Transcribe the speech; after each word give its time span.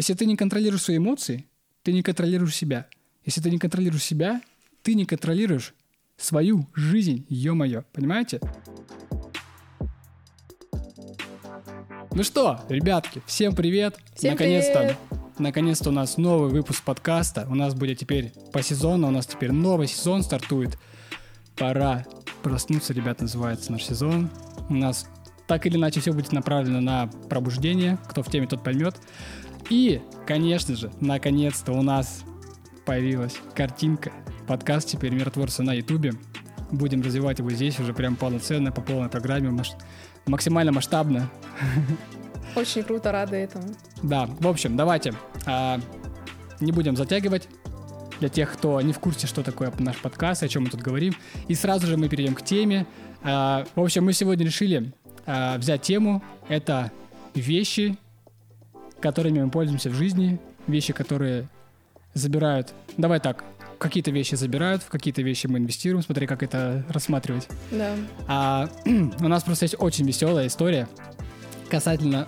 Если 0.00 0.14
ты 0.14 0.24
не 0.24 0.34
контролируешь 0.34 0.84
свои 0.84 0.96
эмоции, 0.96 1.44
ты 1.82 1.92
не 1.92 2.02
контролируешь 2.02 2.56
себя. 2.56 2.86
Если 3.26 3.42
ты 3.42 3.50
не 3.50 3.58
контролируешь 3.58 4.02
себя, 4.02 4.40
ты 4.82 4.94
не 4.94 5.04
контролируешь 5.04 5.74
свою 6.16 6.66
жизнь, 6.74 7.26
ё-моё, 7.28 7.84
понимаете? 7.92 8.40
Ну 12.14 12.22
что, 12.22 12.64
ребятки, 12.70 13.20
всем 13.26 13.54
привет! 13.54 13.98
Всем 14.16 14.30
Наконец-то, 14.30 14.96
наконец-то 15.38 15.90
у 15.90 15.92
нас 15.92 16.16
новый 16.16 16.48
выпуск 16.48 16.82
подкаста. 16.82 17.46
У 17.50 17.54
нас 17.54 17.74
будет 17.74 17.98
теперь 17.98 18.32
по 18.54 18.62
сезону, 18.62 19.08
у 19.08 19.10
нас 19.10 19.26
теперь 19.26 19.52
новый 19.52 19.86
сезон 19.86 20.22
стартует. 20.22 20.78
Пора 21.56 22.06
проснуться, 22.42 22.94
ребят, 22.94 23.20
называется 23.20 23.70
наш 23.70 23.84
сезон. 23.84 24.30
У 24.70 24.74
нас 24.74 25.06
так 25.46 25.66
или 25.66 25.76
иначе 25.76 26.00
все 26.00 26.14
будет 26.14 26.32
направлено 26.32 26.80
на 26.80 27.08
пробуждение. 27.28 27.98
Кто 28.08 28.22
в 28.22 28.30
теме, 28.30 28.46
тот 28.46 28.64
поймет. 28.64 28.94
И, 29.70 30.02
конечно 30.26 30.74
же, 30.74 30.90
наконец-то 31.00 31.72
у 31.72 31.82
нас 31.82 32.24
появилась 32.84 33.36
картинка. 33.54 34.12
Подкаст 34.48 34.88
теперь 34.88 35.12
«Миротворцы» 35.12 35.62
на 35.62 35.72
Ютубе. 35.74 36.12
Будем 36.72 37.02
развивать 37.02 37.38
его 37.38 37.50
здесь 37.50 37.78
уже 37.78 37.94
прям 37.94 38.16
полноценно, 38.16 38.72
по 38.72 38.80
полной 38.80 39.08
программе, 39.08 39.50
маш- 39.50 39.76
максимально 40.26 40.72
масштабно. 40.72 41.30
Очень 42.56 42.82
круто, 42.82 43.12
рада 43.12 43.36
этому. 43.36 43.64
Да, 44.02 44.26
в 44.26 44.48
общем, 44.48 44.76
давайте 44.76 45.14
а, 45.46 45.80
не 46.58 46.72
будем 46.72 46.96
затягивать 46.96 47.48
для 48.18 48.28
тех, 48.28 48.52
кто 48.52 48.80
не 48.80 48.92
в 48.92 48.98
курсе, 48.98 49.28
что 49.28 49.44
такое 49.44 49.72
наш 49.78 49.96
подкаст, 49.98 50.42
о 50.42 50.48
чем 50.48 50.64
мы 50.64 50.70
тут 50.70 50.80
говорим. 50.80 51.14
И 51.46 51.54
сразу 51.54 51.86
же 51.86 51.96
мы 51.96 52.08
перейдем 52.08 52.34
к 52.34 52.42
теме. 52.42 52.86
А, 53.22 53.64
в 53.76 53.80
общем, 53.80 54.04
мы 54.04 54.14
сегодня 54.14 54.44
решили 54.44 54.92
а, 55.26 55.58
взять 55.58 55.82
тему. 55.82 56.24
Это 56.48 56.90
вещи, 57.34 57.96
которыми 59.00 59.42
мы 59.42 59.50
пользуемся 59.50 59.90
в 59.90 59.94
жизни, 59.94 60.38
вещи, 60.66 60.92
которые 60.92 61.48
забирают. 62.14 62.72
Давай 62.96 63.20
так, 63.20 63.44
какие-то 63.78 64.10
вещи 64.10 64.34
забирают, 64.34 64.82
в 64.82 64.88
какие-то 64.88 65.22
вещи 65.22 65.46
мы 65.46 65.58
инвестируем, 65.58 66.02
смотри, 66.02 66.26
как 66.26 66.42
это 66.42 66.84
рассматривать. 66.88 67.48
Да. 67.70 67.94
А, 68.28 68.68
у 68.84 69.28
нас 69.28 69.42
просто 69.42 69.64
есть 69.64 69.76
очень 69.78 70.06
веселая 70.06 70.46
история 70.46 70.88
касательно 71.68 72.26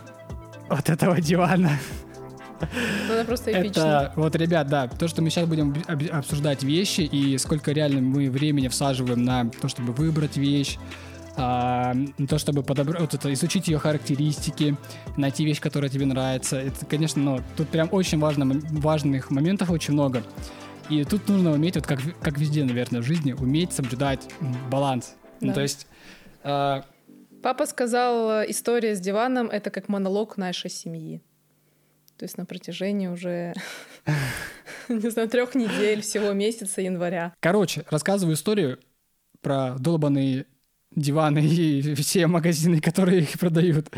вот 0.69 0.89
этого 0.89 1.21
дивана. 1.21 1.79
Это 3.11 3.25
просто 3.27 3.51
эпично. 3.53 3.81
Это 3.81 4.13
вот, 4.17 4.37
ребят, 4.37 4.69
да, 4.69 4.87
то, 4.87 5.09
что 5.09 5.21
мы 5.21 5.31
сейчас 5.31 5.49
будем 5.49 5.75
об- 5.89 6.11
обсуждать 6.13 6.63
вещи 6.63 7.01
и 7.01 7.37
сколько 7.39 7.73
реально 7.73 8.01
мы 8.01 8.31
времени 8.31 8.69
всаживаем 8.69 9.25
на 9.25 9.51
то, 9.51 9.69
чтобы 9.69 9.93
выбрать 9.93 10.37
вещь, 10.37 10.79
а, 11.37 11.95
то, 12.29 12.39
чтобы 12.39 12.63
подобрать, 12.63 13.01
вот 13.01 13.15
это, 13.15 13.33
изучить 13.33 13.69
ее 13.69 13.79
характеристики, 13.79 14.77
найти 15.17 15.45
вещь, 15.45 15.61
которая 15.61 15.91
тебе 15.91 16.07
нравится. 16.07 16.59
Это, 16.59 16.85
конечно, 16.87 17.23
ну, 17.23 17.41
тут 17.57 17.69
прям 17.69 17.89
очень 17.93 18.19
важно, 18.19 18.61
важных 18.71 19.31
моментов 19.31 19.71
очень 19.71 19.95
много. 19.95 20.23
И 20.89 21.05
тут 21.05 21.29
нужно 21.29 21.53
уметь, 21.53 21.77
вот 21.77 21.87
как, 21.87 22.01
как 22.21 22.39
везде, 22.39 22.65
наверное, 22.65 23.01
в 23.01 23.05
жизни, 23.05 23.33
уметь 23.33 23.73
соблюдать 23.73 24.29
баланс. 24.71 25.15
Ну, 25.41 25.49
Да. 25.49 25.55
то 25.55 25.61
есть 25.63 25.87
а, 26.45 26.85
Папа 27.43 27.67
сказал, 27.67 28.43
э, 28.43 28.51
история 28.51 28.95
с 28.95 29.01
диваном— 29.01 29.49
это 29.51 29.71
как 29.71 29.89
монолог 29.89 30.37
нашей 30.37 30.71
семьи. 30.71 31.23
То 32.17 32.25
есть 32.25 32.39
на 32.39 32.47
протяжении 32.47 33.09
уже, 33.09 33.53
не 34.89 35.11
знаю, 35.11 35.29
трех 35.29 35.57
недель, 35.57 36.03
всего 36.03 36.33
месяца 36.33 36.81
января. 36.81 37.35
Короче, 37.41 37.85
рассказываю 37.91 38.37
историю 38.37 38.79
про 39.41 39.77
долбанные 39.79 40.47
диваны 40.95 41.39
и 41.47 41.95
все 41.95 42.27
магазины, 42.27 42.81
которые 42.81 43.23
их 43.23 43.39
продают. 43.39 43.91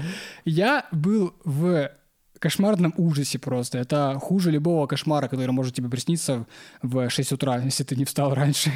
Я 0.45 0.87
был 0.93 1.35
в 1.45 1.91
кошмарном 2.39 2.93
ужасе 2.99 3.39
просто. 3.39 3.79
Это 3.79 4.19
хуже 4.21 4.51
любого 4.51 4.87
кошмара, 4.87 5.29
который 5.29 5.53
может 5.53 5.75
тебе 5.75 5.89
присниться 5.89 6.47
в 6.83 7.09
6 7.09 7.33
утра, 7.33 7.59
если 7.59 7.85
ты 7.85 7.97
не 7.97 8.05
встал 8.05 8.35
раньше. 8.35 8.71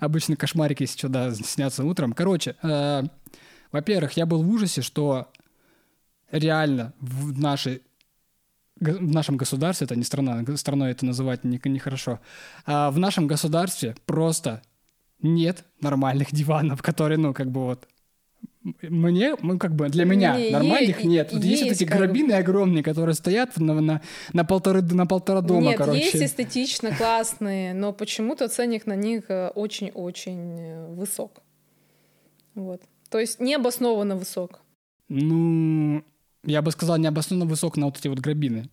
Обычно 0.00 0.36
кошмарики, 0.36 0.84
если 0.84 0.98
что, 0.98 1.08
да, 1.08 1.34
снятся 1.34 1.84
утром. 1.84 2.12
Короче, 2.12 2.54
э, 2.62 3.02
во-первых, 3.72 4.12
я 4.12 4.26
был 4.26 4.42
в 4.42 4.50
ужасе, 4.50 4.82
что 4.82 5.28
реально 6.30 6.92
в 7.00 7.38
нашей 7.38 7.82
в 8.80 9.12
нашем 9.12 9.36
государстве, 9.36 9.86
это 9.86 9.96
не 9.96 10.04
страна, 10.04 10.44
страной 10.56 10.92
это 10.92 11.04
называть 11.04 11.42
не- 11.42 11.60
нехорошо, 11.64 12.20
а 12.64 12.92
в 12.92 12.98
нашем 12.98 13.26
государстве 13.26 13.96
просто 14.06 14.62
нет 15.20 15.64
нормальных 15.80 16.32
диванов, 16.32 16.82
которые, 16.82 17.18
ну, 17.18 17.34
как 17.34 17.50
бы 17.50 17.64
вот 17.64 17.86
мне, 18.82 19.34
ну, 19.40 19.58
как 19.58 19.74
бы 19.74 19.88
для 19.88 20.04
меня 20.04 20.36
Не, 20.36 20.50
нормальных 20.50 21.00
е- 21.00 21.08
нет. 21.08 21.32
Вот 21.32 21.42
есть, 21.42 21.62
вот 21.62 21.68
есть, 21.70 21.82
эти 21.82 21.88
как 21.88 22.12
бы. 22.12 22.32
огромные, 22.34 22.82
которые 22.82 23.14
стоят 23.14 23.56
на, 23.56 23.80
на, 23.80 24.02
на, 24.32 24.44
полторы, 24.44 24.82
на 24.82 25.06
полтора 25.06 25.40
дома, 25.40 25.60
Нет, 25.62 25.78
короче. 25.78 26.00
есть 26.00 26.16
эстетично 26.16 26.94
классные, 26.94 27.74
но 27.74 27.92
почему-то 27.92 28.48
ценник 28.48 28.86
на 28.86 28.96
них 28.96 29.24
э, 29.30 29.48
очень-очень 29.54 30.58
э, 30.58 30.94
высок. 30.94 31.40
Вот. 32.54 32.82
То 33.10 33.18
есть 33.18 33.40
необоснованно 33.40 34.16
высок. 34.16 34.60
Ну, 35.08 36.02
я 36.44 36.60
бы 36.60 36.70
сказал, 36.72 36.98
необоснованно 36.98 37.48
высок 37.48 37.76
на 37.76 37.86
вот 37.86 37.98
эти 37.98 38.08
вот 38.08 38.18
гробины. 38.18 38.68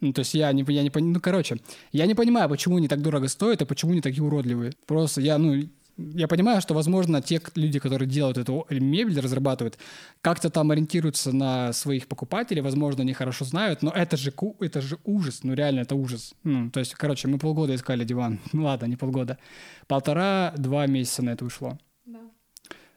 Ну, 0.00 0.12
то 0.12 0.20
есть 0.20 0.34
я 0.34 0.52
не, 0.52 0.64
я 0.68 0.82
не 0.82 0.90
понимаю, 0.90 1.14
ну, 1.14 1.20
короче, 1.20 1.56
я 1.92 2.06
не 2.06 2.14
понимаю, 2.14 2.48
почему 2.48 2.76
они 2.76 2.88
так 2.88 3.00
дорого 3.00 3.28
стоят 3.28 3.62
и 3.62 3.64
почему 3.64 3.92
они 3.92 4.00
такие 4.00 4.22
уродливые. 4.22 4.72
Просто 4.86 5.20
я, 5.20 5.38
ну, 5.38 5.62
я 5.96 6.28
понимаю, 6.28 6.60
что, 6.60 6.74
возможно, 6.74 7.22
те 7.22 7.40
люди, 7.54 7.78
которые 7.78 8.08
делают 8.08 8.38
эту 8.38 8.66
мебель, 8.70 9.20
разрабатывают, 9.20 9.78
как-то 10.20 10.50
там 10.50 10.70
ориентируются 10.70 11.32
на 11.32 11.72
своих 11.72 12.08
покупателей, 12.08 12.62
возможно, 12.62 13.02
они 13.02 13.12
хорошо 13.12 13.44
знают, 13.44 13.82
но 13.82 13.90
это 13.90 14.16
же, 14.16 14.32
это 14.60 14.80
же 14.80 14.98
ужас, 15.04 15.40
ну, 15.42 15.54
реально, 15.54 15.80
это 15.80 15.94
ужас. 15.94 16.34
Ну, 16.42 16.70
то 16.70 16.80
есть, 16.80 16.94
короче, 16.94 17.28
мы 17.28 17.38
полгода 17.38 17.74
искали 17.74 18.04
диван, 18.04 18.40
ну, 18.52 18.64
ладно, 18.64 18.86
не 18.86 18.96
полгода, 18.96 19.38
полтора-два 19.86 20.86
месяца 20.86 21.22
на 21.22 21.30
это 21.30 21.44
ушло. 21.44 21.78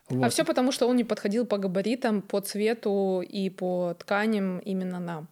А 0.09 0.14
Вот. 0.14 0.31
все 0.31 0.46
потому, 0.46 0.72
что 0.72 0.88
он 0.88 0.96
не 0.96 1.03
подходил 1.03 1.46
по 1.46 1.58
габаритам, 1.58 2.22
по 2.22 2.40
цвету 2.40 3.22
и 3.22 3.50
по 3.50 3.94
тканям 4.00 4.59
именно 4.59 5.00
нам. 5.00 5.28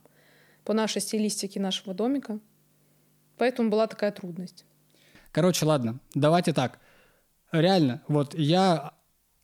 По 0.66 0.74
нашей 0.74 1.02
стилистике 1.02 1.60
нашего 1.60 1.94
домика. 1.94 2.40
Поэтому 3.38 3.70
была 3.70 3.88
такая 3.88 4.12
трудность. 4.12 4.66
Короче, 5.32 5.66
ладно, 5.66 6.00
давайте 6.14 6.54
так. 6.54 6.80
Реально, 7.52 8.02
вот 8.08 8.34
я 8.34 8.94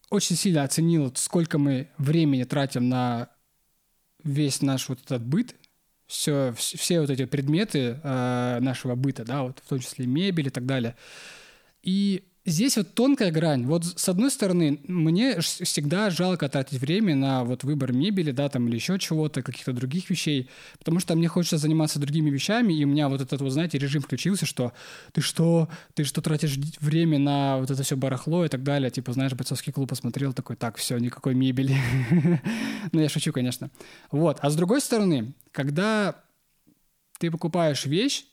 очень 0.09 0.35
сильно 0.35 0.63
оценил, 0.63 1.11
сколько 1.15 1.57
мы 1.57 1.89
времени 1.97 2.43
тратим 2.43 2.89
на 2.89 3.29
весь 4.23 4.61
наш 4.61 4.89
вот 4.89 4.99
этот 5.03 5.23
быт, 5.23 5.55
все, 6.07 6.53
все 6.57 6.99
вот 6.99 7.09
эти 7.09 7.25
предметы 7.25 7.99
э, 8.03 8.57
нашего 8.59 8.95
быта, 8.95 9.23
да, 9.23 9.43
вот 9.43 9.59
в 9.63 9.69
том 9.69 9.79
числе 9.79 10.05
мебель 10.05 10.47
и 10.47 10.49
так 10.51 10.65
далее. 10.65 10.95
И 11.83 12.25
здесь 12.45 12.77
вот 12.77 12.93
тонкая 12.93 13.31
грань. 13.31 13.65
Вот 13.65 13.85
с 13.85 14.09
одной 14.09 14.31
стороны, 14.31 14.79
мне 14.87 15.39
всегда 15.39 16.09
жалко 16.09 16.49
тратить 16.49 16.79
время 16.79 17.15
на 17.15 17.43
вот 17.43 17.63
выбор 17.63 17.93
мебели, 17.93 18.31
да, 18.31 18.49
там 18.49 18.67
или 18.67 18.75
еще 18.75 18.97
чего-то, 18.97 19.41
каких-то 19.41 19.73
других 19.73 20.09
вещей, 20.09 20.49
потому 20.79 20.99
что 20.99 21.15
мне 21.15 21.27
хочется 21.27 21.57
заниматься 21.57 21.99
другими 21.99 22.29
вещами, 22.29 22.73
и 22.73 22.83
у 22.83 22.87
меня 22.87 23.09
вот 23.09 23.21
этот 23.21 23.41
вот, 23.41 23.51
знаете, 23.51 23.77
режим 23.77 24.01
включился, 24.01 24.45
что 24.45 24.73
ты 25.11 25.21
что, 25.21 25.69
ты 25.93 26.03
что 26.03 26.21
тратишь 26.21 26.57
время 26.79 27.19
на 27.19 27.57
вот 27.57 27.69
это 27.69 27.83
все 27.83 27.95
барахло 27.95 28.45
и 28.45 28.49
так 28.49 28.63
далее, 28.63 28.89
типа, 28.89 29.13
знаешь, 29.13 29.33
бойцовский 29.33 29.71
клуб 29.71 29.89
посмотрел, 29.89 30.33
такой, 30.33 30.55
так, 30.55 30.77
все, 30.77 30.97
никакой 30.97 31.35
мебели. 31.35 31.75
Ну, 32.93 32.99
я 32.99 33.09
шучу, 33.09 33.31
конечно. 33.31 33.69
Вот. 34.09 34.39
А 34.41 34.49
с 34.49 34.55
другой 34.55 34.81
стороны, 34.81 35.33
когда 35.51 36.23
ты 37.19 37.29
покупаешь 37.29 37.85
вещь, 37.85 38.25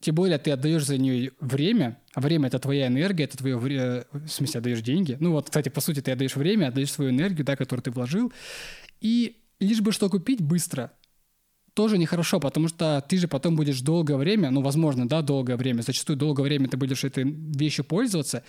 тем 0.00 0.14
более 0.14 0.38
ты 0.38 0.50
отдаешь 0.50 0.84
за 0.84 0.96
нее 0.96 1.32
время, 1.40 1.98
а 2.14 2.20
время 2.20 2.48
это 2.48 2.58
твоя 2.58 2.86
энергия, 2.86 3.24
это 3.24 3.36
твое 3.36 3.58
время, 3.58 4.04
в 4.12 4.28
смысле, 4.28 4.58
отдаешь 4.58 4.80
деньги. 4.80 5.16
Ну 5.20 5.32
вот, 5.32 5.46
кстати, 5.46 5.68
по 5.68 5.80
сути, 5.80 6.00
ты 6.00 6.12
отдаешь 6.12 6.36
время, 6.36 6.68
отдаешь 6.68 6.92
свою 6.92 7.10
энергию, 7.10 7.44
да, 7.44 7.56
которую 7.56 7.82
ты 7.82 7.90
вложил. 7.90 8.32
И 9.00 9.36
лишь 9.60 9.80
бы 9.80 9.92
что 9.92 10.08
купить 10.08 10.40
быстро, 10.40 10.92
тоже 11.78 11.96
нехорошо, 11.96 12.40
потому 12.40 12.66
что 12.66 13.04
ты 13.08 13.18
же 13.18 13.28
потом 13.28 13.54
будешь 13.54 13.80
долгое 13.82 14.16
время, 14.16 14.50
ну, 14.50 14.62
возможно, 14.62 15.08
да, 15.08 15.22
долгое 15.22 15.56
время, 15.56 15.82
зачастую 15.82 16.16
долгое 16.16 16.42
время 16.42 16.68
ты 16.68 16.76
будешь 16.76 17.04
этой 17.04 17.22
вещью 17.22 17.84
пользоваться, 17.84 18.42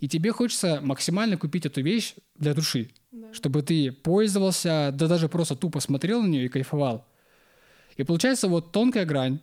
и 0.00 0.08
тебе 0.08 0.32
хочется 0.32 0.80
максимально 0.82 1.36
купить 1.36 1.64
эту 1.64 1.80
вещь 1.80 2.14
для 2.36 2.54
души, 2.54 2.90
чтобы 3.32 3.62
ты 3.62 3.92
пользовался, 3.92 4.90
да 4.92 5.06
даже 5.06 5.28
просто 5.28 5.54
тупо 5.54 5.78
смотрел 5.78 6.22
на 6.22 6.26
нее 6.26 6.46
и 6.46 6.48
кайфовал. 6.48 7.06
И 7.96 8.02
получается 8.02 8.48
вот 8.48 8.72
тонкая 8.72 9.04
грань. 9.04 9.38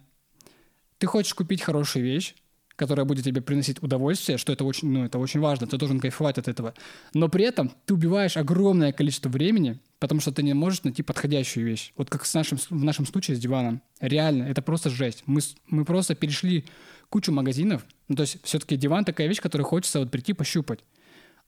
Ты 1.00 1.08
хочешь 1.08 1.34
купить 1.34 1.62
хорошую 1.62 2.06
вещь, 2.06 2.36
которая 2.76 3.06
будет 3.06 3.26
тебе 3.26 3.42
приносить 3.42 3.84
удовольствие, 3.84 4.38
что 4.38 4.54
это 4.54 4.64
очень, 4.64 4.90
ну, 4.90 5.04
это 5.04 5.20
очень 5.20 5.42
важно, 5.42 5.68
ты 5.68 5.78
должен 5.78 6.00
кайфовать 6.00 6.38
от 6.38 6.48
этого. 6.48 6.74
Но 7.14 7.28
при 7.28 7.44
этом 7.44 7.72
ты 7.86 7.94
убиваешь 7.94 8.38
огромное 8.38 8.94
количество 8.94 9.28
времени, 9.28 9.80
потому 10.00 10.22
что 10.22 10.32
ты 10.32 10.44
не 10.44 10.54
можешь 10.54 10.84
найти 10.84 11.04
подходящую 11.04 11.66
вещь. 11.66 11.92
Вот 11.98 12.10
как 12.10 12.26
с 12.26 12.34
нашим, 12.34 12.58
в 12.58 12.84
нашем 12.84 13.06
случае 13.06 13.36
с 13.36 13.40
диваном. 13.40 13.82
Реально, 14.00 14.44
это 14.44 14.62
просто 14.62 14.90
жесть. 14.90 15.24
Мы, 15.26 15.42
мы 15.68 15.84
просто 15.84 16.16
перешли 16.16 16.66
кучу 17.10 17.34
магазинов. 17.34 17.86
Ну, 18.08 18.16
то 18.16 18.22
есть 18.22 18.38
все-таки 18.44 18.78
диван 18.78 19.04
такая 19.04 19.28
вещь, 19.28 19.42
которую 19.42 19.68
хочется 19.68 20.00
вот 20.00 20.10
прийти 20.10 20.32
пощупать. 20.32 20.80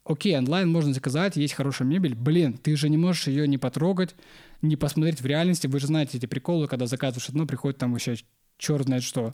окей, 0.03 0.37
онлайн 0.37 0.69
можно 0.69 0.93
заказать, 0.93 1.37
есть 1.37 1.53
хорошая 1.53 1.87
мебель, 1.87 2.15
блин, 2.15 2.57
ты 2.57 2.75
же 2.75 2.89
не 2.89 2.97
можешь 2.97 3.27
ее 3.27 3.47
не 3.47 3.57
потрогать, 3.57 4.15
не 4.61 4.75
посмотреть 4.75 5.21
в 5.21 5.25
реальности. 5.25 5.67
Вы 5.67 5.79
же 5.79 5.87
знаете 5.87 6.17
эти 6.17 6.25
приколы, 6.25 6.67
когда 6.67 6.87
заказываешь 6.87 7.29
одно, 7.29 7.45
приходит 7.45 7.77
там 7.77 7.93
вообще 7.93 8.15
черт 8.61 8.85
знает 8.85 9.03
что. 9.03 9.33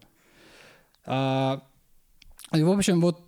А, 1.06 1.64
и, 2.54 2.64
в 2.64 2.72
общем, 2.72 3.02
вот 3.02 3.22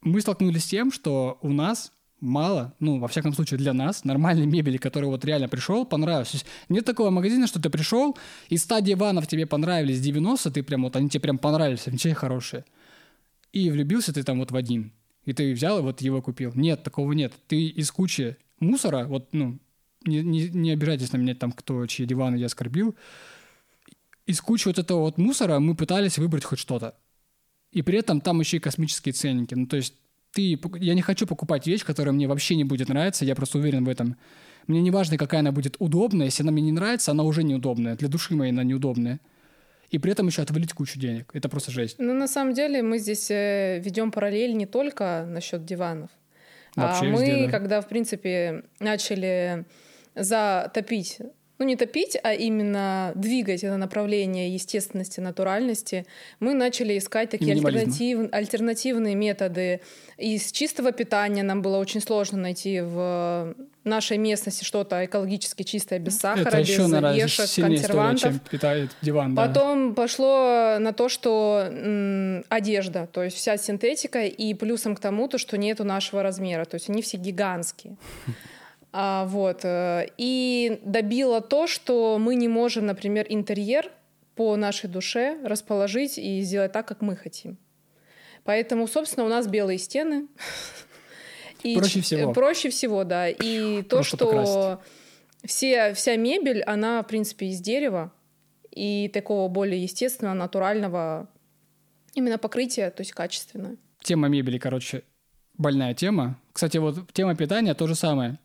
мы 0.00 0.20
столкнулись 0.20 0.64
с 0.64 0.68
тем, 0.68 0.90
что 0.90 1.38
у 1.42 1.52
нас 1.52 1.92
мало, 2.20 2.74
ну, 2.80 2.98
во 2.98 3.06
всяком 3.06 3.32
случае, 3.32 3.58
для 3.58 3.72
нас, 3.72 4.04
нормальной 4.04 4.46
мебели, 4.46 4.78
который 4.78 5.04
вот 5.04 5.24
реально 5.24 5.48
пришел, 5.48 5.84
понравился. 5.84 6.32
То 6.32 6.36
есть 6.38 6.46
нет 6.68 6.84
такого 6.84 7.10
магазина, 7.10 7.46
что 7.46 7.60
ты 7.60 7.70
пришел, 7.70 8.16
и 8.48 8.56
100 8.56 8.80
диванов 8.80 9.26
тебе 9.28 9.46
понравились, 9.46 10.00
90, 10.00 10.50
ты 10.50 10.62
прям 10.62 10.82
вот, 10.82 10.96
они 10.96 11.08
тебе 11.08 11.20
прям 11.20 11.38
понравились, 11.38 11.82
тебе 11.82 12.14
хорошие. 12.14 12.64
И 13.52 13.70
влюбился 13.70 14.12
ты 14.12 14.22
там 14.24 14.38
вот 14.38 14.50
в 14.50 14.56
один. 14.56 14.92
И 15.24 15.32
ты 15.32 15.52
взял 15.52 15.78
и 15.78 15.82
вот 15.82 16.00
его 16.00 16.22
купил. 16.22 16.52
Нет, 16.54 16.82
такого 16.82 17.12
нет. 17.12 17.34
Ты 17.48 17.66
из 17.66 17.90
кучи 17.90 18.36
мусора, 18.60 19.04
вот, 19.04 19.28
ну, 19.32 19.58
не, 20.04 20.22
не, 20.22 20.48
не 20.48 20.70
обижайтесь 20.70 21.12
на 21.12 21.18
меня 21.18 21.34
там, 21.34 21.52
кто, 21.52 21.86
чьи 21.86 22.06
диваны 22.06 22.36
я 22.36 22.46
оскорбил, 22.46 22.96
из 24.28 24.40
кучи 24.42 24.68
вот 24.68 24.78
этого 24.78 25.00
вот 25.00 25.18
мусора 25.18 25.58
мы 25.58 25.74
пытались 25.74 26.18
выбрать 26.18 26.44
хоть 26.44 26.58
что-то. 26.58 26.94
И 27.72 27.82
при 27.82 27.98
этом 27.98 28.20
там 28.20 28.40
еще 28.40 28.58
и 28.58 28.60
космические 28.60 29.14
ценники. 29.14 29.54
Ну, 29.54 29.66
то 29.66 29.76
есть 29.76 29.94
ты, 30.32 30.58
я 30.78 30.94
не 30.94 31.00
хочу 31.02 31.26
покупать 31.26 31.66
вещь, 31.66 31.84
которая 31.84 32.12
мне 32.12 32.28
вообще 32.28 32.54
не 32.54 32.64
будет 32.64 32.88
нравиться, 32.88 33.24
я 33.24 33.34
просто 33.34 33.58
уверен 33.58 33.84
в 33.84 33.88
этом. 33.88 34.16
Мне 34.66 34.82
не 34.82 34.90
важно, 34.90 35.16
какая 35.16 35.40
она 35.40 35.50
будет 35.50 35.76
удобная, 35.78 36.26
если 36.26 36.42
она 36.42 36.52
мне 36.52 36.62
не 36.62 36.72
нравится, 36.72 37.12
она 37.12 37.22
уже 37.22 37.42
неудобная. 37.42 37.96
Для 37.96 38.08
души 38.08 38.34
моей 38.34 38.52
она 38.52 38.64
неудобная. 38.64 39.18
И 39.88 39.98
при 39.98 40.12
этом 40.12 40.26
еще 40.26 40.42
отвалить 40.42 40.74
кучу 40.74 41.00
денег. 41.00 41.30
Это 41.32 41.48
просто 41.48 41.70
жесть. 41.70 41.96
Ну, 41.98 42.12
на 42.12 42.28
самом 42.28 42.52
деле, 42.52 42.82
мы 42.82 42.98
здесь 42.98 43.30
э, 43.30 43.80
ведем 43.82 44.12
параллель 44.12 44.54
не 44.54 44.66
только 44.66 45.26
насчет 45.26 45.64
диванов. 45.64 46.10
Вообще 46.76 47.06
а 47.06 47.08
мы, 47.08 47.24
везде, 47.24 47.46
да. 47.46 47.50
когда, 47.50 47.80
в 47.80 47.88
принципе, 47.88 48.64
начали 48.78 49.64
затопить 50.14 51.18
ну 51.58 51.64
не 51.64 51.76
топить, 51.76 52.16
а 52.22 52.32
именно 52.32 53.12
двигать 53.14 53.64
это 53.64 53.76
направление 53.76 54.52
естественности, 54.54 55.20
натуральности, 55.20 56.06
мы 56.40 56.54
начали 56.54 56.96
искать 56.96 57.30
такие 57.30 57.54
альтернатив, 57.54 58.28
альтернативные 58.32 59.14
методы. 59.14 59.80
Из 60.16 60.52
чистого 60.52 60.92
питания 60.92 61.42
нам 61.42 61.62
было 61.62 61.78
очень 61.78 62.00
сложно 62.00 62.38
найти 62.38 62.80
в 62.80 63.54
нашей 63.84 64.18
местности 64.18 64.64
что-то 64.64 65.04
экологически 65.04 65.62
чистое, 65.62 65.98
без 65.98 66.18
сахара, 66.18 66.48
это 66.48 66.58
без 66.58 66.68
еще, 66.68 66.86
наверное, 66.86 67.14
вешек, 67.14 67.46
консервантов. 67.56 68.16
История, 68.16 68.38
чем 68.38 68.50
питает 68.50 68.90
диван, 69.00 69.34
да. 69.34 69.46
Потом 69.46 69.94
пошло 69.94 70.76
на 70.78 70.92
то, 70.92 71.08
что 71.08 71.66
м, 71.70 72.44
одежда, 72.48 73.08
то 73.10 73.24
есть 73.24 73.36
вся 73.36 73.56
синтетика, 73.56 74.24
и 74.24 74.54
плюсом 74.54 74.94
к 74.94 75.00
тому, 75.00 75.26
то, 75.26 75.38
что 75.38 75.56
нету 75.56 75.84
нашего 75.84 76.22
размера, 76.22 76.64
то 76.66 76.74
есть 76.74 76.88
они 76.90 77.02
все 77.02 77.16
гигантские. 77.16 77.96
А, 78.92 79.26
вот. 79.26 79.64
Э, 79.64 80.06
и 80.16 80.80
добило 80.84 81.40
то, 81.40 81.66
что 81.66 82.18
мы 82.18 82.34
не 82.34 82.48
можем, 82.48 82.86
например, 82.86 83.26
интерьер 83.28 83.90
по 84.34 84.56
нашей 84.56 84.88
душе 84.88 85.38
расположить 85.44 86.18
и 86.18 86.40
сделать 86.42 86.72
так, 86.72 86.86
как 86.86 87.00
мы 87.00 87.16
хотим. 87.16 87.58
Поэтому, 88.44 88.86
собственно, 88.86 89.26
у 89.26 89.28
нас 89.28 89.46
белые 89.46 89.78
стены. 89.78 90.26
И 91.62 91.76
проще 91.76 92.00
всего. 92.00 92.32
Проще 92.32 92.70
всего, 92.70 93.04
да. 93.04 93.28
И 93.28 93.82
то, 93.82 94.02
что 94.02 94.80
все, 95.44 95.92
вся 95.92 96.16
мебель, 96.16 96.62
она, 96.62 97.02
в 97.02 97.06
принципе, 97.08 97.46
из 97.46 97.60
дерева 97.60 98.12
и 98.70 99.10
такого 99.12 99.48
более 99.48 99.82
естественного, 99.82 100.34
натурального 100.34 101.28
именно 102.14 102.38
покрытия, 102.38 102.90
то 102.90 103.00
есть 103.00 103.12
качественное. 103.12 103.76
Тема 104.02 104.28
мебели, 104.28 104.58
короче, 104.58 105.02
больная 105.54 105.94
тема. 105.94 106.40
Кстати, 106.52 106.78
вот 106.78 107.12
тема 107.12 107.34
питания 107.34 107.74
то 107.74 107.86
же 107.86 107.94
самое 107.94 108.38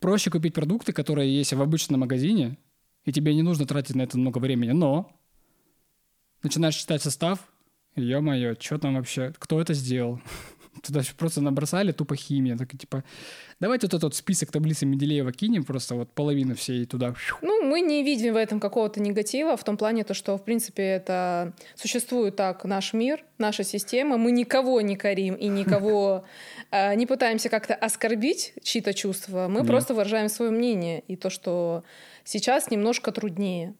проще 0.00 0.30
купить 0.30 0.54
продукты, 0.54 0.92
которые 0.92 1.34
есть 1.34 1.52
в 1.52 1.62
обычном 1.62 2.00
магазине, 2.00 2.58
и 3.04 3.12
тебе 3.12 3.34
не 3.34 3.42
нужно 3.42 3.66
тратить 3.66 3.94
на 3.96 4.02
это 4.02 4.18
много 4.18 4.38
времени. 4.38 4.72
Но 4.72 5.12
начинаешь 6.42 6.74
читать 6.74 7.02
состав, 7.02 7.38
ё-моё, 7.96 8.56
что 8.58 8.78
там 8.78 8.94
вообще, 8.94 9.32
кто 9.38 9.60
это 9.60 9.74
сделал? 9.74 10.20
Туда 10.82 11.00
просто 11.18 11.40
набросали 11.40 11.92
тупо 11.92 12.16
химия. 12.16 12.56
Так, 12.56 12.70
типа, 12.78 13.02
давайте 13.58 13.86
вот 13.86 13.94
этот 13.94 14.14
список 14.14 14.52
таблицы 14.52 14.86
Менделеева 14.86 15.32
кинем, 15.32 15.64
просто 15.64 15.94
вот 15.94 16.12
половину 16.12 16.54
всей 16.54 16.86
туда. 16.86 17.14
Ну, 17.42 17.64
мы 17.64 17.80
не 17.80 18.02
видим 18.04 18.34
в 18.34 18.36
этом 18.36 18.60
какого-то 18.60 19.00
негатива, 19.00 19.56
в 19.56 19.64
том 19.64 19.76
плане, 19.76 20.04
то, 20.04 20.14
что, 20.14 20.38
в 20.38 20.44
принципе, 20.44 20.82
это 20.82 21.52
существует 21.74 22.36
так 22.36 22.64
наш 22.64 22.92
мир, 22.92 23.24
наша 23.38 23.64
система. 23.64 24.16
Мы 24.16 24.30
никого 24.30 24.80
не 24.80 24.96
корим 24.96 25.34
и 25.34 25.48
никого 25.48 26.24
э, 26.70 26.94
не 26.94 27.06
пытаемся 27.06 27.48
как-то 27.48 27.74
оскорбить 27.74 28.54
чьи-то 28.62 28.94
чувства. 28.94 29.48
Мы 29.48 29.64
просто 29.64 29.92
выражаем 29.92 30.28
свое 30.28 30.50
мнение. 30.50 31.02
И 31.08 31.16
то, 31.16 31.30
что 31.30 31.82
сейчас 32.24 32.70
немножко 32.70 33.10
труднее. 33.12 33.74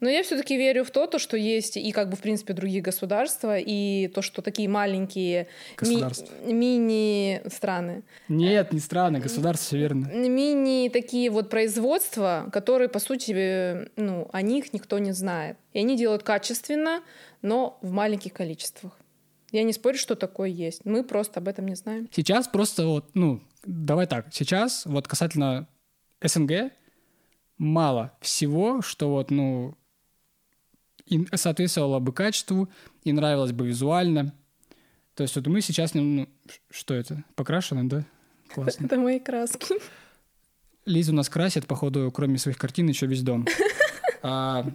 Но 0.00 0.08
я 0.08 0.22
все-таки 0.22 0.56
верю 0.56 0.84
в 0.84 0.90
то, 0.90 1.06
то, 1.06 1.18
что 1.18 1.36
есть 1.36 1.76
и 1.76 1.92
как 1.92 2.08
бы 2.08 2.16
в 2.16 2.20
принципе 2.20 2.52
другие 2.52 2.80
государства, 2.80 3.58
и 3.58 4.08
то, 4.08 4.22
что 4.22 4.42
такие 4.42 4.68
маленькие 4.68 5.48
ми- 5.82 6.52
мини-страны. 6.52 8.02
Нет, 8.28 8.72
не 8.72 8.80
страны, 8.80 9.18
государства, 9.18 9.66
все 9.66 9.78
верно. 9.78 10.06
Мини 10.06 10.88
такие 10.88 11.30
вот 11.30 11.50
производства, 11.50 12.48
которые, 12.52 12.88
по 12.88 12.98
сути, 12.98 13.88
ну, 13.96 14.28
о 14.32 14.42
них 14.42 14.72
никто 14.72 14.98
не 14.98 15.12
знает. 15.12 15.56
И 15.72 15.80
они 15.80 15.96
делают 15.96 16.22
качественно, 16.22 17.02
но 17.42 17.78
в 17.82 17.90
маленьких 17.90 18.32
количествах. 18.32 18.92
Я 19.50 19.62
не 19.62 19.72
спорю, 19.72 19.96
что 19.96 20.14
такое 20.14 20.48
есть. 20.48 20.84
Мы 20.84 21.02
просто 21.02 21.40
об 21.40 21.48
этом 21.48 21.66
не 21.66 21.74
знаем. 21.74 22.08
Сейчас 22.12 22.46
просто 22.48 22.86
вот, 22.86 23.10
ну, 23.14 23.40
давай 23.64 24.06
так. 24.06 24.26
Сейчас 24.32 24.84
вот 24.84 25.08
касательно 25.08 25.66
СНГ, 26.22 26.72
мало 27.58 28.12
всего, 28.20 28.80
что 28.82 29.10
вот, 29.10 29.30
ну, 29.30 29.76
и 31.06 31.26
соответствовало 31.34 31.98
бы 31.98 32.12
качеству 32.12 32.68
и 33.04 33.12
нравилось 33.12 33.52
бы 33.52 33.66
визуально. 33.66 34.32
То 35.14 35.22
есть 35.22 35.34
вот 35.36 35.46
мы 35.48 35.60
сейчас, 35.60 35.94
ну, 35.94 36.28
что 36.70 36.94
это, 36.94 37.24
покрашены, 37.34 37.84
да? 37.84 38.04
Классно. 38.54 38.86
Это 38.86 38.96
мои 38.96 39.18
краски. 39.18 39.74
Лиза 40.86 41.12
у 41.12 41.14
нас 41.14 41.28
красит, 41.28 41.66
походу, 41.66 42.10
кроме 42.12 42.38
своих 42.38 42.56
картин, 42.56 42.88
еще 42.88 43.06
весь 43.06 43.22
дом. 43.22 43.46
А... 44.20 44.66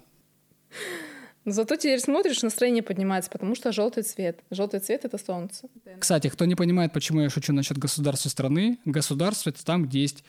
Зато 1.44 1.76
теперь 1.76 2.00
смотришь, 2.00 2.42
настроение 2.44 2.82
поднимается, 2.82 3.30
потому 3.30 3.56
что 3.56 3.74
желтый 3.74 4.04
цвет. 4.04 4.40
Желтый 4.50 4.80
цвет— 4.80 5.02
это 5.04 5.18
солнце. 5.18 5.68
Кстати, 6.00 6.30
кто 6.30 6.46
не 6.46 6.56
понимает, 6.56 6.94
почему 6.94 7.20
я 7.20 7.30
шучу 7.30 7.52
насчет 7.52 7.78
государства 7.78 8.30
страны, 8.30 8.80
государство— 8.86 9.50
это 9.52 9.66
там, 9.66 9.84
где 9.84 10.00
есть 10.00 10.24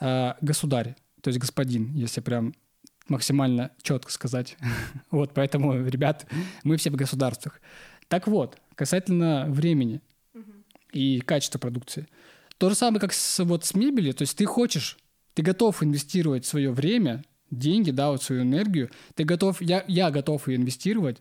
э, 0.00 0.32
государь 0.40 0.96
то 1.26 1.30
есть 1.30 1.40
господин, 1.40 1.92
если 1.92 2.20
прям 2.20 2.54
максимально 3.08 3.72
четко 3.82 4.12
сказать. 4.12 4.56
вот, 5.10 5.34
поэтому, 5.34 5.84
ребят, 5.84 6.24
мы 6.62 6.76
все 6.76 6.88
в 6.90 6.94
государствах. 6.94 7.60
Так 8.06 8.28
вот, 8.28 8.60
касательно 8.76 9.46
времени 9.48 10.00
и 10.92 11.18
качества 11.18 11.58
продукции. 11.58 12.06
То 12.58 12.68
же 12.68 12.76
самое, 12.76 13.00
как 13.00 13.12
с, 13.12 13.42
вот 13.42 13.64
с 13.64 13.74
мебелью. 13.74 14.14
То 14.14 14.22
есть 14.22 14.38
ты 14.38 14.44
хочешь, 14.44 14.98
ты 15.34 15.42
готов 15.42 15.82
инвестировать 15.82 16.46
свое 16.46 16.70
время, 16.70 17.24
деньги, 17.50 17.90
да, 17.90 18.12
вот 18.12 18.22
свою 18.22 18.42
энергию. 18.42 18.88
Ты 19.16 19.24
готов, 19.24 19.60
я, 19.60 19.84
я 19.88 20.12
готов 20.12 20.46
ее 20.46 20.58
инвестировать, 20.58 21.20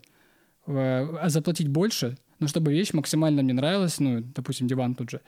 э, 0.68 1.30
заплатить 1.30 1.70
больше, 1.70 2.16
но 2.38 2.48
чтобы 2.48 2.72
вещь 2.72 2.94
максимально 2.94 3.42
мне 3.42 3.54
нравилась, 3.54 4.00
ну, 4.00 4.22
допустим, 4.22 4.68
диван 4.68 4.94
тут 4.94 5.10
же. 5.10 5.22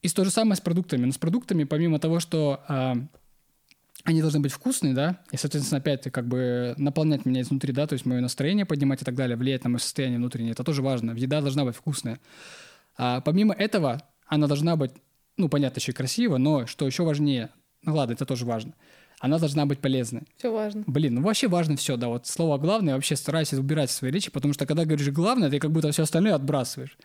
И 0.00 0.08
то 0.08 0.24
же 0.24 0.30
самое 0.30 0.56
с 0.56 0.60
продуктами. 0.62 1.04
Но 1.04 1.12
с 1.12 1.18
продуктами, 1.18 1.64
помимо 1.64 1.98
того, 1.98 2.18
что 2.18 2.64
э, 2.66 2.94
они 4.04 4.20
должны 4.20 4.40
быть 4.40 4.52
вкусные, 4.52 4.94
да, 4.94 5.20
и, 5.30 5.36
соответственно, 5.36 5.78
опять 5.78 6.10
как 6.10 6.26
бы 6.26 6.74
наполнять 6.78 7.26
меня 7.26 7.42
изнутри, 7.42 7.72
да, 7.72 7.86
то 7.86 7.92
есть 7.94 8.06
мое 8.06 8.20
настроение 8.20 8.64
поднимать 8.64 9.02
и 9.02 9.04
так 9.04 9.14
далее, 9.14 9.36
влиять 9.36 9.64
на 9.64 9.70
мое 9.70 9.78
состояние 9.78 10.18
внутреннее, 10.18 10.52
это 10.52 10.64
тоже 10.64 10.82
важно. 10.82 11.12
Еда 11.12 11.40
должна 11.40 11.64
быть 11.64 11.76
вкусная. 11.76 12.18
А 12.96 13.20
помимо 13.20 13.54
этого, 13.54 14.02
она 14.26 14.46
должна 14.46 14.76
быть, 14.76 14.92
ну, 15.36 15.48
понятно, 15.48 15.78
еще 15.80 15.92
и 15.92 15.94
красиво, 15.94 16.38
но 16.38 16.66
что 16.66 16.86
еще 16.86 17.04
важнее, 17.04 17.50
ну 17.82 17.94
ладно, 17.94 18.14
это 18.14 18.24
тоже 18.24 18.44
важно, 18.44 18.74
она 19.18 19.38
должна 19.38 19.66
быть 19.66 19.80
полезной. 19.80 20.22
Все 20.36 20.52
важно. 20.52 20.84
Блин, 20.86 21.16
ну 21.16 21.22
вообще 21.22 21.48
важно 21.48 21.76
все, 21.76 21.96
да, 21.96 22.08
вот 22.08 22.26
слово 22.26 22.58
главное 22.58 22.94
вообще 22.94 23.16
старайся 23.16 23.58
убирать 23.58 23.90
в 23.90 23.92
своей 23.92 24.14
речи, 24.14 24.30
потому 24.30 24.54
что 24.54 24.66
когда 24.66 24.84
говоришь 24.84 25.08
главное, 25.08 25.50
ты 25.50 25.58
как 25.58 25.72
будто 25.72 25.90
все 25.92 26.04
остальное 26.04 26.34
отбрасываешь. 26.34 26.96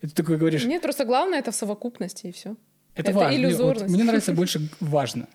И 0.00 0.06
ты 0.06 0.14
такой 0.14 0.38
говоришь... 0.38 0.64
Нет, 0.64 0.80
просто 0.80 1.04
главное 1.04 1.38
это 1.38 1.50
в 1.50 1.54
совокупности 1.54 2.28
и 2.28 2.32
все. 2.32 2.56
Это, 2.94 3.10
это 3.10 3.12
важно. 3.12 3.36
Иллюзорность. 3.36 3.82
Мне, 3.82 3.88
вот, 3.88 3.94
мне 3.94 4.04
нравится 4.04 4.32
больше 4.34 4.68
важно 4.80 5.28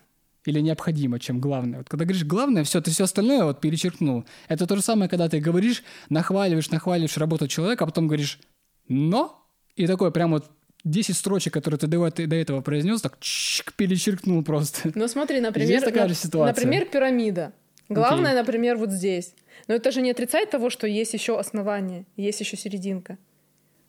или 0.46 0.60
необходимо, 0.60 1.20
чем 1.20 1.40
главное. 1.40 1.80
Вот 1.80 1.90
когда 1.90 2.06
говоришь 2.06 2.24
главное, 2.24 2.64
все, 2.64 2.82
ты 2.82 2.92
все 2.92 3.04
остальное 3.06 3.44
вот 3.44 3.62
перечеркнул. 3.62 4.26
Это 4.48 4.68
то 4.68 4.76
же 4.76 4.82
самое, 4.82 5.10
когда 5.10 5.28
ты 5.28 5.40
говоришь, 5.40 5.84
нахваливаешь, 6.10 6.70
нахваливаешь 6.70 7.18
работу 7.18 7.48
человека, 7.48 7.84
а 7.84 7.88
потом 7.88 8.08
говоришь 8.08 8.40
«но», 8.88 9.42
и 9.76 9.88
такой 9.88 10.12
прям 10.12 10.32
вот 10.32 10.52
10 10.86 11.18
строчек, 11.18 11.54
которые 11.54 11.80
ты 11.80 11.88
до, 11.88 12.10
до 12.10 12.36
этого 12.36 12.62
произнес, 12.62 13.02
так 13.02 13.18
чик, 13.20 13.74
перечеркнул 13.74 14.44
просто. 14.44 14.92
Ну 14.96 15.08
смотри, 15.08 15.42
например, 15.42 15.68
Здесь 15.68 15.84
такая 15.84 16.04
на, 16.04 16.10
же 16.10 16.16
ситуация. 16.16 16.54
например, 16.56 16.86
пирамида. 16.86 17.54
Главное, 17.90 18.34
okay. 18.34 18.36
например, 18.36 18.78
вот 18.78 18.92
здесь. 18.92 19.34
Но 19.68 19.76
это 19.76 19.92
же 19.92 20.02
не 20.02 20.12
отрицает 20.12 20.52
того, 20.52 20.70
что 20.70 20.88
есть 20.88 21.14
еще 21.14 21.40
основание, 21.40 22.06
есть 22.16 22.40
еще 22.40 22.56
серединка. 22.56 23.18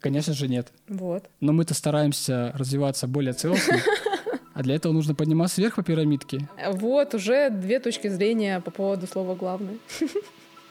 Конечно 0.00 0.34
же, 0.34 0.48
нет. 0.48 0.72
Вот. 0.88 1.28
Но 1.40 1.52
мы-то 1.52 1.74
стараемся 1.74 2.52
развиваться 2.54 3.06
более 3.06 3.32
целостно. 3.32 3.78
А 4.56 4.62
для 4.62 4.74
этого 4.76 4.94
нужно 4.94 5.14
подниматься 5.14 5.60
вверх 5.60 5.74
по 5.74 5.82
пирамидке. 5.82 6.48
Вот, 6.72 7.12
уже 7.12 7.50
две 7.50 7.78
точки 7.78 8.08
зрения 8.08 8.58
по 8.60 8.70
поводу 8.70 9.06
слова 9.06 9.34
«главное». 9.34 9.76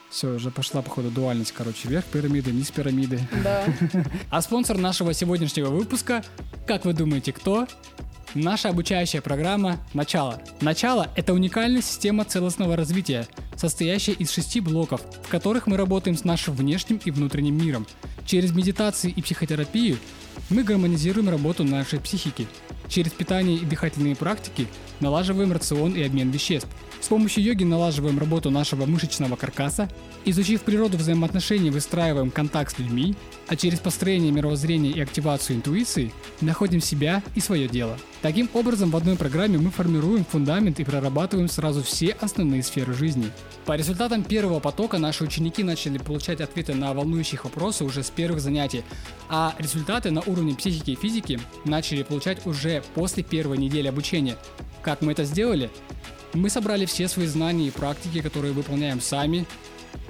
Все, 0.10 0.34
уже 0.34 0.50
пошла, 0.50 0.82
походу, 0.82 1.12
дуальность, 1.12 1.52
короче, 1.52 1.88
вверх 1.88 2.06
пирамиды, 2.06 2.52
низ 2.52 2.72
пирамиды. 2.72 3.20
Да. 3.44 3.64
А 4.32 4.42
спонсор 4.42 4.80
нашего 4.80 5.14
сегодняшнего 5.14 5.70
выпуска, 5.70 6.24
как 6.66 6.86
вы 6.86 6.94
думаете, 6.94 7.32
кто? 7.32 7.68
Наша 8.34 8.70
обучающая 8.70 9.22
программа 9.22 9.78
«Начало». 9.94 10.42
«Начало»— 10.62 11.10
это 11.16 11.34
уникальная 11.34 11.84
система 11.84 12.26
целостного 12.26 12.76
развития, 12.76 13.28
состоящая 13.56 14.14
из 14.14 14.32
шести 14.32 14.62
блоков, 14.62 15.02
в 15.24 15.30
которых 15.30 15.68
мы 15.68 15.78
работаем 15.78 16.18
с 16.18 16.24
нашим 16.24 16.56
внешним 16.56 17.00
и 17.06 17.12
внутренним 17.12 17.56
миром. 17.56 17.86
Через 18.26 18.52
медитации 18.52 19.12
и 19.12 19.22
психотерапию 19.22 19.98
мы 20.50 20.64
гармонизируем 20.64 21.30
работу 21.30 21.64
нашей 21.64 22.00
психики. 22.00 22.48
Через 22.88 23.12
питание 23.12 23.58
и 23.58 23.66
дыхательные 23.66 24.16
практики 24.16 24.68
налаживаем 25.00 25.52
рацион 25.52 25.94
и 25.94 26.04
обмен 26.04 26.30
веществ. 26.30 26.70
С 27.02 27.08
помощью 27.08 27.44
йоги 27.44 27.64
налаживаем 27.64 28.18
работу 28.18 28.50
нашего 28.50 28.86
мышечного 28.86 29.36
каркаса, 29.36 29.90
изучив 30.26 30.62
природу 30.62 30.98
взаимоотношений, 30.98 31.70
выстраиваем 31.70 32.32
контакт 32.32 32.76
с 32.76 32.80
людьми, 32.80 33.16
а 33.48 33.56
через 33.56 33.80
построение 33.80 34.32
мировоззрения 34.32 34.90
и 34.90 35.02
активацию 35.02 35.58
интуиции 35.58 36.12
находим 36.42 36.82
себя 36.82 37.22
и 37.36 37.40
свое 37.40 37.68
дело. 37.68 37.98
Таким 38.24 38.50
образом, 38.56 38.90
в 38.90 38.98
одной 38.98 39.18
программе 39.18 39.60
мы 39.60 39.70
формируем 39.70 40.26
фундамент 40.26 40.80
и 40.80 40.84
прорабатываем 40.84 41.48
сразу 41.48 41.84
все 41.84 42.10
основные 42.20 42.64
сферы 42.64 42.96
жизни. 42.96 43.30
По 43.68 43.76
результатам 43.76 44.24
первого 44.24 44.60
потока 44.60 44.98
наши 44.98 45.24
ученики 45.24 45.62
начали 45.62 46.00
получать 46.00 46.42
ответы 46.42 46.74
на 46.74 46.92
волнующих 46.94 47.44
вопросы 47.44 47.84
уже 47.84 48.02
с 48.02 48.10
первых 48.10 48.42
занятий, 48.42 48.84
а 49.30 49.54
результаты 49.60 50.10
на 50.10 50.22
уровне 50.28 50.56
психики 50.56 50.92
и 50.92 50.96
физики 50.96 51.40
начали 51.66 52.04
получать 52.04 52.46
уже 52.46 52.84
после 52.94 53.24
первой 53.24 53.58
недели 53.58 53.88
обучения. 53.88 54.38
Как 54.82 55.02
мы 55.02 55.12
это 55.14 55.24
сделали? 55.24 55.70
Мы 56.34 56.50
собрали 56.50 56.86
все 56.86 57.08
свои 57.08 57.28
знания 57.28 57.68
и 57.68 57.72
практики, 57.72 58.22
которые 58.22 58.54
выполняем 58.54 59.02
сами, 59.02 59.46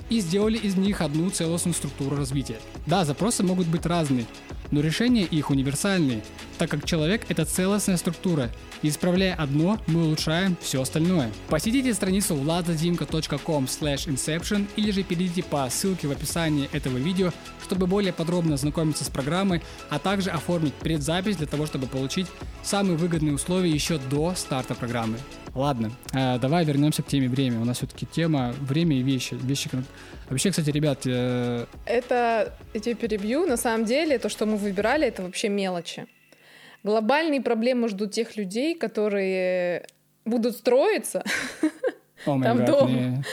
и 0.10 0.20
сделали 0.20 0.58
из 0.58 0.76
них 0.76 1.02
одну 1.02 1.30
целостную 1.30 1.74
структуру 1.74 2.16
развития. 2.16 2.60
Да, 2.86 3.06
запросы 3.06 3.44
могут 3.44 3.68
быть 3.68 3.86
разные, 3.86 4.26
но 4.72 4.82
решения 4.82 5.24
их 5.24 5.50
универсальные, 5.50 6.24
так 6.58 6.70
как 6.70 6.86
человек– 6.86 7.26
это 7.30 7.46
целостная 7.46 7.98
структура, 7.98 8.52
исправляя 8.90 9.36
одно, 9.36 9.80
мы 9.88 10.04
улучшаем 10.06 10.58
все 10.62 10.82
остальное. 10.82 11.32
Посетите 11.50 11.94
страницу 11.94 12.36
vladazimka.com 12.36 13.66
inception 13.66 14.68
или 14.76 14.92
же 14.92 15.04
перейдите 15.04 15.44
по 15.44 15.68
ссылке 15.70 16.08
в 16.08 16.12
описании 16.12 16.70
этого 16.72 16.98
видео, 16.98 17.32
чтобы 17.64 17.88
более 17.88 18.14
подробно 18.14 18.56
ознакомиться 18.56 19.04
с 19.04 19.10
программой, 19.10 19.62
а 19.90 20.00
также 20.00 20.30
оформить 20.30 20.74
предзапись 20.74 21.38
для 21.38 21.48
того, 21.48 21.66
чтобы 21.66 21.88
получить 21.88 22.28
самые 22.64 22.98
выгодные 22.98 23.34
условия 23.34 23.70
еще 23.70 23.98
до 23.98 24.34
старта 24.36 24.76
программы. 24.76 25.18
Ладно, 25.54 25.92
э, 26.14 26.38
давай 26.40 26.66
вернемся 26.66 27.02
к 27.02 27.08
теме 27.08 27.30
время. 27.30 27.62
У 27.62 27.66
нас 27.66 27.78
все-таки 27.78 28.06
тема 28.06 28.54
время 28.60 28.98
и 28.98 29.04
вещи. 29.04 29.36
Вещи, 29.42 29.70
Вообще, 30.30 30.50
кстати, 30.50 30.70
ребят... 30.72 31.02
Э... 31.06 31.66
Это, 31.86 32.54
я 32.74 32.80
тебе 32.80 32.96
перебью, 32.96 33.46
на 33.46 33.58
самом 33.58 33.86
деле, 33.86 34.18
то, 34.18 34.28
что 34.28 34.46
мы 34.46 34.58
выбирали, 34.58 35.08
это 35.08 35.22
вообще 35.22 35.50
мелочи. 35.50 36.08
Глобальные 36.86 37.42
проблемы 37.42 37.88
ждут 37.90 38.12
тех 38.12 38.38
людей, 38.38 38.76
которые 38.76 39.88
будут 40.24 40.56
строиться, 40.56 41.24
oh 42.28 42.44
там 42.44 42.60
God, 42.60 42.66
дом, 42.68 43.24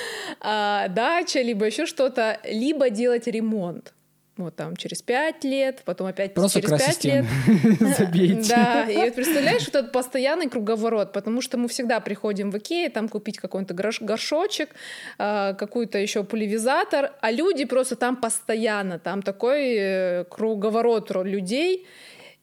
а, 0.41 0.89
дача, 0.89 1.43
либо 1.43 1.67
еще 1.67 1.85
что-то, 1.85 2.41
либо 2.45 2.89
делать 2.89 3.27
ремонт. 3.27 3.93
Вот 4.39 4.57
там 4.57 4.75
через 4.77 5.03
пять 5.03 5.45
лет, 5.45 5.83
потом 5.85 6.07
опять 6.07 6.33
Просто 6.33 6.63
через 6.63 6.83
пять 6.83 7.05
лет. 7.05 7.27
Забейте. 7.99 8.49
Да, 8.49 8.85
и 8.89 8.97
вот 8.97 9.15
представляешь, 9.15 9.67
вот 9.67 9.75
этот 9.75 9.93
постоянный 9.93 10.49
круговорот, 10.49 11.13
потому 11.13 11.43
что 11.43 11.59
мы 11.59 11.69
всегда 11.69 12.01
приходим 12.01 12.51
в 12.51 12.57
Икею, 12.57 12.91
там 12.91 13.11
купить 13.11 13.37
какой-то 13.39 13.75
горшочек, 13.75 14.71
а, 15.19 15.53
какой-то 15.53 15.99
еще 15.99 16.25
пульверизатор, 16.25 17.13
а 17.21 17.31
люди 17.31 17.67
просто 17.67 17.97
там 17.97 18.17
постоянно, 18.17 18.99
там 18.99 19.21
такой 19.21 19.75
э, 19.77 20.25
круговорот 20.31 21.11
людей, 21.11 21.87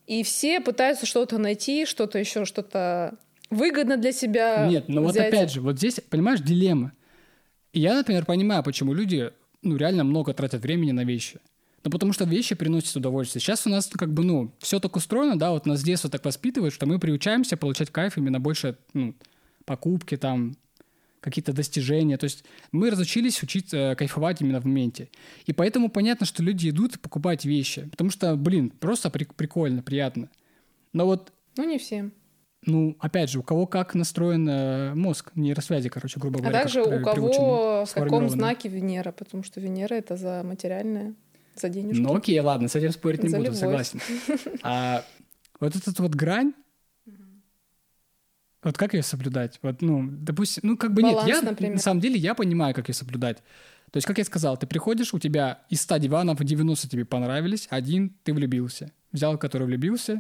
и 0.10 0.24
все 0.24 0.60
пытаются 0.60 1.06
что-то 1.06 1.38
найти, 1.38 1.86
что-то 1.86 2.18
еще, 2.18 2.44
что-то 2.44 3.14
выгодно 3.52 3.96
для 3.96 4.12
себя 4.12 4.66
Нет, 4.68 4.86
ну 4.88 5.04
вот 5.04 5.16
опять 5.16 5.52
же, 5.52 5.62
вот 5.62 5.78
здесь, 5.78 6.02
понимаешь, 6.10 6.42
дилемма. 6.42 6.94
Я, 7.74 7.94
например, 7.94 8.26
понимаю, 8.26 8.64
почему 8.64 8.96
люди 8.96 9.32
ну, 9.62 9.78
реально 9.78 10.04
много 10.04 10.34
тратят 10.34 10.64
времени 10.64 10.92
на 10.92 11.04
вещи. 11.04 11.40
Ну, 11.84 11.92
потому 11.92 12.12
что 12.12 12.26
вещи 12.26 12.56
приносят 12.56 12.96
удовольствие. 12.96 13.40
Сейчас 13.40 13.68
у 13.68 13.70
нас 13.70 13.86
как 13.86 14.12
бы, 14.12 14.24
ну, 14.24 14.52
все 14.58 14.80
так 14.80 14.96
устроено, 14.96 15.38
да, 15.38 15.52
вот 15.52 15.68
нас 15.68 15.82
с 15.82 15.84
детства 15.84 16.10
так 16.10 16.26
воспитывают, 16.26 16.74
что 16.74 16.88
мы 16.88 16.98
приучаемся 16.98 17.56
получать 17.56 17.92
кайф 17.92 18.18
именно 18.18 18.40
больше, 18.40 18.80
ну, 18.94 19.14
покупки 19.66 20.18
там, 20.18 20.58
какие-то 21.20 21.54
достижения. 21.54 22.18
То 22.18 22.26
есть 22.26 22.44
мы 22.72 22.90
разучились 22.90 23.42
учить 23.44 23.74
э, 23.74 23.96
кайфовать 23.96 24.42
именно 24.42 24.60
в 24.62 24.66
моменте. 24.66 25.10
И 25.46 25.54
поэтому 25.54 25.90
понятно, 25.90 26.26
что 26.26 26.44
люди 26.44 26.70
идут 26.70 27.00
покупать 27.00 27.46
вещи. 27.46 27.88
Потому 27.92 28.10
что, 28.10 28.36
блин, 28.36 28.70
просто 28.70 29.10
при- 29.10 29.26
прикольно, 29.26 29.82
приятно. 29.82 30.30
Но 30.94 31.06
вот... 31.06 31.32
Ну, 31.58 31.66
не 31.66 31.78
всем. 31.78 32.12
Ну, 32.66 32.98
опять 33.00 33.30
же, 33.30 33.40
у 33.40 33.44
кого 33.44 33.66
как 33.68 33.96
настроен 33.96 34.48
э, 34.50 34.94
мозг, 34.94 35.32
нейросвязи, 35.36 35.90
короче, 35.90 36.20
грубо 36.20 36.40
говоря. 36.40 36.60
А 36.60 36.62
также 36.62 36.82
у 36.82 37.02
кого 37.02 37.86
в 37.86 37.94
каком 37.94 38.30
знаке 38.30 38.68
Венера, 38.68 39.12
потому 39.12 39.44
что 39.44 39.62
Венера— 39.62 39.94
это 39.96 40.18
за 40.18 40.44
материальное 40.44 41.16
за 41.56 41.70
денежки. 41.70 42.02
Ну 42.02 42.16
окей, 42.16 42.40
ладно, 42.40 42.68
с 42.68 42.76
этим 42.76 42.92
спорить 42.92 43.24
не 43.24 43.30
за 43.30 43.38
буду, 43.38 43.46
любовь. 43.48 43.60
согласен. 43.60 44.02
А 44.64 45.04
вот 45.60 45.76
этот 45.76 46.00
вот 46.00 46.16
грань, 46.16 46.54
вот 48.64 48.78
как 48.78 48.94
ее 48.94 49.04
соблюдать? 49.04 49.60
Вот, 49.62 49.82
ну, 49.82 50.08
допустим, 50.10 50.62
ну, 50.66 50.78
как 50.78 50.94
бы 50.94 51.02
Баланс, 51.02 51.28
нет, 51.28 51.44
я, 51.44 51.50
например. 51.50 51.74
на 51.74 51.80
самом 51.80 52.02
деле, 52.02 52.18
я 52.18 52.34
понимаю, 52.34 52.74
как 52.74 52.90
ее 52.90 52.94
соблюдать. 52.94 53.38
То 53.92 53.98
есть, 53.98 54.06
как 54.06 54.18
я 54.18 54.24
сказал, 54.24 54.58
ты 54.58 54.68
приходишь, 54.68 55.14
у 55.14 55.20
тебя 55.20 55.62
из 55.70 55.82
100 55.82 55.98
диванов 55.98 56.44
90 56.44 56.90
тебе 56.90 57.06
понравились, 57.06 57.68
один 57.70 58.16
ты 58.24 58.34
влюбился. 58.34 58.92
Взял, 59.12 59.38
который 59.38 59.66
влюбился, 59.66 60.20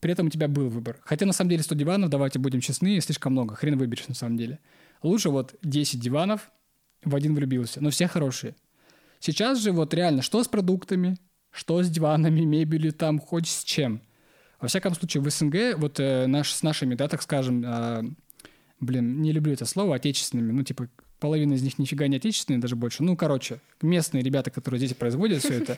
при 0.00 0.12
этом 0.12 0.26
у 0.26 0.30
тебя 0.30 0.48
был 0.48 0.68
выбор. 0.68 0.98
Хотя, 1.04 1.24
на 1.24 1.32
самом 1.32 1.50
деле, 1.50 1.62
100 1.62 1.74
диванов, 1.74 2.10
давайте 2.10 2.38
будем 2.38 2.60
честны, 2.60 3.00
слишком 3.00 3.32
много, 3.32 3.54
хрен 3.54 3.78
выберешь, 3.78 4.08
на 4.08 4.14
самом 4.14 4.36
деле. 4.36 4.58
Лучше 5.02 5.30
вот 5.30 5.54
10 5.62 6.00
диванов, 6.00 6.50
в 7.04 7.14
один 7.14 7.34
влюбился, 7.34 7.80
но 7.80 7.90
все 7.90 8.08
хорошие. 8.08 8.56
Сейчас 9.20 9.58
же 9.60 9.72
вот 9.72 9.94
реально, 9.94 10.22
что 10.22 10.42
с 10.42 10.48
продуктами, 10.48 11.16
что 11.50 11.82
с 11.82 11.88
диванами, 11.88 12.40
мебелью, 12.40 12.92
там, 12.92 13.18
хоть 13.18 13.48
с 13.48 13.64
чем. 13.64 14.02
Во 14.60 14.68
всяком 14.68 14.94
случае, 14.94 15.22
в 15.22 15.30
СНГ, 15.30 15.76
вот 15.76 16.00
э, 16.00 16.26
наш, 16.26 16.52
с 16.52 16.62
нашими, 16.62 16.94
да, 16.94 17.08
так 17.08 17.22
скажем, 17.22 17.64
э, 17.64 18.02
блин, 18.80 19.20
не 19.20 19.32
люблю 19.32 19.52
это 19.52 19.66
слово, 19.66 19.96
отечественными, 19.96 20.52
ну, 20.52 20.62
типа, 20.62 20.88
половина 21.20 21.54
из 21.54 21.62
них 21.62 21.78
нифига 21.78 22.06
не 22.08 22.16
отечественные, 22.16 22.60
даже 22.60 22.76
больше. 22.76 23.02
Ну, 23.02 23.16
короче, 23.16 23.60
местные 23.82 24.22
ребята, 24.22 24.50
которые 24.50 24.78
здесь 24.78 24.94
производят 24.94 25.42
все 25.42 25.60
это. 25.60 25.76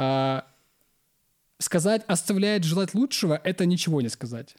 А, 0.00 0.46
сказать 1.58 2.04
«оставляет 2.06 2.62
желать 2.62 2.94
лучшего»— 2.94 3.40
это 3.44 3.66
ничего 3.66 4.00
не 4.00 4.08
сказать. 4.08 4.54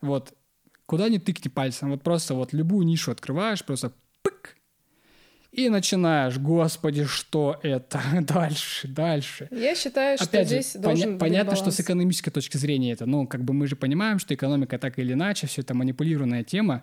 Вот. 0.00 0.32
Куда 0.86 1.10
ни 1.10 1.18
тыкни 1.18 1.50
пальцем, 1.50 1.90
вот 1.90 2.02
просто 2.02 2.34
вот 2.34 2.54
любую 2.54 2.86
нишу 2.86 3.10
открываешь, 3.10 3.62
просто 3.64 3.92
пык, 4.22 4.56
и 5.52 5.68
начинаешь, 5.68 6.38
господи, 6.38 7.04
что 7.04 7.60
это? 7.62 8.00
дальше, 8.22 8.88
дальше. 8.88 9.48
Я 9.50 9.74
считаю, 9.74 10.16
что 10.16 10.24
Опять 10.24 10.46
здесь 10.46 10.72
же, 10.72 10.78
должен 10.78 11.10
поня- 11.10 11.12
быть 11.12 11.20
Понятно, 11.20 11.52
баланс. 11.52 11.60
что 11.60 11.70
с 11.70 11.80
экономической 11.80 12.30
точки 12.30 12.56
зрения 12.56 12.92
это, 12.92 13.04
ну, 13.06 13.26
как 13.26 13.44
бы 13.44 13.52
мы 13.52 13.66
же 13.66 13.76
понимаем, 13.76 14.18
что 14.18 14.34
экономика 14.34 14.78
так 14.78 14.98
или 14.98 15.12
иначе, 15.12 15.46
все 15.46 15.60
это 15.60 15.74
манипулированная 15.74 16.42
тема. 16.42 16.82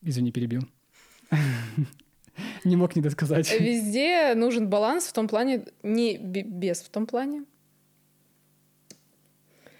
Извини, 0.00 0.32
перебил. 0.32 0.62
Не 2.64 2.76
мог 2.76 2.96
не 2.96 3.02
досказать. 3.02 3.52
Везде 3.60 4.34
нужен 4.34 4.68
баланс 4.68 5.04
в 5.04 5.12
том 5.12 5.28
плане, 5.28 5.64
не 5.82 6.16
без 6.16 6.80
в 6.80 6.88
том 6.88 7.06
плане. 7.06 7.44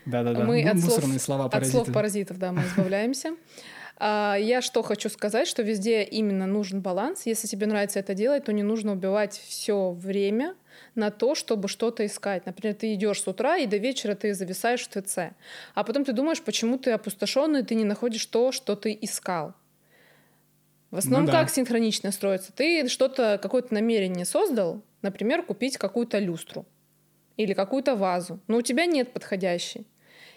Да-да-да, 0.04 0.44
мы 0.44 0.62
от 0.62 0.80
слов, 0.80 1.04
слова 1.22 1.48
паразитов. 1.48 1.80
От 1.80 1.86
слов 1.86 1.94
паразитов, 1.94 2.38
да, 2.38 2.52
мы 2.52 2.62
избавляемся. 2.66 3.36
А, 3.98 4.36
я 4.36 4.62
что 4.62 4.82
хочу 4.82 5.08
сказать, 5.08 5.46
что 5.46 5.62
везде 5.62 6.02
именно 6.02 6.46
нужен 6.46 6.80
баланс. 6.80 7.26
Если 7.26 7.46
тебе 7.46 7.66
нравится 7.66 7.98
это 7.98 8.14
делать, 8.14 8.44
то 8.44 8.52
не 8.52 8.62
нужно 8.62 8.92
убивать 8.92 9.38
все 9.38 9.90
время 9.90 10.54
на 10.94 11.10
то, 11.10 11.34
чтобы 11.34 11.68
что-то 11.68 12.04
искать. 12.06 12.46
Например, 12.46 12.74
ты 12.74 12.94
идешь 12.94 13.22
с 13.22 13.28
утра, 13.28 13.56
и 13.58 13.66
до 13.66 13.76
вечера 13.76 14.14
ты 14.14 14.34
зависаешь 14.34 14.86
в 14.86 14.88
ТЦ. 14.88 15.18
А 15.74 15.84
потом 15.84 16.04
ты 16.04 16.12
думаешь, 16.12 16.42
почему 16.42 16.78
ты 16.78 16.92
опустошенный, 16.92 17.62
ты 17.62 17.74
не 17.74 17.84
находишь 17.84 18.26
то, 18.26 18.52
что 18.52 18.76
ты 18.76 18.96
искал. 19.00 19.54
В 20.90 20.96
основном 20.96 21.26
ну, 21.26 21.32
да. 21.32 21.40
как 21.40 21.50
синхронично 21.50 22.12
строится? 22.12 22.52
Ты 22.52 22.86
что-то, 22.88 23.38
какое-то 23.40 23.72
намерение 23.72 24.26
создал, 24.26 24.82
например, 25.00 25.42
купить 25.42 25.78
какую-то 25.78 26.18
люстру 26.18 26.66
или 27.38 27.54
какую-то 27.54 27.96
вазу, 27.96 28.40
но 28.46 28.58
у 28.58 28.62
тебя 28.62 28.84
нет 28.84 29.12
подходящей 29.12 29.86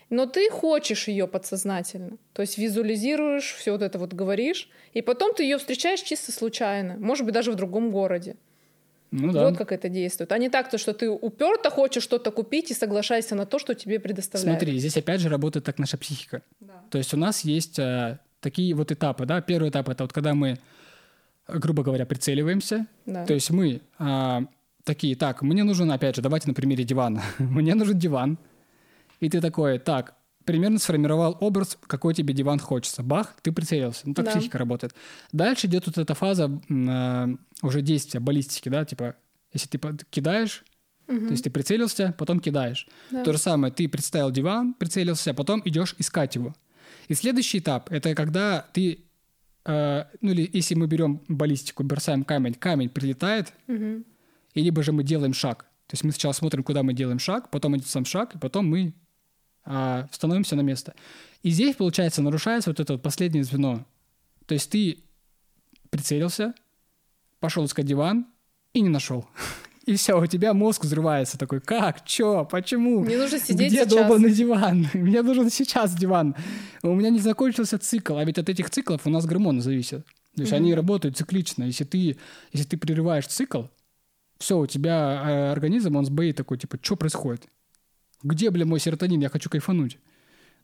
но 0.09 0.25
ты 0.25 0.49
хочешь 0.49 1.07
ее 1.07 1.27
подсознательно. 1.27 2.17
То 2.33 2.41
есть 2.41 2.57
визуализируешь, 2.57 3.55
все 3.55 3.71
вот 3.71 3.81
это 3.81 3.97
вот 3.97 4.13
говоришь, 4.13 4.69
и 4.93 5.01
потом 5.01 5.33
ты 5.33 5.43
ее 5.43 5.57
встречаешь 5.57 6.01
чисто 6.01 6.31
случайно, 6.31 6.95
может 6.97 7.25
быть, 7.25 7.33
даже 7.33 7.51
в 7.51 7.55
другом 7.55 7.91
городе. 7.91 8.35
Ну, 9.11 9.31
да. 9.31 9.49
Вот 9.49 9.57
как 9.57 9.71
это 9.71 9.87
действует. 9.87 10.31
А 10.31 10.37
не 10.37 10.49
так, 10.49 10.69
то, 10.69 10.77
что 10.77 10.93
ты 10.93 11.09
уперто 11.09 11.69
хочешь 11.69 12.03
что-то 12.03 12.31
купить 12.31 12.71
и 12.71 12.73
соглашайся 12.73 13.35
на 13.35 13.45
то, 13.45 13.59
что 13.59 13.73
тебе 13.73 13.99
предоставляют. 13.99 14.59
Смотри, 14.59 14.77
здесь 14.77 14.97
опять 14.97 15.21
же 15.21 15.29
работает 15.29 15.65
так 15.65 15.79
наша 15.79 15.97
психика. 15.97 16.41
Да. 16.59 16.83
То 16.89 16.97
есть 16.97 17.13
у 17.13 17.17
нас 17.17 17.41
есть 17.41 17.79
а, 17.79 18.19
такие 18.41 18.73
вот 18.73 18.91
этапы, 18.91 19.25
да. 19.25 19.41
Первый 19.41 19.69
этап 19.69 19.89
это 19.89 20.03
вот 20.03 20.11
когда 20.11 20.33
мы, 20.33 20.57
грубо 21.47 21.83
говоря, 21.83 22.05
прицеливаемся. 22.05 22.87
Да. 23.05 23.25
То 23.25 23.33
есть 23.33 23.51
мы 23.51 23.81
а, 23.99 24.43
такие, 24.83 25.15
так, 25.15 25.41
мне 25.41 25.63
нужен, 25.63 25.89
опять 25.91 26.15
же, 26.15 26.21
давайте 26.21 26.47
на 26.49 26.53
примере 26.53 26.83
дивана. 26.83 27.23
мне 27.39 27.73
нужен 27.73 27.97
диван. 27.97 28.37
И 29.25 29.29
ты 29.29 29.41
такой, 29.41 29.79
так, 29.79 30.13
примерно 30.45 30.77
сформировал 30.77 31.35
образ, 31.39 31.79
какой 31.87 32.13
тебе 32.13 32.31
диван 32.31 32.59
хочется. 32.59 33.01
Бах, 33.01 33.35
ты 33.41 33.51
прицелился. 33.51 34.01
Ну, 34.07 34.13
так 34.13 34.25
да. 34.25 34.31
психика 34.31 34.59
работает. 34.59 34.93
Дальше 35.31 35.65
идет 35.65 35.87
вот 35.87 35.97
эта 35.97 36.13
фаза 36.13 36.61
э, 36.69 37.27
уже 37.63 37.81
действия, 37.81 38.19
баллистики, 38.19 38.69
да, 38.69 38.85
типа, 38.85 39.15
если 39.51 39.67
ты 39.67 39.79
кидаешь, 40.11 40.63
угу. 41.07 41.21
то 41.21 41.31
есть 41.31 41.43
ты 41.43 41.49
прицелился, 41.49 42.13
потом 42.19 42.39
кидаешь. 42.39 42.87
Да. 43.09 43.23
То 43.23 43.33
же 43.33 43.39
самое, 43.39 43.73
ты 43.73 43.89
представил 43.89 44.29
диван, 44.29 44.75
прицелился, 44.75 45.31
а 45.31 45.33
потом 45.33 45.63
идешь 45.65 45.95
искать 45.97 46.35
его. 46.35 46.53
И 47.07 47.15
следующий 47.15 47.57
этап— 47.57 47.89
это 47.91 48.13
когда 48.13 48.67
ты, 48.73 49.05
э, 49.65 50.03
ну 50.21 50.31
или 50.31 50.47
если 50.53 50.75
мы 50.75 50.85
берем 50.85 51.23
баллистику, 51.27 51.83
бросаем 51.83 52.23
камень, 52.23 52.53
камень 52.53 52.89
прилетает, 52.89 53.53
угу. 53.67 54.03
и 54.53 54.61
либо 54.61 54.83
же 54.83 54.91
мы 54.91 55.03
делаем 55.03 55.33
шаг. 55.33 55.65
То 55.87 55.93
есть 55.93 56.03
мы 56.03 56.11
сначала 56.11 56.33
смотрим, 56.33 56.63
куда 56.63 56.83
мы 56.83 56.93
делаем 56.93 57.17
шаг, 57.17 57.49
потом 57.49 57.75
идет 57.75 57.87
сам 57.87 58.05
шаг, 58.05 58.35
и 58.35 58.37
потом 58.37 58.67
мы 58.67 58.93
а, 59.65 60.07
становимся 60.11 60.55
на 60.55 60.61
место. 60.61 60.93
И 61.43 61.49
здесь, 61.49 61.75
получается, 61.75 62.21
нарушается 62.21 62.69
вот 62.69 62.79
это 62.79 62.93
вот 62.93 63.01
последнее 63.01 63.43
звено. 63.43 63.85
То 64.45 64.53
есть 64.53 64.69
ты 64.69 64.99
прицелился, 65.89 66.53
пошел 67.39 67.65
искать 67.65 67.85
диван 67.85 68.27
и 68.73 68.81
не 68.81 68.89
нашел. 68.89 69.27
И 69.85 69.95
все, 69.97 70.19
у 70.19 70.25
тебя 70.25 70.55
мозг 70.55 70.83
взрывается 70.83 71.37
такой, 71.37 71.61
как, 71.61 72.03
чё, 72.05 72.43
почему? 72.45 73.01
Мне 73.01 73.19
нужно 73.19 73.37
сидеть 73.37 73.71
Где 73.71 73.83
сейчас. 73.83 73.93
долбанный 73.93 74.31
диван? 74.31 74.87
Мне 74.95 75.21
нужен 75.21 75.51
сейчас 75.51 75.93
диван. 75.95 76.35
У 76.81 76.95
меня 76.95 77.11
не 77.11 77.19
закончился 77.19 77.77
цикл, 77.77 78.17
а 78.17 78.25
ведь 78.25 78.39
от 78.39 78.49
этих 78.49 78.71
циклов 78.71 79.01
у 79.05 79.11
нас 79.11 79.27
гормоны 79.27 79.61
зависят. 79.61 80.03
То 80.35 80.41
есть 80.41 80.51
mm-hmm. 80.51 80.55
они 80.55 80.73
работают 80.73 81.17
циклично. 81.17 81.65
Если 81.65 81.83
ты, 81.83 82.17
если 82.51 82.67
ты 82.67 82.77
прерываешь 82.77 83.27
цикл, 83.27 83.65
все, 84.39 84.57
у 84.57 84.65
тебя 84.65 85.21
э, 85.23 85.51
организм, 85.51 85.95
он 85.95 86.05
сбоит 86.05 86.35
такой, 86.35 86.57
типа, 86.57 86.79
что 86.81 86.95
происходит? 86.95 87.43
Где, 88.25 88.49
бля, 88.49 88.65
мой 88.65 88.79
серотонин? 88.79 89.21
Я 89.21 89.29
хочу 89.29 89.49
кайфануть. 89.51 89.99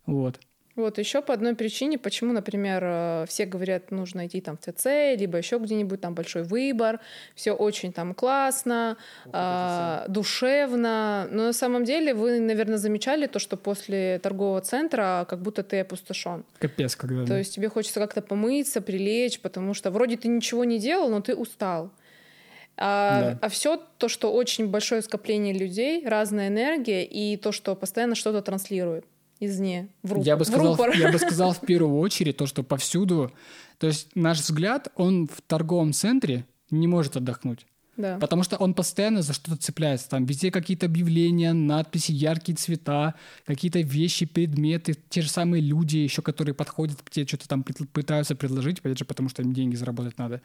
Вот. 0.07 0.39
Вот 0.75 0.97
еще 0.97 1.21
по 1.21 1.33
одной 1.33 1.53
причине, 1.53 1.99
почему, 1.99 2.33
например, 2.33 2.81
э, 2.83 3.25
все 3.27 3.45
говорят, 3.45 3.91
нужно 3.91 4.25
идти 4.25 4.41
там 4.41 4.57
в 4.57 4.61
ТЦ, 4.61 4.85
либо 5.15 5.37
еще 5.37 5.59
где-нибудь 5.59 6.01
там 6.01 6.15
большой 6.15 6.43
выбор, 6.43 6.99
все 7.35 7.51
очень 7.51 7.91
там 7.91 8.15
классно, 8.15 8.97
а, 9.31 10.05
душевно. 10.07 11.27
Но 11.29 11.47
на 11.47 11.53
самом 11.53 11.83
деле 11.83 12.13
вы, 12.13 12.39
наверное, 12.39 12.77
замечали 12.77 13.27
то, 13.27 13.37
что 13.37 13.57
после 13.57 14.19
торгового 14.19 14.61
центра 14.61 15.27
как 15.29 15.41
будто 15.41 15.61
ты 15.61 15.81
опустошен. 15.81 16.45
Капец, 16.57 16.95
когда. 16.95 17.25
То 17.25 17.37
есть 17.37 17.53
тебе 17.53 17.69
хочется 17.69 17.99
как-то 17.99 18.21
помыться, 18.21 18.81
прилечь, 18.81 19.39
потому 19.39 19.73
что 19.73 19.91
вроде 19.91 20.17
ты 20.17 20.29
ничего 20.29 20.63
не 20.63 20.79
делал, 20.79 21.09
но 21.09 21.21
ты 21.21 21.35
устал. 21.35 21.91
А, 22.77 23.21
да. 23.21 23.39
а 23.41 23.49
все 23.49 23.79
то, 23.97 24.07
что 24.07 24.33
очень 24.33 24.67
большое 24.67 25.01
скопление 25.01 25.53
людей, 25.53 26.05
разная 26.07 26.47
энергия 26.47 27.05
и 27.05 27.37
то, 27.37 27.51
что 27.51 27.75
постоянно 27.75 28.15
что-то 28.15 28.41
транслирует 28.41 29.05
извне, 29.39 29.89
в, 30.03 30.13
рупор, 30.13 30.27
я 30.27 30.37
бы 30.37 30.45
сказал, 30.45 30.75
в 30.75 30.95
Я 30.95 31.11
бы 31.11 31.17
сказал 31.17 31.53
в 31.53 31.61
первую 31.61 31.99
очередь 31.99 32.37
то, 32.37 32.45
что 32.45 32.63
повсюду, 32.63 33.31
то 33.79 33.87
есть 33.87 34.15
наш 34.15 34.39
взгляд, 34.39 34.89
он 34.95 35.27
в 35.27 35.41
торговом 35.41 35.93
центре 35.93 36.45
не 36.69 36.87
может 36.87 37.17
отдохнуть. 37.17 37.65
Да. 37.97 38.17
Потому 38.19 38.43
что 38.43 38.57
он 38.57 38.73
постоянно 38.73 39.21
за 39.21 39.33
что-то 39.33 39.57
цепляется. 39.57 40.09
Там 40.09 40.25
везде 40.25 40.49
какие-то 40.49 40.85
объявления, 40.85 41.53
надписи, 41.53 42.11
яркие 42.11 42.55
цвета, 42.55 43.15
какие-то 43.45 43.79
вещи, 43.79 44.25
предметы, 44.25 44.95
те 45.09 45.21
же 45.21 45.29
самые 45.29 45.61
люди 45.61 45.97
еще, 45.97 46.21
которые 46.21 46.55
подходят 46.55 47.01
к 47.01 47.09
тебе, 47.09 47.27
что-то 47.27 47.47
там 47.49 47.63
пытаются 47.63 48.35
предложить, 48.35 48.79
опять 48.79 48.97
же, 48.97 49.05
потому 49.05 49.29
что 49.29 49.41
им 49.41 49.53
деньги 49.53 49.75
заработать 49.75 50.17
надо. 50.17 50.41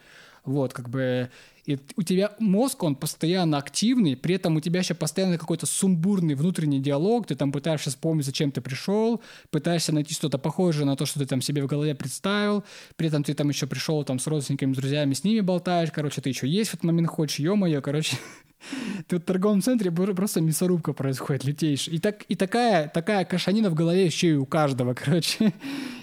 Вот, 0.46 0.72
как 0.72 0.88
бы 0.88 1.30
и 1.66 1.80
у 1.96 2.02
тебя 2.02 2.32
мозг, 2.38 2.84
он 2.84 2.94
постоянно 2.94 3.58
активный, 3.58 4.16
при 4.16 4.36
этом 4.36 4.56
у 4.56 4.60
тебя 4.60 4.80
еще 4.80 4.94
постоянно 4.94 5.36
какой-то 5.36 5.66
сумбурный 5.66 6.36
внутренний 6.36 6.78
диалог, 6.78 7.26
ты 7.26 7.34
там 7.34 7.50
пытаешься 7.50 7.90
вспомнить, 7.90 8.24
зачем 8.24 8.52
ты 8.52 8.60
пришел, 8.60 9.20
пытаешься 9.50 9.92
найти 9.92 10.14
что-то 10.14 10.38
похожее 10.38 10.86
на 10.86 10.94
то, 10.94 11.06
что 11.06 11.18
ты 11.18 11.26
там 11.26 11.40
себе 11.40 11.62
в 11.62 11.66
голове 11.66 11.96
представил, 11.96 12.62
при 12.94 13.08
этом 13.08 13.24
ты 13.24 13.34
там 13.34 13.48
еще 13.48 13.66
пришел 13.66 14.04
там 14.04 14.20
с 14.20 14.26
родственниками, 14.28 14.74
с 14.74 14.76
друзьями, 14.76 15.14
с 15.14 15.24
ними 15.24 15.40
болтаешь, 15.40 15.90
короче, 15.90 16.20
ты 16.20 16.28
еще 16.28 16.46
есть 16.46 16.70
в 16.70 16.74
этот 16.74 16.84
момент 16.84 17.08
хочешь, 17.08 17.40
ё-моё, 17.40 17.82
короче, 17.82 18.16
ты 19.08 19.16
в 19.16 19.20
торговом 19.20 19.60
центре 19.60 19.90
просто 19.90 20.40
мясорубка 20.40 20.92
происходит, 20.92 21.44
летейшая. 21.44 21.96
И, 21.96 21.98
так, 21.98 22.22
и 22.28 22.36
такая, 22.36 22.88
такая 22.88 23.24
кашанина 23.24 23.70
в 23.70 23.74
голове 23.74 24.04
еще 24.04 24.28
и 24.28 24.34
у 24.34 24.46
каждого, 24.46 24.94
короче. 25.04 25.52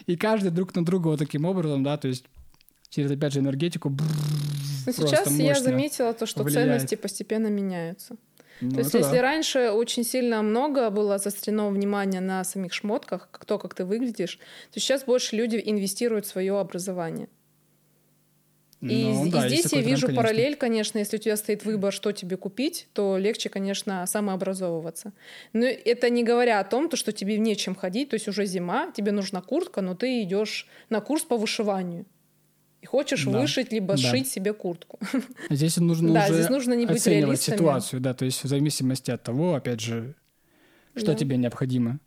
И 0.08 0.18
каждый 0.18 0.52
друг 0.52 0.76
на 0.76 0.84
друга 0.84 1.08
вот 1.08 1.20
таким 1.20 1.46
образом, 1.46 1.84
да, 1.84 1.96
то 1.96 2.10
есть 2.10 2.26
через, 2.94 3.12
опять 3.12 3.34
же, 3.34 3.40
энергетику. 3.40 3.90
Ну, 4.86 4.94
сейчас 4.94 5.32
я 5.32 5.56
заметила 5.56 6.14
то, 6.14 6.26
что 6.26 6.44
влияет. 6.44 6.68
ценности 6.68 6.96
постепенно 6.96 7.48
меняются. 7.48 8.18
Ну, 8.62 8.72
то 8.72 8.80
есть, 8.80 8.94
если 8.94 9.16
да. 9.16 9.22
раньше 9.22 9.72
очень 9.72 10.04
сильно 10.04 10.42
много 10.42 10.90
было 10.90 11.18
заострено 11.18 11.70
внимание 11.70 12.22
на 12.22 12.44
самих 12.44 12.74
шмотках, 12.74 13.30
то, 13.46 13.58
как 13.58 13.74
ты 13.74 13.84
выглядишь, 13.84 14.40
то 14.72 14.80
сейчас 14.80 15.06
больше 15.06 15.36
люди 15.36 15.62
инвестируют 15.64 16.26
в 16.26 16.30
свое 16.30 16.60
образование. 16.60 17.30
И, 18.82 19.06
ну, 19.06 19.26
и 19.26 19.32
да, 19.32 19.48
здесь 19.48 19.72
я 19.72 19.82
вижу 19.82 20.08
тренд, 20.08 20.18
параллель, 20.18 20.56
конечно, 20.58 20.98
если 21.00 21.16
у 21.16 21.20
тебя 21.20 21.38
стоит 21.38 21.64
выбор, 21.64 21.94
что 21.94 22.12
тебе 22.12 22.36
купить, 22.36 22.90
то 22.94 23.18
легче, 23.18 23.50
конечно, 23.50 24.06
самообразовываться. 24.06 25.14
Но 25.54 25.66
это 25.66 26.10
не 26.10 26.24
говоря 26.24 26.60
о 26.60 26.66
том, 26.66 26.90
то, 26.90 26.98
что 26.98 27.14
тебе 27.14 27.38
нечем 27.38 27.76
ходить, 27.76 28.10
то 28.10 28.16
есть 28.16 28.28
уже 28.28 28.46
зима, 28.46 28.92
тебе 28.92 29.14
нужна 29.14 29.42
куртка, 29.42 29.82
но 29.82 29.96
ты 29.96 30.22
идешь 30.22 30.68
на 30.90 31.00
курс 31.00 31.24
по 31.24 31.38
вышиванию 31.38 32.06
и 32.84 32.86
хочешь 32.86 33.24
да. 33.24 33.40
вышить 33.40 33.72
либо 33.72 33.96
да. 33.96 33.98
сшить 33.98 34.28
себе 34.28 34.54
куртку. 34.54 35.00
Здесь 35.50 35.78
нужно 35.78 36.14
да, 36.14 36.26
уже 36.26 36.34
здесь 36.34 36.50
нужно 36.50 36.74
не 36.74 36.86
быть 36.86 36.98
оценивать 36.98 37.42
ситуацию, 37.42 38.02
да, 38.02 38.14
то 38.14 38.26
есть 38.26 38.44
в 38.44 38.48
зависимости 38.48 39.10
от 39.10 39.24
того, 39.24 39.56
опять 39.56 39.80
же, 39.80 40.16
что 40.96 41.08
да. 41.08 41.16
тебе 41.16 41.38
необходимо. 41.38 42.00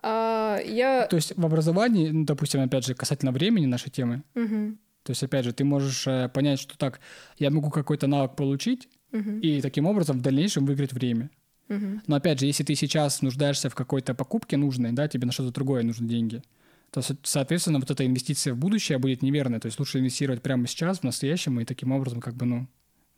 А, 0.00 0.60
я... 0.64 1.06
То 1.08 1.16
есть 1.16 1.36
в 1.36 1.44
образовании, 1.44 2.10
ну, 2.10 2.24
допустим, 2.24 2.60
опять 2.60 2.86
же, 2.86 2.94
касательно 2.94 3.32
времени 3.32 3.66
нашей 3.66 3.90
темы, 3.90 4.22
угу. 4.36 4.76
то 5.02 5.10
есть, 5.10 5.24
опять 5.24 5.44
же, 5.44 5.52
ты 5.52 5.64
можешь 5.64 6.06
э, 6.06 6.28
понять, 6.28 6.60
что 6.60 6.78
так, 6.78 7.00
я 7.38 7.50
могу 7.50 7.70
какой-то 7.70 8.06
навык 8.06 8.36
получить, 8.36 8.88
угу. 9.12 9.38
и 9.42 9.60
таким 9.60 9.86
образом 9.86 10.20
в 10.20 10.22
дальнейшем 10.22 10.66
выиграть 10.66 10.92
время. 10.92 11.30
Угу. 11.68 12.02
Но 12.06 12.16
опять 12.16 12.38
же, 12.38 12.46
если 12.46 12.62
ты 12.62 12.76
сейчас 12.76 13.22
нуждаешься 13.22 13.70
в 13.70 13.74
какой-то 13.74 14.14
покупке 14.14 14.56
нужной, 14.56 14.92
да, 14.92 15.08
тебе 15.08 15.26
на 15.26 15.32
что-то 15.32 15.50
другое 15.50 15.82
нужны 15.82 16.06
деньги, 16.06 16.42
то, 16.92 17.00
соответственно, 17.22 17.78
вот 17.78 17.90
эта 17.90 18.04
инвестиция 18.04 18.52
в 18.52 18.58
будущее 18.58 18.98
будет 18.98 19.22
неверной. 19.22 19.60
То 19.60 19.66
есть 19.66 19.78
лучше 19.78 19.98
инвестировать 19.98 20.42
прямо 20.42 20.66
сейчас, 20.66 20.98
в 21.00 21.04
настоящем, 21.04 21.58
и 21.58 21.64
таким 21.64 21.90
образом 21.90 22.20
как 22.20 22.34
бы, 22.34 22.44
ну, 22.44 22.66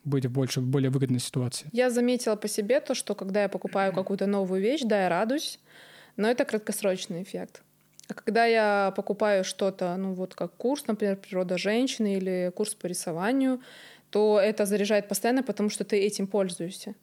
быть 0.04 0.26
в 0.26 0.30
больше, 0.30 0.60
в 0.60 0.66
более 0.66 0.90
выгодной 0.90 1.18
ситуации. 1.18 1.68
Я 1.72 1.90
заметила 1.90 2.36
по 2.36 2.46
себе 2.46 2.80
то, 2.80 2.94
что 2.94 3.16
когда 3.16 3.42
я 3.42 3.48
покупаю 3.48 3.92
какую-то 3.92 4.26
новую 4.26 4.62
вещь, 4.62 4.82
да, 4.84 5.02
я 5.02 5.08
радуюсь, 5.08 5.58
но 6.16 6.28
это 6.30 6.44
краткосрочный 6.44 7.24
эффект. 7.24 7.62
А 8.06 8.14
когда 8.14 8.44
я 8.44 8.92
покупаю 8.96 9.42
что-то, 9.42 9.96
ну 9.96 10.12
вот 10.12 10.36
как 10.36 10.54
курс, 10.54 10.86
например, 10.86 11.16
природа 11.16 11.58
женщины 11.58 12.16
или 12.18 12.52
курс 12.54 12.74
по 12.74 12.86
рисованию, 12.86 13.60
то 14.10 14.38
это 14.38 14.66
заряжает 14.66 15.08
постоянно, 15.08 15.42
потому 15.42 15.68
что 15.68 15.82
ты 15.82 15.96
этим 15.96 16.28
пользуешься. 16.28 16.94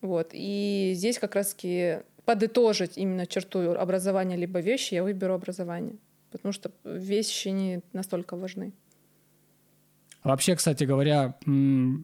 Вот. 0.00 0.30
И 0.32 0.92
здесь 0.94 1.18
как 1.18 1.34
раз-таки 1.34 2.00
подытожить 2.24 2.96
именно 2.96 3.26
черту 3.26 3.72
образования 3.72 4.36
либо 4.36 4.60
вещи, 4.60 4.94
я 4.94 5.02
выберу 5.02 5.34
образование. 5.34 5.96
Потому 6.30 6.52
что 6.52 6.70
вещи 6.84 7.48
не 7.48 7.80
настолько 7.92 8.36
важны. 8.36 8.72
Вообще, 10.22 10.54
кстати 10.54 10.84
говоря, 10.84 11.34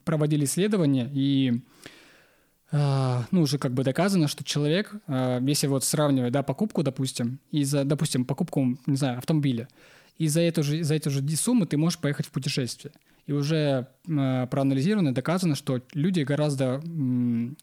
проводили 0.05 0.45
исследования, 0.45 1.11
и 1.13 1.61
а, 2.73 3.27
ну, 3.31 3.43
уже 3.43 3.59
как 3.59 3.73
бы 3.73 3.85
доказано, 3.85 4.27
что 4.27 4.43
человек, 4.43 4.95
а, 5.07 5.41
если 5.41 5.67
вот 5.67 5.85
сравнивать, 5.85 6.33
да, 6.33 6.43
покупку, 6.43 6.83
допустим, 6.83 7.39
и 7.51 7.63
за, 7.65 7.85
допустим, 7.85 8.25
покупку, 8.25 8.77
не 8.87 8.97
знаю, 8.97 9.19
автомобиля, 9.19 9.69
и 10.19 10.29
за 10.29 10.41
эту 10.41 10.63
же, 10.63 10.83
за 10.83 10.95
эту 10.95 11.11
же 11.11 11.23
сумму 11.37 11.67
ты 11.67 11.77
можешь 11.77 11.99
поехать 11.99 12.27
в 12.27 12.31
путешествие. 12.31 12.93
И 13.27 13.33
уже 13.33 13.89
проанализировано, 14.05 15.13
доказано, 15.13 15.57
что 15.57 15.83
люди 15.95 16.21
гораздо 16.21 16.81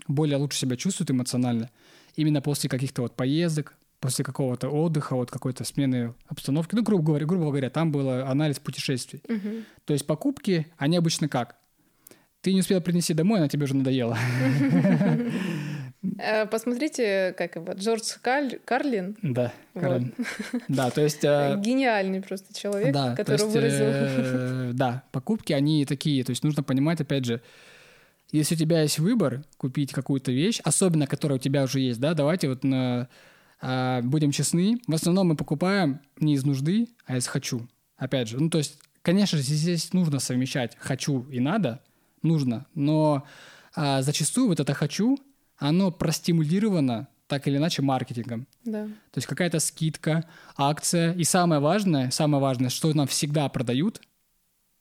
более 0.08 0.38
лучше 0.38 0.60
себя 0.60 0.76
чувствуют 0.76 1.10
эмоционально, 1.10 1.70
именно 2.16 2.42
после 2.42 2.70
каких-то 2.70 3.02
вот 3.02 3.16
поездок, 3.16 3.74
после 4.00 4.26
какого-то 4.26 4.70
отдыха, 4.70 5.16
вот 5.16 5.32
какой-то 5.32 5.64
смены 5.64 6.14
обстановки. 6.28 6.76
Ну, 6.76 6.84
грубо 6.84 7.04
говоря, 7.04 7.26
грубо 7.26 7.46
говоря, 7.46 7.70
там 7.70 7.92
был 7.92 8.10
анализ 8.10 8.60
путешествий. 8.60 9.22
Угу. 9.28 9.64
То 9.86 9.94
есть 9.94 10.06
покупки, 10.06 10.68
они 10.78 10.98
обычно 10.98 11.30
как? 11.30 11.56
Ты 12.42 12.54
не 12.54 12.60
успела 12.60 12.82
принести 12.82 13.14
домой, 13.14 13.40
она 13.40 13.48
тебе 13.48 13.64
уже 13.64 13.76
надоела. 13.76 14.18
Э, 16.20 16.46
посмотрите, 16.48 17.34
как 17.38 17.56
его, 17.56 17.72
Джордж 17.72 18.18
Карлин. 18.22 19.16
Да, 19.22 19.54
Карлин. 19.74 20.14
Да, 20.68 20.90
то 20.90 21.02
есть... 21.02 21.24
Э, 21.24 21.56
Гениальный 21.58 22.22
просто 22.22 22.54
человек, 22.54 22.94
который 23.16 23.46
выразил... 23.46 23.86
Э, 23.88 24.72
да, 24.74 25.04
покупки, 25.14 25.54
они 25.54 25.86
такие, 25.86 26.26
то 26.26 26.32
есть 26.32 26.44
нужно 26.44 26.62
понимать, 26.62 27.00
опять 27.00 27.24
же, 27.24 27.42
Если 28.34 28.56
у 28.56 28.58
тебя 28.58 28.82
есть 28.82 28.98
выбор 28.98 29.46
купить 29.58 29.92
какую-то 29.94 30.32
вещь, 30.32 30.60
особенно 30.64 31.06
которая 31.06 31.38
у 31.38 31.42
тебя 31.42 31.64
уже 31.64 31.80
есть, 31.80 32.00
да, 32.00 32.16
давайте 32.16 32.50
вот 32.50 32.64
на, 32.64 33.08
а, 33.62 34.02
будем 34.02 34.32
честны, 34.32 34.80
в 34.88 34.94
основном 34.96 35.28
мы 35.28 35.36
покупаем 35.36 36.02
не 36.20 36.34
из 36.34 36.44
нужды, 36.44 36.90
а 37.06 37.16
из 37.16 37.28
хочу. 37.28 37.68
Опять 37.96 38.30
же, 38.30 38.40
ну 38.40 38.50
то 38.50 38.58
есть, 38.58 38.80
конечно 39.04 39.38
же, 39.38 39.44
здесь 39.44 39.94
нужно 39.94 40.18
совмещать 40.18 40.76
хочу 40.80 41.28
и 41.30 41.40
надо, 41.40 41.80
нужно, 42.24 42.66
но 42.74 43.24
а, 43.76 44.02
зачастую 44.02 44.48
вот 44.48 44.60
это 44.60 44.74
хочу, 44.74 45.20
оно 45.58 45.92
простимулировано 45.92 47.08
так 47.28 47.48
или 47.48 47.58
иначе 47.58 47.84
маркетингом. 47.84 48.48
Да. 48.66 48.86
То 48.86 49.18
есть 49.18 49.28
какая-то 49.28 49.60
скидка, 49.60 50.26
акция. 50.58 51.14
И 51.14 51.24
самое 51.24 51.62
важное, 51.62 52.10
самое 52.10 52.42
важное, 52.42 52.70
что 52.70 52.92
нам 52.94 53.06
всегда 53.06 53.48
продают, 53.50 54.02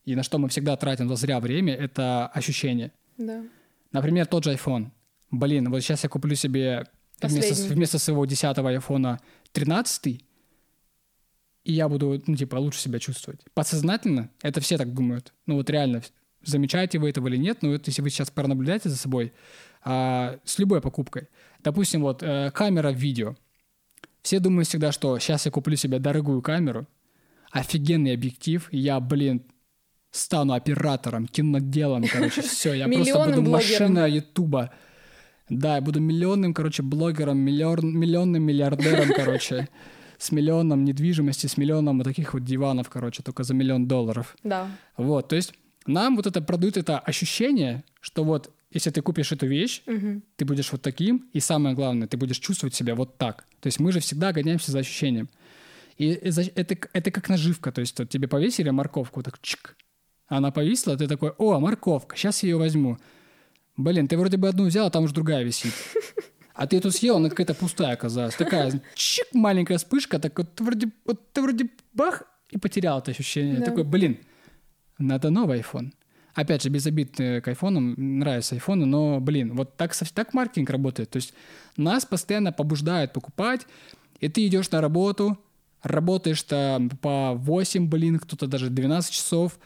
и 0.05 0.15
на 0.15 0.23
что 0.23 0.39
мы 0.39 0.49
всегда 0.49 0.75
тратим 0.75 1.15
зря 1.15 1.39
время, 1.39 1.75
это 1.75 2.27
ощущение. 2.27 2.91
Да. 3.17 3.43
Например, 3.91 4.25
тот 4.25 4.43
же 4.43 4.53
iPhone. 4.53 4.91
Блин, 5.31 5.69
вот 5.69 5.81
сейчас 5.81 6.03
я 6.03 6.09
куплю 6.09 6.35
себе 6.35 6.85
вместо, 7.21 7.73
вместо 7.73 7.99
своего 7.99 8.25
10 8.25 8.43
iPhone 8.43 9.19
13, 9.51 10.05
и 11.65 11.71
я 11.71 11.87
буду, 11.87 12.21
ну, 12.27 12.35
типа, 12.35 12.57
лучше 12.57 12.79
себя 12.79 12.99
чувствовать. 12.99 13.41
Подсознательно 13.53 14.29
это 14.41 14.59
все 14.61 14.77
так 14.77 14.93
думают. 14.93 15.33
Ну, 15.45 15.55
вот 15.55 15.69
реально, 15.69 16.01
замечаете 16.43 16.99
вы 16.99 17.09
этого 17.09 17.27
или 17.27 17.37
нет, 17.37 17.61
но 17.61 17.69
вот 17.69 17.87
если 17.87 18.01
вы 18.01 18.09
сейчас 18.09 18.29
пронаблюдаете 18.29 18.89
за 18.89 18.97
собой, 18.97 19.33
а, 19.83 20.39
с 20.43 20.59
любой 20.59 20.81
покупкой. 20.81 21.27
Допустим, 21.61 22.01
вот 22.01 22.23
э, 22.23 22.51
камера 22.51 22.91
в 22.91 22.95
видео. 22.95 23.35
Все 24.21 24.39
думают 24.39 24.67
всегда, 24.67 24.91
что 24.91 25.19
сейчас 25.19 25.45
я 25.45 25.51
куплю 25.51 25.75
себе 25.75 25.99
дорогую 25.99 26.41
камеру, 26.41 26.87
офигенный 27.51 28.13
объектив, 28.13 28.67
я, 28.71 28.99
блин, 28.99 29.43
стану 30.13 30.53
оператором, 30.53 31.27
киноделом, 31.27 32.05
короче, 32.07 32.41
все, 32.43 32.73
я 32.73 32.87
просто 32.87 33.19
буду 33.25 33.41
машина 33.41 34.07
Ютуба. 34.07 34.69
Да, 35.49 35.75
я 35.75 35.81
буду 35.81 35.99
миллионным, 35.99 36.53
короче, 36.53 36.83
блогером, 36.83 37.39
миллион, 37.39 37.97
миллионным 37.97 38.43
миллиардером, 38.43 39.09
короче, 39.15 39.67
с 40.17 40.31
миллионом 40.31 40.85
недвижимости, 40.85 41.47
с 41.47 41.57
миллионом 41.57 41.97
вот 41.97 42.03
таких 42.05 42.33
вот 42.33 42.45
диванов, 42.45 42.89
короче, 42.89 43.23
только 43.23 43.43
за 43.43 43.53
миллион 43.53 43.87
долларов. 43.87 44.35
Да. 44.43 44.67
Вот, 44.97 45.29
то 45.29 45.35
есть 45.35 45.53
нам 45.87 46.15
вот 46.15 46.27
это 46.27 46.41
продают 46.41 46.77
это 46.77 46.99
ощущение, 46.99 47.83
что 47.99 48.23
вот 48.23 48.51
если 48.71 48.91
ты 48.91 49.01
купишь 49.01 49.31
эту 49.31 49.47
вещь, 49.47 49.81
угу. 49.85 50.21
ты 50.35 50.45
будешь 50.45 50.71
вот 50.71 50.81
таким, 50.81 51.27
и 51.33 51.39
самое 51.39 51.75
главное, 51.75 52.07
ты 52.07 52.17
будешь 52.17 52.37
чувствовать 52.37 52.75
себя 52.75 52.95
вот 52.95 53.17
так. 53.17 53.45
То 53.59 53.67
есть 53.67 53.79
мы 53.79 53.91
же 53.91 53.99
всегда 53.99 54.31
гоняемся 54.31 54.71
за 54.71 54.79
ощущением. 54.79 55.29
И 55.97 56.07
это, 56.07 56.43
это 56.55 57.11
как 57.11 57.29
наживка, 57.29 57.71
то 57.71 57.81
есть 57.81 57.97
вот 57.99 58.09
тебе 58.09 58.27
повесили 58.27 58.69
морковку, 58.69 59.21
так 59.21 59.39
чик, 59.41 59.75
она 60.37 60.51
повисла, 60.51 60.97
ты 60.97 61.07
такой, 61.07 61.31
о, 61.37 61.59
морковка, 61.59 62.15
сейчас 62.15 62.43
я 62.43 62.49
ее 62.49 62.57
возьму. 62.57 62.97
Блин, 63.77 64.07
ты 64.07 64.17
вроде 64.17 64.37
бы 64.37 64.47
одну 64.47 64.65
взял, 64.65 64.87
а 64.87 64.89
там 64.89 65.03
уже 65.03 65.13
другая 65.13 65.43
висит. 65.43 65.73
А 66.55 66.67
ты 66.67 66.77
эту 66.77 66.91
съел, 66.91 67.15
она 67.15 67.29
какая-то 67.29 67.55
пустая 67.55 67.93
оказалась. 67.93 68.35
Такая 68.35 68.79
чик, 68.93 69.25
маленькая 69.33 69.79
вспышка, 69.79 70.19
так 70.19 70.37
вот 70.37 70.53
ты 70.53 70.63
вроде, 70.63 70.91
вот 71.03 71.33
ты 71.33 71.41
вроде 71.41 71.67
бах, 71.93 72.21
и 72.51 72.59
потерял 72.59 72.99
это 72.99 73.09
ощущение. 73.09 73.57
Да. 73.57 73.65
Такой, 73.65 73.83
блин, 73.83 74.19
надо 74.99 75.31
новый 75.31 75.61
iPhone. 75.61 75.93
Опять 76.35 76.61
же, 76.61 76.69
без 76.69 76.85
обид 76.85 77.19
э, 77.19 77.41
к 77.41 77.47
айфонам, 77.47 77.95
нравятся 77.97 78.53
айфоны, 78.53 78.85
но, 78.85 79.19
блин, 79.19 79.55
вот 79.55 79.77
так, 79.77 79.95
так 79.95 80.35
маркетинг 80.35 80.69
работает. 80.69 81.09
То 81.09 81.17
есть 81.17 81.33
нас 81.75 82.05
постоянно 82.05 82.51
побуждают 82.51 83.13
покупать, 83.13 83.65
и 84.19 84.29
ты 84.29 84.45
идешь 84.45 84.69
на 84.69 84.79
работу, 84.79 85.39
работаешь 85.81 86.43
там 86.43 86.89
по 86.89 87.33
8, 87.33 87.87
блин, 87.87 88.19
кто-то 88.19 88.45
даже 88.45 88.69
12 88.69 89.11
часов, 89.11 89.57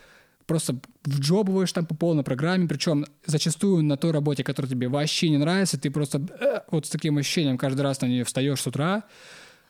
просто 0.48 0.80
вджобываешь 1.04 1.72
там 1.74 1.86
по 1.86 1.94
полной 1.94 2.24
программе, 2.24 2.68
причем 2.68 3.06
зачастую 3.26 3.84
на 3.84 3.98
той 3.98 4.12
работе, 4.12 4.44
которая 4.44 4.70
тебе 4.70 4.88
вообще 4.88 5.30
не 5.30 5.38
нравится, 5.38 5.80
ты 5.80 5.92
просто 5.92 6.26
э, 6.40 6.62
вот 6.72 6.88
с 6.88 6.90
таким 6.90 7.18
ощущением 7.18 7.58
каждый 7.58 7.82
раз 7.82 8.02
на 8.02 8.08
нее 8.08 8.24
встаешь 8.24 8.62
с 8.62 8.68
утра, 8.68 9.04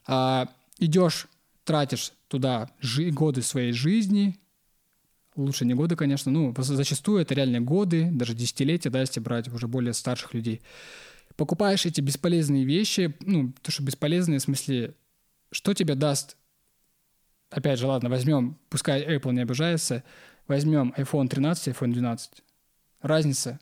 а, 0.05 0.47
идешь, 0.77 1.27
тратишь 1.65 2.13
туда 2.27 2.69
жи- 2.79 3.09
годы 3.09 3.41
своей 3.41 3.73
жизни, 3.73 4.39
лучше 5.35 5.65
не 5.65 5.73
годы, 5.73 5.95
конечно, 5.95 6.31
ну, 6.31 6.53
зачастую 6.57 7.21
это 7.21 7.33
реальные 7.33 7.61
годы, 7.61 8.09
даже 8.11 8.35
десятилетия, 8.35 8.89
да, 8.89 9.01
если 9.01 9.19
брать 9.19 9.47
уже 9.49 9.67
более 9.67 9.93
старших 9.93 10.33
людей. 10.33 10.61
Покупаешь 11.35 11.85
эти 11.85 12.01
бесполезные 12.01 12.65
вещи, 12.65 13.15
ну, 13.21 13.53
то, 13.61 13.71
что 13.71 13.83
бесполезные, 13.83 14.39
в 14.39 14.43
смысле, 14.43 14.95
что 15.51 15.73
тебе 15.73 15.95
даст, 15.95 16.37
опять 17.49 17.79
же, 17.79 17.87
ладно, 17.87 18.09
возьмем, 18.09 18.57
пускай 18.69 19.03
Apple 19.17 19.33
не 19.33 19.41
обижается, 19.41 20.03
возьмем 20.47 20.93
iPhone 20.97 21.27
13, 21.27 21.67
iPhone 21.69 21.93
12. 21.93 22.43
Разница 23.01 23.60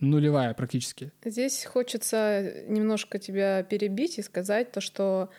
нулевая 0.00 0.54
практически. 0.54 1.12
Здесь 1.24 1.64
хочется 1.64 2.64
немножко 2.66 3.18
тебя 3.18 3.62
перебить 3.62 4.18
и 4.18 4.22
сказать 4.22 4.72
то, 4.72 4.80
что 4.80 5.30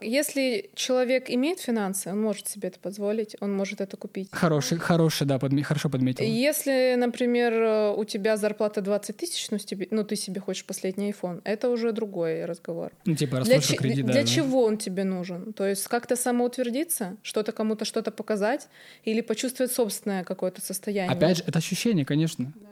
если 0.00 0.70
человек 0.74 1.28
имеет 1.28 1.60
финансы, 1.60 2.10
он 2.10 2.20
может 2.20 2.48
себе 2.48 2.68
это 2.68 2.78
позволить, 2.78 3.36
он 3.40 3.52
может 3.52 3.80
это 3.80 3.96
купить. 3.96 4.28
Хороший, 4.32 4.78
хороший, 4.78 5.26
да, 5.26 5.38
подме, 5.38 5.62
хорошо 5.62 5.88
подметил. 5.88 6.24
Если, 6.24 6.94
например, 6.96 7.94
у 7.96 8.04
тебя 8.04 8.36
зарплата 8.36 8.80
20 8.80 9.16
тысяч, 9.16 9.50
ну, 9.50 9.58
тебе, 9.58 9.88
ну 9.90 10.04
ты 10.04 10.16
себе 10.16 10.40
хочешь 10.40 10.64
последний 10.64 11.10
iPhone, 11.10 11.40
это 11.44 11.68
уже 11.68 11.92
другой 11.92 12.44
разговор. 12.44 12.92
Ну, 13.04 13.14
типа 13.14 13.42
для, 13.42 13.60
кредит, 13.60 14.06
да. 14.06 14.12
Для 14.12 14.22
да. 14.22 14.28
чего 14.28 14.64
он 14.64 14.78
тебе 14.78 15.04
нужен? 15.04 15.52
То 15.52 15.66
есть 15.66 15.86
как-то 15.88 16.16
самоутвердиться, 16.16 17.16
что-то 17.22 17.52
кому-то 17.52 17.84
что-то 17.84 18.10
показать 18.10 18.68
или 19.04 19.20
почувствовать 19.20 19.72
собственное 19.72 20.24
какое-то 20.24 20.60
состояние? 20.60 21.14
Опять 21.14 21.38
же, 21.38 21.44
это 21.46 21.58
ощущение, 21.58 22.04
конечно. 22.04 22.52
Да. 22.56 22.68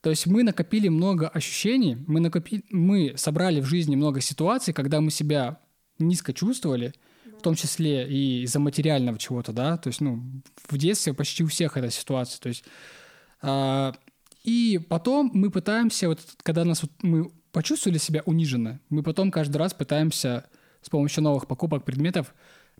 То 0.00 0.10
есть 0.10 0.26
мы 0.26 0.42
накопили 0.42 0.88
много 0.88 1.28
ощущений, 1.28 1.96
мы, 2.06 2.20
накопили, 2.20 2.62
мы 2.68 3.14
собрали 3.16 3.62
в 3.62 3.64
жизни 3.64 3.96
много 3.96 4.20
ситуаций, 4.20 4.74
когда 4.74 5.00
мы 5.00 5.10
себя 5.10 5.58
низко 5.98 6.32
чувствовали, 6.32 6.92
в 7.38 7.42
том 7.42 7.54
числе 7.54 8.08
и 8.08 8.42
из-за 8.42 8.58
материального 8.58 9.18
чего-то, 9.18 9.52
да, 9.52 9.76
то 9.76 9.88
есть, 9.88 10.00
ну, 10.00 10.22
в 10.68 10.78
детстве 10.78 11.14
почти 11.14 11.44
у 11.44 11.48
всех 11.48 11.76
эта 11.76 11.90
ситуация, 11.90 12.40
то 12.40 12.48
есть, 12.48 12.64
э, 13.42 13.92
и 14.44 14.80
потом 14.88 15.30
мы 15.32 15.50
пытаемся, 15.50 16.08
вот, 16.08 16.20
когда 16.42 16.64
нас, 16.64 16.82
вот, 16.82 16.92
мы 17.02 17.30
почувствовали 17.52 17.98
себя 17.98 18.22
униженно, 18.26 18.80
мы 18.88 19.02
потом 19.02 19.30
каждый 19.30 19.56
раз 19.58 19.74
пытаемся 19.74 20.46
с 20.82 20.90
помощью 20.90 21.22
новых 21.22 21.46
покупок 21.46 21.84
предметов 21.84 22.34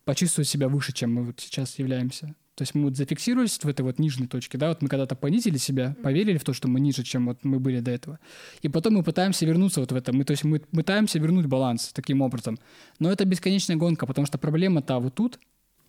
почувствовать 0.05 0.49
себя 0.49 0.69
выше, 0.69 0.93
чем 0.93 1.15
мы 1.15 1.25
вот 1.25 1.41
сейчас 1.41 1.79
являемся. 1.79 2.35
То 2.55 2.63
есть 2.63 2.75
мы 2.75 2.85
вот 2.85 2.97
зафиксировались 2.97 3.59
в 3.59 3.69
этой 3.69 3.83
вот 3.83 3.99
нижней 3.99 4.29
точке, 4.29 4.59
да, 4.59 4.69
вот 4.69 4.81
мы 4.81 4.89
когда-то 4.89 5.17
понизили 5.17 5.57
себя, 5.57 5.97
поверили 6.03 6.39
в 6.39 6.45
то, 6.45 6.53
что 6.53 6.69
мы 6.69 6.79
ниже, 6.79 7.03
чем 7.03 7.27
вот 7.27 7.39
мы 7.43 7.59
были 7.59 7.81
до 7.81 7.91
этого. 7.91 8.21
И 8.63 8.69
потом 8.69 8.95
мы 8.95 9.03
пытаемся 9.03 9.45
вернуться 9.45 9.81
вот 9.81 9.91
в 9.91 9.97
это. 9.97 10.13
Мы, 10.13 10.25
то 10.25 10.31
есть 10.31 10.45
мы 10.45 10.61
пытаемся 10.61 11.19
вернуть 11.19 11.47
баланс 11.47 11.91
таким 11.93 12.23
образом. 12.23 12.59
Но 13.01 13.11
это 13.11 13.25
бесконечная 13.25 13.77
гонка, 13.77 14.07
потому 14.07 14.27
что 14.27 14.39
проблема-то 14.39 15.01
вот 15.01 15.15
тут. 15.15 15.41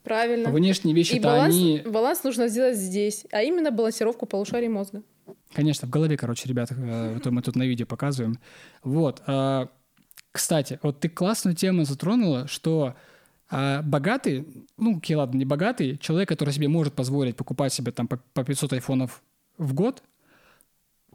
Правильно. 0.04 0.50
Внешние 0.50 0.96
вещи-то 0.96 1.18
И 1.18 1.20
баланс, 1.20 1.56
они... 1.56 1.82
баланс 1.86 2.24
нужно 2.24 2.48
сделать 2.48 2.78
здесь, 2.78 3.26
а 3.32 3.44
именно 3.44 3.72
балансировку 3.72 4.26
полушарий 4.26 4.68
мозга. 4.68 5.04
Конечно, 5.54 5.88
в 5.88 5.92
голове, 5.92 6.18
короче, 6.18 6.50
ребята, 6.50 6.76
это 7.18 7.32
мы 7.32 7.42
тут 7.42 7.56
на 7.56 7.64
видео 7.64 7.86
показываем. 7.86 8.40
Вот. 8.84 9.22
А, 9.26 9.70
кстати, 10.32 10.80
вот 10.84 11.00
ты 11.00 11.10
классную 11.10 11.56
тему 11.56 11.86
затронула, 11.86 12.48
что 12.48 12.96
а 13.50 13.82
богатый, 13.82 14.46
ну, 14.78 14.98
окей, 14.98 15.16
ладно, 15.16 15.38
не 15.38 15.46
богатый, 15.46 15.98
человек, 15.98 16.30
который 16.30 16.54
себе 16.54 16.68
может 16.68 16.94
позволить 16.94 17.36
покупать 17.36 17.74
себе 17.74 17.92
там 17.92 18.08
по 18.08 18.44
500 18.44 18.74
айфонов 18.74 19.22
в 19.58 19.74
год, 19.74 20.04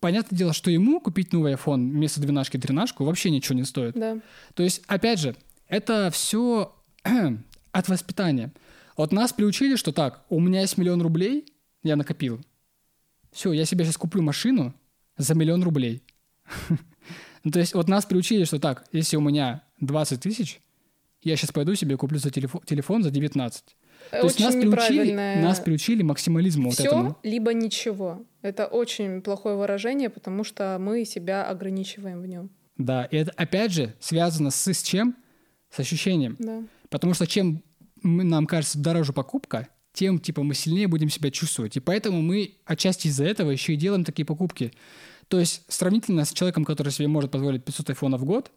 понятное 0.00 0.36
дело, 0.36 0.52
что 0.52 0.70
ему 0.70 1.00
купить 1.00 1.32
новый 1.32 1.54
iPhone 1.54 1.90
вместо 1.90 2.20
12 2.20 2.60
13 2.60 2.98
вообще 3.00 3.30
ничего 3.30 3.56
не 3.56 3.64
стоит. 3.64 3.94
Да. 3.94 4.18
То 4.54 4.62
есть, 4.62 4.82
опять 4.86 5.18
же, 5.18 5.36
это 5.68 6.10
все 6.12 6.74
от 7.72 7.88
воспитания. 7.88 8.52
Вот 8.96 9.12
нас 9.12 9.32
приучили, 9.32 9.76
что 9.76 9.92
так, 9.92 10.24
у 10.28 10.40
меня 10.40 10.60
есть 10.60 10.78
миллион 10.78 11.02
рублей, 11.02 11.46
я 11.82 11.96
накопил. 11.96 12.40
Все, 13.32 13.52
я 13.52 13.64
себе 13.64 13.84
сейчас 13.84 13.96
куплю 13.96 14.22
машину 14.22 14.74
за 15.16 15.34
миллион 15.34 15.62
рублей. 15.62 16.02
Ну, 17.42 17.52
то 17.52 17.58
есть 17.58 17.72
вот 17.72 17.88
нас 17.88 18.04
приучили, 18.04 18.44
что 18.44 18.58
так, 18.58 18.84
если 18.92 19.16
у 19.16 19.22
меня 19.22 19.64
20 19.80 20.20
тысяч, 20.20 20.60
я 21.22 21.36
сейчас 21.36 21.52
пойду 21.52 21.74
себе 21.74 21.96
куплю 21.96 22.18
за 22.18 22.30
телефон, 22.30 22.62
телефон 22.64 23.02
за 23.02 23.10
19. 23.10 23.64
То 24.10 24.18
есть 24.18 24.40
нас 24.40 24.54
приучили, 24.54 25.12
нас 25.12 25.60
приучили 25.60 26.02
максимализму 26.02 26.70
Все, 26.70 26.84
вот 26.84 26.88
этому. 26.88 27.18
либо 27.22 27.52
ничего. 27.52 28.24
Это 28.42 28.66
очень 28.66 29.20
плохое 29.20 29.56
выражение, 29.56 30.08
потому 30.08 30.44
что 30.44 30.78
мы 30.80 31.04
себя 31.04 31.46
ограничиваем 31.46 32.20
в 32.22 32.26
нем. 32.26 32.50
Да, 32.78 33.04
и 33.04 33.16
это 33.16 33.32
опять 33.36 33.72
же 33.72 33.94
связано 34.00 34.50
с, 34.50 34.66
с 34.66 34.82
чем? 34.82 35.16
С 35.70 35.78
ощущением. 35.78 36.36
Да. 36.38 36.62
Потому 36.88 37.14
что 37.14 37.26
чем 37.26 37.62
нам 38.02 38.46
кажется 38.46 38.78
дороже 38.78 39.12
покупка, 39.12 39.68
тем 39.92 40.18
типа 40.18 40.42
мы 40.42 40.54
сильнее 40.54 40.88
будем 40.88 41.10
себя 41.10 41.30
чувствовать. 41.30 41.76
И 41.76 41.80
поэтому 41.80 42.22
мы 42.22 42.56
отчасти 42.64 43.08
из-за 43.08 43.24
этого 43.24 43.50
еще 43.50 43.74
и 43.74 43.76
делаем 43.76 44.04
такие 44.04 44.24
покупки. 44.24 44.72
То 45.28 45.38
есть 45.38 45.62
сравнительно 45.68 46.24
с 46.24 46.32
человеком, 46.32 46.64
который 46.64 46.90
себе 46.90 47.08
может 47.08 47.30
позволить 47.30 47.64
500 47.64 47.90
айфонов 47.90 48.22
в 48.22 48.24
год, 48.24 48.50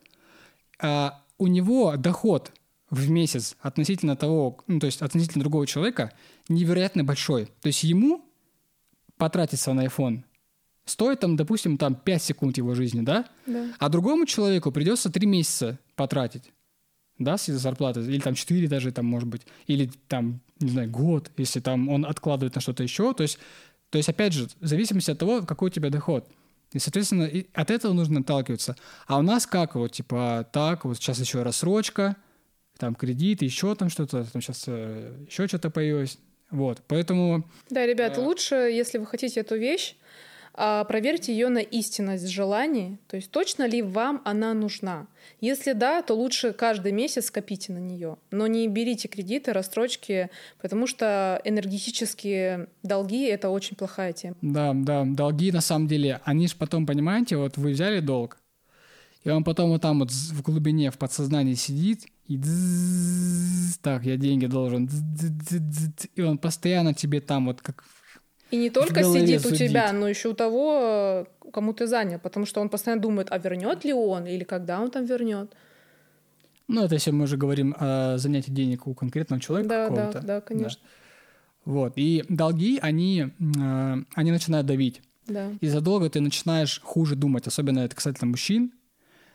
а, 0.80 1.23
у 1.44 1.48
него 1.48 1.98
доход 1.98 2.54
в 2.90 3.10
месяц 3.10 3.58
относительно 3.60 4.16
того, 4.16 4.60
ну, 4.68 4.80
то 4.80 4.86
есть 4.86 5.02
относительно 5.02 5.42
другого 5.42 5.68
человека 5.68 6.14
невероятно 6.48 7.04
большой. 7.04 7.48
То 7.62 7.68
есть 7.68 7.84
ему 7.84 8.24
потратиться 9.18 9.74
на 9.74 9.86
iPhone 9.86 10.24
стоит 10.86 11.20
там, 11.20 11.36
допустим, 11.36 11.78
там 11.78 11.96
5 11.96 12.24
секунд 12.24 12.58
его 12.58 12.76
жизни, 12.76 13.02
да? 13.02 13.26
Да. 13.46 13.68
А 13.78 13.90
другому 13.90 14.26
человеку 14.26 14.72
придется 14.72 15.12
3 15.12 15.28
месяца 15.28 15.80
потратить, 15.96 16.54
да, 17.20 17.38
с 17.38 17.52
зарплаты, 17.52 18.00
или 18.00 18.20
там 18.20 18.36
4 18.36 18.68
даже, 18.70 18.94
там, 18.94 19.06
может 19.06 19.28
быть, 19.28 19.42
или 19.68 19.92
там, 20.08 20.40
не 20.62 20.70
знаю, 20.72 20.90
год, 20.90 21.30
если 21.36 21.60
там 21.60 21.90
он 21.90 22.06
откладывает 22.06 22.56
на 22.56 22.62
что-то 22.62 22.84
еще, 22.84 23.14
то 23.14 23.24
есть, 23.24 23.38
то 23.90 23.98
есть, 23.98 24.08
опять 24.08 24.32
же, 24.32 24.48
в 24.62 24.66
зависимости 24.66 25.12
от 25.12 25.20
того, 25.20 25.42
какой 25.42 25.68
у 25.68 25.74
тебя 25.74 25.90
доход. 25.90 26.26
И, 26.74 26.80
соответственно, 26.80 27.24
и 27.24 27.46
от 27.54 27.72
этого 27.72 27.94
нужно 27.94 28.20
отталкиваться. 28.20 28.76
А 29.08 29.20
у 29.20 29.22
нас 29.22 29.46
как 29.46 29.76
вот, 29.76 29.92
типа, 29.92 30.48
так, 30.52 30.86
вот 30.86 30.98
сейчас 30.98 31.20
еще 31.20 31.44
рассрочка, 31.44 32.18
там 32.78 32.96
кредит, 32.96 33.42
еще 33.42 33.76
там 33.76 33.90
что-то, 33.90 34.26
там 34.26 34.42
сейчас 34.42 34.66
э, 34.68 35.26
еще 35.28 35.48
что-то 35.48 35.70
появилось. 35.70 36.18
Вот, 36.50 36.82
поэтому... 36.88 37.50
Да, 37.70 37.86
ребят, 37.86 38.18
э... 38.18 38.22
лучше, 38.22 38.56
если 38.56 38.98
вы 38.98 39.06
хотите 39.06 39.40
эту 39.40 39.58
вещь, 39.58 39.96
проверьте 40.54 41.34
ее 41.34 41.50
на 41.50 41.60
истинность 41.60 42.28
желаний, 42.28 42.98
то 43.08 43.16
есть 43.16 43.32
точно 43.32 43.68
ли 43.68 43.82
вам 43.82 44.22
она 44.24 44.54
нужна. 44.54 45.08
Если 45.42 45.74
да, 45.74 46.02
то 46.02 46.14
лучше 46.14 46.54
каждый 46.54 46.92
месяц 46.92 47.26
скопите 47.26 47.74
на 47.74 47.80
нее, 47.80 48.18
но 48.32 48.48
не 48.48 48.68
берите 48.68 49.08
кредиты, 49.08 49.52
рассрочки, 49.52 50.30
потому 50.62 50.86
что 50.88 51.42
энергетические 51.44 52.68
долги— 52.84 53.24
это 53.26 53.50
очень 53.50 53.76
плохая 53.76 54.14
тема. 54.14 54.36
Да, 54.42 54.74
да, 54.74 55.04
долги 55.06 55.52
на 55.52 55.62
самом 55.62 55.88
деле, 55.88 56.22
они 56.24 56.48
же 56.48 56.56
потом, 56.56 56.86
понимаете, 56.86 57.38
вот 57.38 57.58
вы 57.58 57.72
взяли 57.72 58.00
долг, 58.00 58.38
и 59.24 59.30
он 59.30 59.44
потом 59.44 59.72
вот 59.72 59.82
там 59.82 60.00
вот 60.00 60.12
в 60.12 60.42
глубине, 60.44 60.92
в 60.92 60.98
подсознании 60.98 61.56
сидит, 61.56 62.06
и 62.28 62.40
так, 63.82 64.06
я 64.06 64.18
деньги 64.18 64.46
должен, 64.46 64.90
и 66.16 66.22
он 66.22 66.38
постоянно 66.38 66.94
тебе 66.94 67.22
там 67.22 67.48
вот 67.48 67.62
как 67.62 67.84
и 68.54 68.58
не 68.58 68.70
только 68.70 69.04
сидит 69.04 69.42
судить. 69.42 69.62
у 69.62 69.68
тебя, 69.68 69.92
но 69.92 70.08
еще 70.08 70.30
у 70.30 70.34
того, 70.36 71.28
кому 71.52 71.74
ты 71.74 71.88
занял, 71.88 72.20
потому 72.20 72.46
что 72.46 72.62
он 72.62 72.70
постоянно 72.70 73.02
думает, 73.02 73.30
а 73.32 73.40
вернет 73.40 73.84
ли 73.84 73.94
он 73.94 74.28
или 74.28 74.44
когда 74.44 74.80
он 74.80 74.92
там 74.92 75.06
вернет. 75.06 75.52
Ну, 76.68 76.84
это 76.84 76.94
если 76.94 77.10
мы 77.10 77.24
уже 77.24 77.36
говорим 77.36 77.76
о 77.80 78.20
занятии 78.20 78.52
денег 78.52 78.86
у 78.86 78.94
конкретного 78.94 79.42
человека 79.42 79.70
да, 79.70 79.88
какого-то. 79.88 80.20
Да, 80.20 80.28
да, 80.28 80.42
конечно. 80.42 80.80
Да. 80.84 81.72
Вот. 81.72 81.94
И 81.96 82.26
долги, 82.30 82.78
они, 82.80 83.30
э, 83.40 83.96
они 84.14 84.32
начинают 84.32 84.68
давить. 84.68 85.02
Да. 85.26 85.50
Из-за 85.60 85.82
долга 85.82 86.12
ты 86.12 86.22
начинаешь 86.22 86.80
хуже 86.84 87.16
думать, 87.16 87.48
особенно 87.48 87.80
это 87.80 87.96
касательно 87.96 88.30
мужчин. 88.30 88.72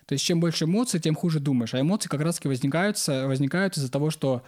То 0.07 0.12
есть 0.12 0.24
чем 0.24 0.38
больше 0.38 0.64
эмоций, 0.64 1.00
тем 1.00 1.16
хуже 1.16 1.40
думаешь. 1.40 1.74
А 1.74 1.81
эмоции 1.81 2.09
как 2.09 2.20
раз-таки 2.20 2.46
возникают, 2.46 2.96
возникают 3.09 3.76
из-за 3.76 3.90
того, 3.90 4.11
что 4.11 4.44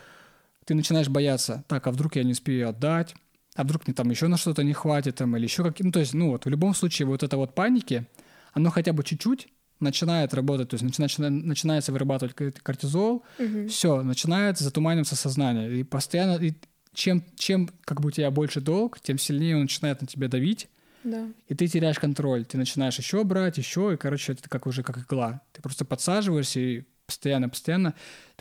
ты 0.64 0.74
начинаешь 0.74 1.08
бояться. 1.08 1.64
Так, 1.66 1.88
а 1.88 1.90
вдруг 1.90 2.14
я 2.14 2.22
не 2.22 2.32
успею 2.32 2.68
отдать? 2.68 3.16
А 3.60 3.64
вдруг 3.64 3.86
мне 3.86 3.94
там 3.94 4.08
еще 4.08 4.26
на 4.26 4.38
что-то 4.38 4.62
не 4.62 4.72
хватит, 4.72 5.16
там, 5.16 5.36
или 5.36 5.44
еще 5.44 5.62
какие 5.62 5.84
Ну, 5.84 5.92
то 5.92 6.00
есть, 6.00 6.14
ну, 6.14 6.30
вот 6.30 6.46
в 6.46 6.48
любом 6.48 6.74
случае 6.74 7.06
вот 7.06 7.22
это 7.22 7.36
вот 7.36 7.54
паники, 7.54 8.06
оно 8.54 8.70
хотя 8.70 8.94
бы 8.94 9.04
чуть-чуть 9.04 9.48
начинает 9.80 10.32
работать, 10.32 10.70
то 10.70 10.74
есть 10.74 10.98
начинает, 10.98 11.44
начинается 11.44 11.92
вырабатывать 11.92 12.34
кортизол, 12.34 13.22
угу. 13.38 13.68
все, 13.68 14.02
начинает 14.02 14.58
затуманиваться 14.58 15.14
сознание. 15.14 15.80
И 15.80 15.82
постоянно, 15.82 16.42
и 16.42 16.54
чем, 16.94 17.22
чем 17.36 17.68
как 17.84 18.00
бы 18.00 18.08
у 18.08 18.10
тебя 18.10 18.30
больше 18.30 18.62
долг, 18.62 18.98
тем 18.98 19.18
сильнее 19.18 19.56
он 19.56 19.62
начинает 19.62 20.00
на 20.00 20.06
тебя 20.06 20.28
давить, 20.28 20.70
да. 21.04 21.28
и 21.46 21.54
ты 21.54 21.66
теряешь 21.66 21.98
контроль. 21.98 22.46
Ты 22.46 22.56
начинаешь 22.56 22.96
еще 22.96 23.24
брать, 23.24 23.58
еще, 23.58 23.92
и, 23.92 23.98
короче, 23.98 24.32
это 24.32 24.48
как 24.48 24.66
уже 24.66 24.82
как 24.82 24.98
игла. 24.98 25.42
Ты 25.52 25.60
просто 25.60 25.84
подсаживаешься 25.84 26.60
и 26.60 26.84
постоянно, 27.04 27.50
постоянно. 27.50 27.94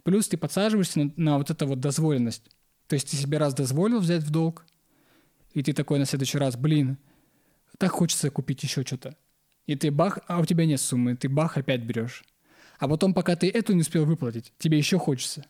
Плюс 0.03 0.29
ты 0.29 0.37
подсаживаешься 0.37 0.99
на, 0.99 1.11
на 1.17 1.37
вот 1.39 1.49
эту 1.49 1.67
вот 1.67 1.81
дозволенность. 1.81 2.43
То 2.87 2.93
есть 2.93 3.11
ты 3.11 3.17
себе 3.17 3.37
раз 3.37 3.53
дозволил 3.53 3.99
взять 3.99 4.23
в 4.23 4.31
долг, 4.31 4.65
и 5.53 5.63
ты 5.63 5.73
такой 5.73 5.99
на 5.99 6.05
следующий 6.05 6.37
раз, 6.37 6.55
блин, 6.55 6.97
так 7.77 7.91
хочется 7.91 8.29
купить 8.29 8.63
еще 8.63 8.83
что-то. 8.83 9.15
И 9.65 9.75
ты 9.75 9.91
бах, 9.91 10.19
а 10.27 10.39
у 10.39 10.45
тебя 10.45 10.65
нет 10.65 10.81
суммы, 10.81 11.15
ты 11.15 11.29
бах 11.29 11.57
опять 11.57 11.81
берешь. 11.81 12.23
А 12.79 12.87
потом, 12.87 13.13
пока 13.13 13.35
ты 13.35 13.49
эту 13.49 13.73
не 13.73 13.81
успел 13.81 14.05
выплатить, 14.05 14.53
тебе 14.57 14.77
еще 14.77 14.97
хочется. 14.97 15.45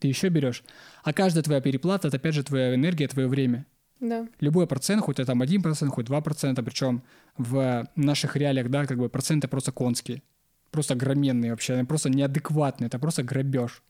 Ты 0.00 0.08
еще 0.08 0.28
берешь. 0.28 0.64
А 1.02 1.12
каждая 1.12 1.42
твоя 1.42 1.60
переплата, 1.60 2.08
это 2.08 2.18
опять 2.18 2.34
же 2.34 2.42
твоя 2.42 2.74
энергия, 2.74 3.08
твое 3.08 3.28
время. 3.28 3.66
Да. 4.00 4.28
Любой 4.40 4.66
процент, 4.66 5.02
хоть 5.02 5.18
это 5.18 5.26
там 5.26 5.42
1%, 5.42 5.88
хоть 5.88 6.06
2%, 6.06 6.62
причем 6.62 7.02
в 7.36 7.88
наших 7.96 8.36
реалиях, 8.36 8.68
да, 8.68 8.86
как 8.86 8.98
бы 8.98 9.08
проценты 9.08 9.48
просто 9.48 9.72
конские. 9.72 10.22
Просто 10.70 10.94
огроменные 10.94 11.50
вообще, 11.50 11.82
просто 11.84 12.10
неадекватные, 12.10 12.88
это 12.88 12.98
просто 12.98 13.22
грабеж. 13.22 13.82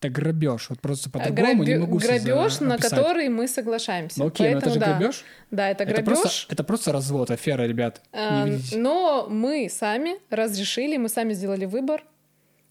Это 0.00 0.10
грабеж. 0.10 0.70
Вот 0.70 0.80
просто 0.80 1.10
по-другому 1.10 1.64
Граби... 1.64 1.72
не 1.72 1.78
могу 1.78 1.98
Грабеж, 1.98 2.60
на 2.60 2.78
который 2.78 3.28
мы 3.28 3.48
соглашаемся. 3.48 4.20
Ну, 4.20 4.28
окей, 4.28 4.52
Поэтому, 4.52 4.54
но 4.54 4.58
это 4.58 4.70
же 4.70 4.80
да. 4.80 4.98
грабеж. 4.98 5.24
Да, 5.50 5.68
это 5.70 5.84
грабеж. 5.84 5.98
Это 5.98 6.10
просто, 6.10 6.52
это 6.52 6.64
просто 6.64 6.92
развод, 6.92 7.30
афера, 7.32 7.62
ребят. 7.64 8.00
А, 8.12 8.46
но 8.72 9.26
мы 9.28 9.68
сами 9.68 10.18
разрешили, 10.30 10.96
мы 10.98 11.08
сами 11.08 11.32
сделали 11.32 11.64
выбор 11.64 12.04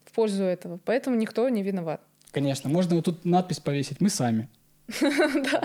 в 0.06 0.12
пользу 0.12 0.44
этого. 0.44 0.80
Поэтому 0.86 1.16
никто 1.16 1.46
не 1.50 1.62
виноват. 1.62 2.00
Конечно. 2.30 2.70
Можно 2.70 2.96
вот 2.96 3.04
тут 3.04 3.24
надпись 3.26 3.60
повесить. 3.60 4.00
Мы 4.00 4.08
сами. 4.08 4.48
Да. 5.00 5.62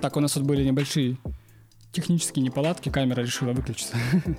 Так, 0.00 0.16
у 0.16 0.20
нас 0.20 0.32
тут 0.32 0.44
были 0.44 0.62
небольшие 0.62 1.16
технические 1.90 2.44
неполадки. 2.44 2.88
Камера 2.88 3.20
решила 3.22 3.52
выключиться. 3.52 3.96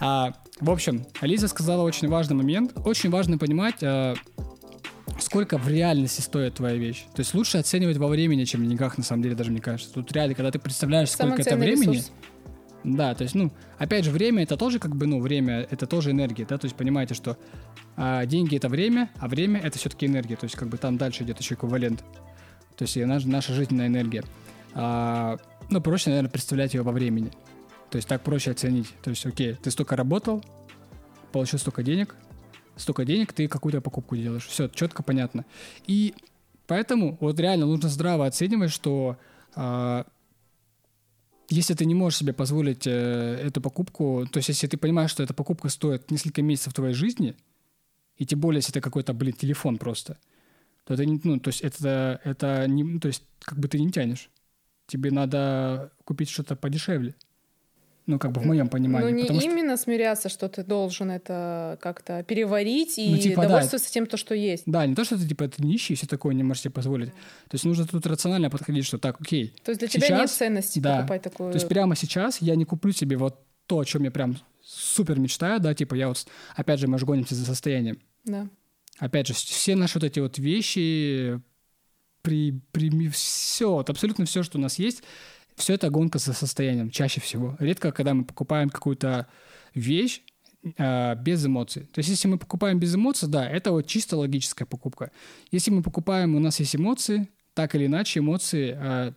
А, 0.00 0.32
в 0.60 0.70
общем, 0.70 1.04
Алиса 1.20 1.48
сказала 1.48 1.82
очень 1.82 2.08
важный 2.08 2.36
момент. 2.36 2.72
Очень 2.84 3.10
важно 3.10 3.38
понимать, 3.38 3.76
а, 3.82 4.14
сколько 5.18 5.58
в 5.58 5.68
реальности 5.68 6.20
стоит 6.20 6.54
твоя 6.54 6.76
вещь. 6.76 7.04
То 7.14 7.20
есть 7.20 7.34
лучше 7.34 7.58
оценивать 7.58 7.98
во 7.98 8.08
времени, 8.08 8.44
чем 8.44 8.64
в 8.64 8.68
деньгах, 8.68 8.96
на 8.96 9.04
самом 9.04 9.22
деле, 9.22 9.34
даже 9.34 9.50
мне 9.50 9.60
кажется. 9.60 9.92
Тут 9.92 10.12
реально, 10.12 10.34
когда 10.34 10.50
ты 10.50 10.58
представляешь, 10.58 11.10
сколько 11.10 11.42
это 11.42 11.56
времени... 11.56 11.96
Ресурс. 11.96 12.12
Да, 12.84 13.16
то 13.16 13.24
есть, 13.24 13.34
ну, 13.34 13.50
опять 13.78 14.04
же, 14.04 14.12
время 14.12 14.44
это 14.44 14.56
тоже 14.56 14.78
как 14.78 14.94
бы, 14.94 15.06
ну, 15.06 15.20
время 15.20 15.66
это 15.68 15.88
тоже 15.88 16.12
энергия, 16.12 16.46
да, 16.46 16.56
то 16.56 16.66
есть 16.66 16.76
понимаете, 16.76 17.14
что 17.14 17.36
а, 17.96 18.24
деньги 18.26 18.56
это 18.56 18.68
время, 18.68 19.10
а 19.18 19.26
время 19.26 19.60
это 19.60 19.76
все-таки 19.76 20.06
энергия, 20.06 20.36
то 20.36 20.44
есть 20.44 20.54
как 20.54 20.68
бы 20.68 20.76
там 20.76 20.96
дальше 20.96 21.24
идет 21.24 21.40
еще 21.40 21.54
эквивалент, 21.54 22.04
то 22.76 22.82
есть 22.82 22.96
наша, 22.96 23.28
наша 23.28 23.54
жизненная 23.54 23.88
энергия. 23.88 24.22
А, 24.72 25.36
ну, 25.68 25.80
проще, 25.80 26.10
наверное, 26.10 26.30
представлять 26.30 26.74
ее 26.74 26.82
во 26.82 26.92
времени. 26.92 27.32
То 27.90 27.96
есть 27.96 28.08
так 28.08 28.22
проще 28.22 28.50
оценить. 28.50 28.92
То 29.02 29.10
есть, 29.10 29.24
окей, 29.24 29.54
ты 29.54 29.70
столько 29.70 29.96
работал, 29.96 30.44
получил 31.32 31.58
столько 31.58 31.82
денег, 31.82 32.14
столько 32.76 33.04
денег 33.04 33.32
ты 33.32 33.48
какую-то 33.48 33.80
покупку 33.80 34.16
делаешь. 34.16 34.46
Все, 34.46 34.68
четко 34.68 35.02
понятно. 35.02 35.44
И 35.86 36.14
поэтому 36.66 37.16
вот 37.20 37.38
реально 37.38 37.66
нужно 37.66 37.88
здраво 37.88 38.26
оценивать, 38.26 38.70
что 38.70 39.16
э, 39.54 40.04
если 41.48 41.74
ты 41.74 41.84
не 41.84 41.94
можешь 41.94 42.18
себе 42.18 42.32
позволить 42.32 42.86
э, 42.86 43.40
эту 43.44 43.60
покупку, 43.60 44.26
то 44.30 44.38
есть 44.38 44.48
если 44.48 44.66
ты 44.66 44.76
понимаешь, 44.76 45.10
что 45.10 45.22
эта 45.22 45.34
покупка 45.34 45.68
стоит 45.68 46.10
несколько 46.10 46.42
месяцев 46.42 46.74
твоей 46.74 46.94
жизни, 46.94 47.36
и 48.16 48.24
тем 48.24 48.40
более, 48.40 48.58
если 48.58 48.72
это 48.72 48.80
какой-то, 48.80 49.12
блин, 49.12 49.34
телефон 49.34 49.78
просто, 49.78 50.18
то 50.84 50.94
это 50.94 51.04
не, 51.04 51.20
ну, 51.22 51.38
то 51.38 51.48
есть 51.48 51.60
это, 51.60 52.20
это 52.24 52.66
не, 52.66 52.98
то 52.98 53.08
есть 53.08 53.24
как 53.40 53.58
бы 53.58 53.68
ты 53.68 53.78
не 53.78 53.90
тянешь. 53.90 54.30
Тебе 54.86 55.10
надо 55.10 55.92
купить 56.04 56.30
что-то 56.30 56.54
подешевле. 56.54 57.14
Ну, 58.06 58.20
как 58.20 58.30
бы 58.30 58.40
в 58.40 58.46
моем 58.46 58.68
понимании. 58.68 59.10
Ну, 59.10 59.32
не 59.32 59.44
именно 59.44 59.76
что... 59.76 59.84
смиряться, 59.84 60.28
что 60.28 60.48
ты 60.48 60.62
должен 60.62 61.10
это 61.10 61.76
как-то 61.82 62.22
переварить 62.22 62.98
и 62.98 63.10
ну, 63.10 63.18
типа, 63.18 63.42
довольствоваться 63.42 63.88
да, 63.88 63.92
тем, 63.92 64.06
то, 64.06 64.16
что 64.16 64.32
есть. 64.34 64.62
Да, 64.66 64.86
не 64.86 64.94
то, 64.94 65.02
что 65.04 65.18
ты, 65.18 65.26
типа, 65.26 65.48
ты 65.48 65.64
нищий, 65.64 65.96
все 65.96 66.06
такое 66.06 66.32
не 66.34 66.44
можешь 66.44 66.62
себе 66.62 66.72
позволить. 66.72 67.10
То 67.10 67.54
есть 67.54 67.64
нужно 67.64 67.84
тут 67.84 68.06
рационально 68.06 68.48
подходить, 68.48 68.84
что 68.84 68.98
так, 68.98 69.20
окей. 69.20 69.52
То 69.64 69.70
есть 69.70 69.80
для 69.80 69.88
сейчас, 69.88 70.06
тебя 70.06 70.18
нет 70.18 70.30
ценности 70.30 70.78
да, 70.78 70.98
покупать 70.98 71.22
такую... 71.22 71.50
То 71.50 71.56
есть 71.56 71.68
прямо 71.68 71.96
сейчас 71.96 72.40
я 72.40 72.54
не 72.54 72.64
куплю 72.64 72.92
себе 72.92 73.16
вот 73.16 73.40
то, 73.66 73.80
о 73.80 73.84
чем 73.84 74.04
я 74.04 74.12
прям 74.12 74.36
супер 74.62 75.18
мечтаю, 75.18 75.58
да, 75.58 75.74
типа 75.74 75.94
я 75.94 76.06
вот, 76.06 76.26
опять 76.54 76.78
же, 76.78 76.86
мы 76.86 76.98
же 76.98 77.06
гонимся 77.06 77.34
за 77.34 77.44
состоянием. 77.44 77.98
Да. 78.24 78.48
Опять 78.98 79.26
же, 79.26 79.34
все 79.34 79.74
наши 79.74 79.98
вот 79.98 80.04
эти 80.04 80.20
вот 80.20 80.38
вещи, 80.38 81.40
при, 82.22 82.52
при, 82.72 83.08
все, 83.08 83.72
вот 83.72 83.90
абсолютно 83.90 84.24
все, 84.26 84.42
что 84.42 84.58
у 84.58 84.60
нас 84.60 84.78
есть, 84.78 85.02
все 85.56 85.74
это 85.74 85.90
гонка 85.90 86.18
за 86.18 86.32
состоянием, 86.32 86.90
чаще 86.90 87.20
всего. 87.20 87.56
Редко, 87.58 87.92
когда 87.92 88.14
мы 88.14 88.24
покупаем 88.24 88.70
какую-то 88.70 89.26
вещь, 89.74 90.22
э, 90.76 91.14
без 91.16 91.44
эмоций. 91.46 91.82
То 91.92 91.98
есть, 91.98 92.10
если 92.10 92.28
мы 92.28 92.38
покупаем 92.38 92.78
без 92.78 92.94
эмоций, 92.94 93.28
да, 93.28 93.48
это 93.48 93.72
вот 93.72 93.86
чисто 93.86 94.16
логическая 94.16 94.66
покупка. 94.66 95.10
Если 95.50 95.70
мы 95.70 95.82
покупаем, 95.82 96.34
у 96.34 96.38
нас 96.38 96.60
есть 96.60 96.76
эмоции, 96.76 97.28
так 97.54 97.74
или 97.74 97.86
иначе 97.86 98.20
эмоции 98.20 98.76
э, 98.78 99.12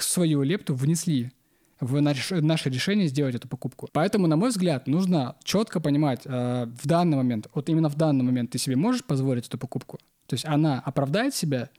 свою 0.00 0.42
лепту 0.42 0.74
внесли 0.74 1.32
в 1.80 2.00
наше 2.00 2.70
решение 2.70 3.08
сделать 3.08 3.34
эту 3.34 3.48
покупку. 3.48 3.88
Поэтому, 3.92 4.28
на 4.28 4.36
мой 4.36 4.50
взгляд, 4.50 4.86
нужно 4.86 5.34
четко 5.42 5.80
понимать 5.80 6.20
э, 6.24 6.66
в 6.80 6.86
данный 6.86 7.16
момент, 7.16 7.48
вот 7.54 7.68
именно 7.68 7.88
в 7.88 7.96
данный 7.96 8.22
момент 8.22 8.50
ты 8.50 8.58
себе 8.58 8.76
можешь 8.76 9.04
позволить 9.04 9.48
эту 9.48 9.58
покупку. 9.58 9.98
То 10.26 10.34
есть 10.34 10.44
она 10.44 10.78
оправдает 10.78 11.34
себя, 11.34 11.70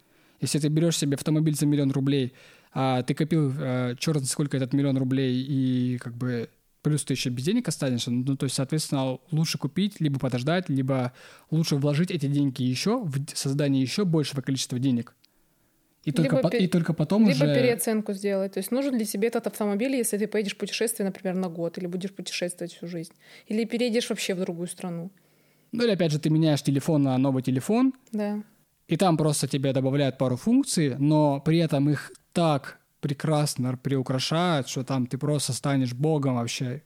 если 0.41 0.59
ты 0.59 0.67
берешь 0.67 0.97
себе 0.97 1.15
автомобиль 1.15 1.55
за 1.55 1.65
миллион 1.65 1.91
рублей, 1.91 2.33
а 2.73 3.03
ты 3.03 3.13
копил 3.13 3.53
а, 3.57 3.95
черт 3.95 4.25
сколько 4.25 4.57
этот 4.57 4.73
миллион 4.73 4.97
рублей, 4.97 5.41
и 5.41 5.97
как 5.97 6.15
бы 6.15 6.49
плюс 6.81 7.03
ты 7.03 7.13
еще 7.13 7.29
без 7.29 7.45
денег 7.45 7.67
останешься, 7.67 8.11
ну, 8.11 8.35
то 8.35 8.43
есть, 8.45 8.55
соответственно, 8.55 9.17
лучше 9.31 9.57
купить, 9.57 9.99
либо 9.99 10.19
подождать, 10.19 10.69
либо 10.69 11.13
лучше 11.49 11.77
вложить 11.77 12.11
эти 12.11 12.27
деньги 12.27 12.61
еще 12.63 13.01
в 13.03 13.25
создание 13.33 13.81
еще 13.81 14.05
большего 14.05 14.41
количества 14.41 14.77
денег. 14.79 15.15
И 16.03 16.11
только, 16.11 16.35
по, 16.37 16.49
и 16.49 16.67
только 16.67 16.93
потом 16.93 17.21
либо 17.21 17.31
уже... 17.31 17.45
Либо 17.45 17.59
переоценку 17.59 18.11
сделать. 18.11 18.53
То 18.53 18.57
есть 18.57 18.71
нужен 18.71 18.97
ли 18.97 19.05
тебе 19.05 19.29
этот 19.29 19.47
автомобиль, 19.47 19.95
если 19.95 20.17
ты 20.17 20.27
поедешь 20.27 20.53
в 20.53 20.57
путешествие, 20.57 21.07
например, 21.07 21.35
на 21.35 21.47
год, 21.47 21.77
или 21.77 21.87
будешь 21.87 22.11
путешествовать 22.11 22.73
всю 22.73 22.87
жизнь, 22.87 23.13
или 23.47 23.63
переедешь 23.63 24.09
вообще 24.09 24.35
в 24.35 24.39
другую 24.41 24.67
страну. 24.67 25.11
Ну 25.71 25.83
или 25.83 25.91
опять 25.91 26.11
же 26.11 26.19
ты 26.19 26.29
меняешь 26.29 26.61
телефон 26.61 27.03
на 27.03 27.17
новый 27.17 27.41
телефон. 27.41 27.93
Да. 28.11 28.43
И 28.89 28.97
там 28.97 29.15
просто 29.15 29.47
тебе 29.47 29.71
добавляют 29.71 30.17
пару 30.17 30.35
функций, 30.35 30.95
но 30.97 31.39
при 31.39 31.59
этом 31.59 31.89
их 31.89 32.11
так 32.33 32.79
прекрасно 32.99 33.77
приукрашают, 33.77 34.67
что 34.67 34.83
там 34.83 35.07
ты 35.07 35.17
просто 35.17 35.53
станешь 35.53 35.93
богом 35.93 36.35
вообще 36.35 36.83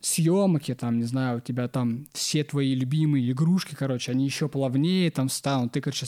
съемки, 0.00 0.74
там, 0.74 0.98
не 0.98 1.04
знаю, 1.04 1.38
у 1.38 1.40
тебя 1.40 1.68
там 1.68 2.06
все 2.12 2.44
твои 2.44 2.74
любимые 2.74 3.30
игрушки, 3.32 3.74
короче, 3.74 4.12
они 4.12 4.24
еще 4.24 4.48
плавнее 4.48 5.10
там 5.10 5.28
станут. 5.28 5.72
Ты, 5.72 5.80
короче, 5.80 6.06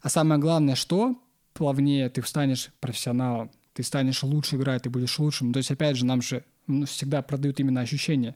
а 0.00 0.08
самое 0.08 0.40
главное, 0.40 0.74
что 0.74 1.16
плавнее 1.52 2.08
ты 2.08 2.22
станешь 2.22 2.70
профессионалом, 2.80 3.50
ты 3.72 3.82
станешь 3.82 4.22
лучше 4.22 4.56
играть, 4.56 4.82
ты 4.82 4.90
будешь 4.90 5.18
лучшим. 5.18 5.52
То 5.52 5.58
есть, 5.58 5.70
опять 5.70 5.96
же, 5.96 6.06
нам 6.06 6.22
же 6.22 6.44
ну, 6.66 6.86
всегда 6.86 7.22
продают 7.22 7.60
именно 7.60 7.82
ощущения. 7.82 8.34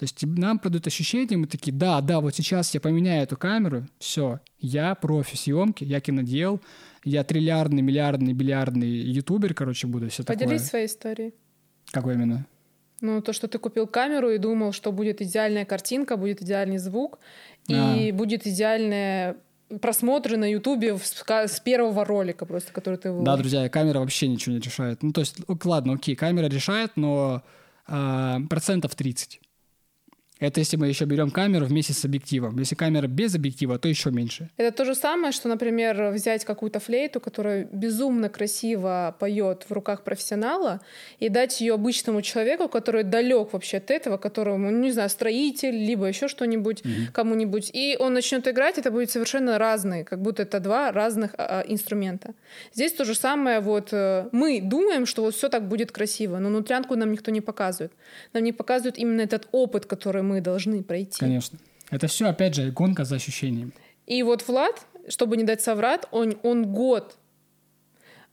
То 0.00 0.04
есть 0.04 0.24
нам 0.24 0.58
продают 0.58 0.86
ощущения, 0.86 1.36
мы 1.36 1.46
такие, 1.46 1.76
да, 1.76 2.00
да, 2.00 2.20
вот 2.20 2.34
сейчас 2.34 2.72
я 2.72 2.80
поменяю 2.80 3.22
эту 3.22 3.36
камеру, 3.36 3.86
все, 3.98 4.40
я 4.58 4.94
профи 4.94 5.36
съемки, 5.36 5.84
я 5.84 6.00
кинодел, 6.00 6.62
я 7.04 7.22
триллиардный, 7.22 7.82
миллиардный, 7.82 8.32
бильярдный 8.32 8.88
ютубер, 8.88 9.52
короче, 9.52 9.88
буду 9.88 10.08
все 10.08 10.22
такое. 10.22 10.38
Поделись 10.38 10.64
своей 10.64 10.86
историей. 10.86 11.34
Какой 11.90 12.14
именно? 12.14 12.46
Ну, 13.02 13.20
то, 13.20 13.34
что 13.34 13.46
ты 13.46 13.58
купил 13.58 13.86
камеру 13.86 14.30
и 14.30 14.38
думал, 14.38 14.72
что 14.72 14.90
будет 14.90 15.20
идеальная 15.20 15.66
картинка, 15.66 16.16
будет 16.16 16.40
идеальный 16.40 16.78
звук, 16.78 17.18
а. 17.68 17.94
и 17.94 18.10
будет 18.10 18.46
идеальная 18.46 19.36
просмотры 19.82 20.38
на 20.38 20.50
Ютубе 20.50 20.96
с 20.96 21.60
первого 21.60 22.06
ролика 22.06 22.46
просто, 22.46 22.72
который 22.72 22.96
ты 22.96 23.10
выложил. 23.10 23.26
Да, 23.26 23.36
друзья, 23.36 23.68
камера 23.68 23.98
вообще 23.98 24.28
ничего 24.28 24.54
не 24.54 24.62
решает. 24.62 25.02
Ну, 25.02 25.12
то 25.12 25.20
есть, 25.20 25.36
ладно, 25.62 25.92
окей, 25.92 26.16
камера 26.16 26.46
решает, 26.46 26.92
но 26.96 27.42
э, 27.86 28.36
процентов 28.48 28.94
30. 28.94 29.40
Это 30.40 30.60
если 30.60 30.76
мы 30.76 30.88
еще 30.88 31.04
берем 31.04 31.30
камеру 31.30 31.66
вместе 31.66 31.92
с 31.92 32.04
объективом. 32.04 32.58
Если 32.58 32.74
камера 32.74 33.06
без 33.06 33.34
объектива, 33.34 33.78
то 33.78 33.88
еще 33.88 34.10
меньше. 34.10 34.48
Это 34.56 34.76
то 34.76 34.84
же 34.84 34.94
самое, 34.94 35.32
что, 35.32 35.48
например, 35.48 36.10
взять 36.10 36.44
какую-то 36.44 36.80
флейту, 36.80 37.20
которая 37.20 37.68
безумно 37.70 38.30
красиво 38.30 39.14
поет 39.18 39.66
в 39.68 39.72
руках 39.72 40.02
профессионала, 40.02 40.80
и 41.18 41.28
дать 41.28 41.60
ее 41.60 41.74
обычному 41.74 42.22
человеку, 42.22 42.68
который 42.68 43.04
далек 43.04 43.52
вообще 43.52 43.76
от 43.76 43.90
этого, 43.90 44.16
которому, 44.16 44.70
ну, 44.70 44.78
не 44.78 44.92
знаю, 44.92 45.10
строитель, 45.10 45.76
либо 45.76 46.06
еще 46.06 46.26
что-нибудь 46.26 46.80
mm-hmm. 46.80 47.12
кому-нибудь, 47.12 47.70
и 47.74 47.96
он 48.00 48.14
начнет 48.14 48.48
играть, 48.48 48.78
это 48.78 48.90
будет 48.90 49.10
совершенно 49.10 49.58
разные, 49.58 50.04
как 50.04 50.22
будто 50.22 50.42
это 50.42 50.60
два 50.60 50.90
разных 50.92 51.32
а, 51.36 51.62
инструмента. 51.68 52.34
Здесь 52.74 52.92
то 52.92 53.04
же 53.04 53.14
самое, 53.14 53.60
вот 53.60 53.92
э, 53.92 54.28
мы 54.32 54.60
думаем, 54.62 55.04
что 55.04 55.22
вот 55.22 55.34
все 55.34 55.48
так 55.48 55.68
будет 55.68 55.92
красиво, 55.92 56.38
но 56.38 56.48
внутрянку 56.48 56.96
нам 56.96 57.12
никто 57.12 57.30
не 57.30 57.40
показывает. 57.40 57.92
Нам 58.32 58.44
не 58.44 58.52
показывают 58.52 58.98
именно 58.98 59.20
этот 59.20 59.48
опыт, 59.52 59.84
который 59.86 60.22
мы 60.22 60.29
должны 60.38 60.82
пройти. 60.84 61.18
Конечно. 61.18 61.58
Это 61.90 62.06
все, 62.06 62.26
опять 62.26 62.54
же, 62.54 62.70
гонка 62.70 63.04
за 63.04 63.16
ощущением. 63.16 63.72
И 64.06 64.22
вот 64.22 64.46
Влад, 64.46 64.86
чтобы 65.08 65.36
не 65.36 65.44
дать 65.44 65.60
соврат, 65.60 66.06
он, 66.12 66.38
он 66.42 66.72
год 66.72 67.16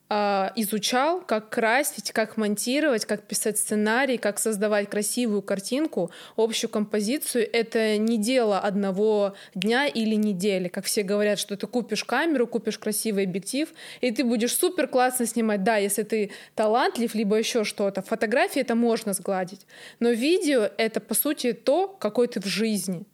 изучал, 0.09 1.21
как 1.21 1.49
красить, 1.49 2.11
как 2.11 2.37
монтировать, 2.37 3.05
как 3.05 3.23
писать 3.23 3.57
сценарий, 3.57 4.17
как 4.17 4.39
создавать 4.39 4.89
красивую 4.89 5.41
картинку, 5.41 6.11
общую 6.37 6.69
композицию. 6.69 7.49
Это 7.51 7.97
не 7.97 8.17
дело 8.17 8.59
одного 8.59 9.35
дня 9.53 9.87
или 9.87 10.15
недели. 10.15 10.69
Как 10.69 10.85
все 10.85 11.03
говорят, 11.03 11.39
что 11.39 11.57
ты 11.57 11.67
купишь 11.67 12.05
камеру, 12.05 12.47
купишь 12.47 12.77
красивый 12.77 13.25
объектив, 13.25 13.69
и 13.99 14.11
ты 14.11 14.23
будешь 14.23 14.55
супер 14.55 14.87
классно 14.87 15.25
снимать. 15.25 15.63
Да, 15.63 15.77
если 15.77 16.03
ты 16.03 16.31
талантлив, 16.55 17.13
либо 17.13 17.35
еще 17.37 17.63
что-то. 17.63 18.01
Фотографии 18.01 18.61
это 18.61 18.75
можно 18.75 19.13
сгладить. 19.13 19.67
Но 19.99 20.09
видео— 20.11 20.69
это, 20.77 21.01
по 21.01 21.15
сути, 21.15 21.51
то, 21.51 21.87
какой 21.87 22.27
ты 22.27 22.39
в 22.39 22.45
жизни. 22.45 23.05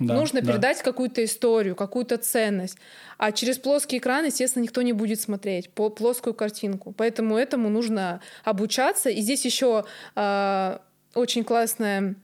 Да, 0.00 0.14
Нужно 0.14 0.40
да. 0.40 0.52
передать 0.52 0.82
какую-то 0.82 1.22
историю, 1.22 1.76
какую-то 1.76 2.16
ценность. 2.16 2.78
А 3.18 3.32
через 3.32 3.58
плоский 3.58 3.98
экран, 3.98 4.24
естественно, 4.24 4.62
никто 4.62 4.80
не 4.80 4.94
будет 4.94 5.20
смотреть 5.20 5.68
по 5.70 5.90
плоскую 5.90 6.32
картинку. 6.32 6.92
Поэтому 6.96 7.36
этому 7.36 7.68
нужно 7.68 8.22
обучаться. 8.42 9.10
И 9.10 9.20
здесь 9.20 9.44
еще 9.44 9.84
э, 10.16 10.78
очень 11.14 11.44
классная 11.44 12.16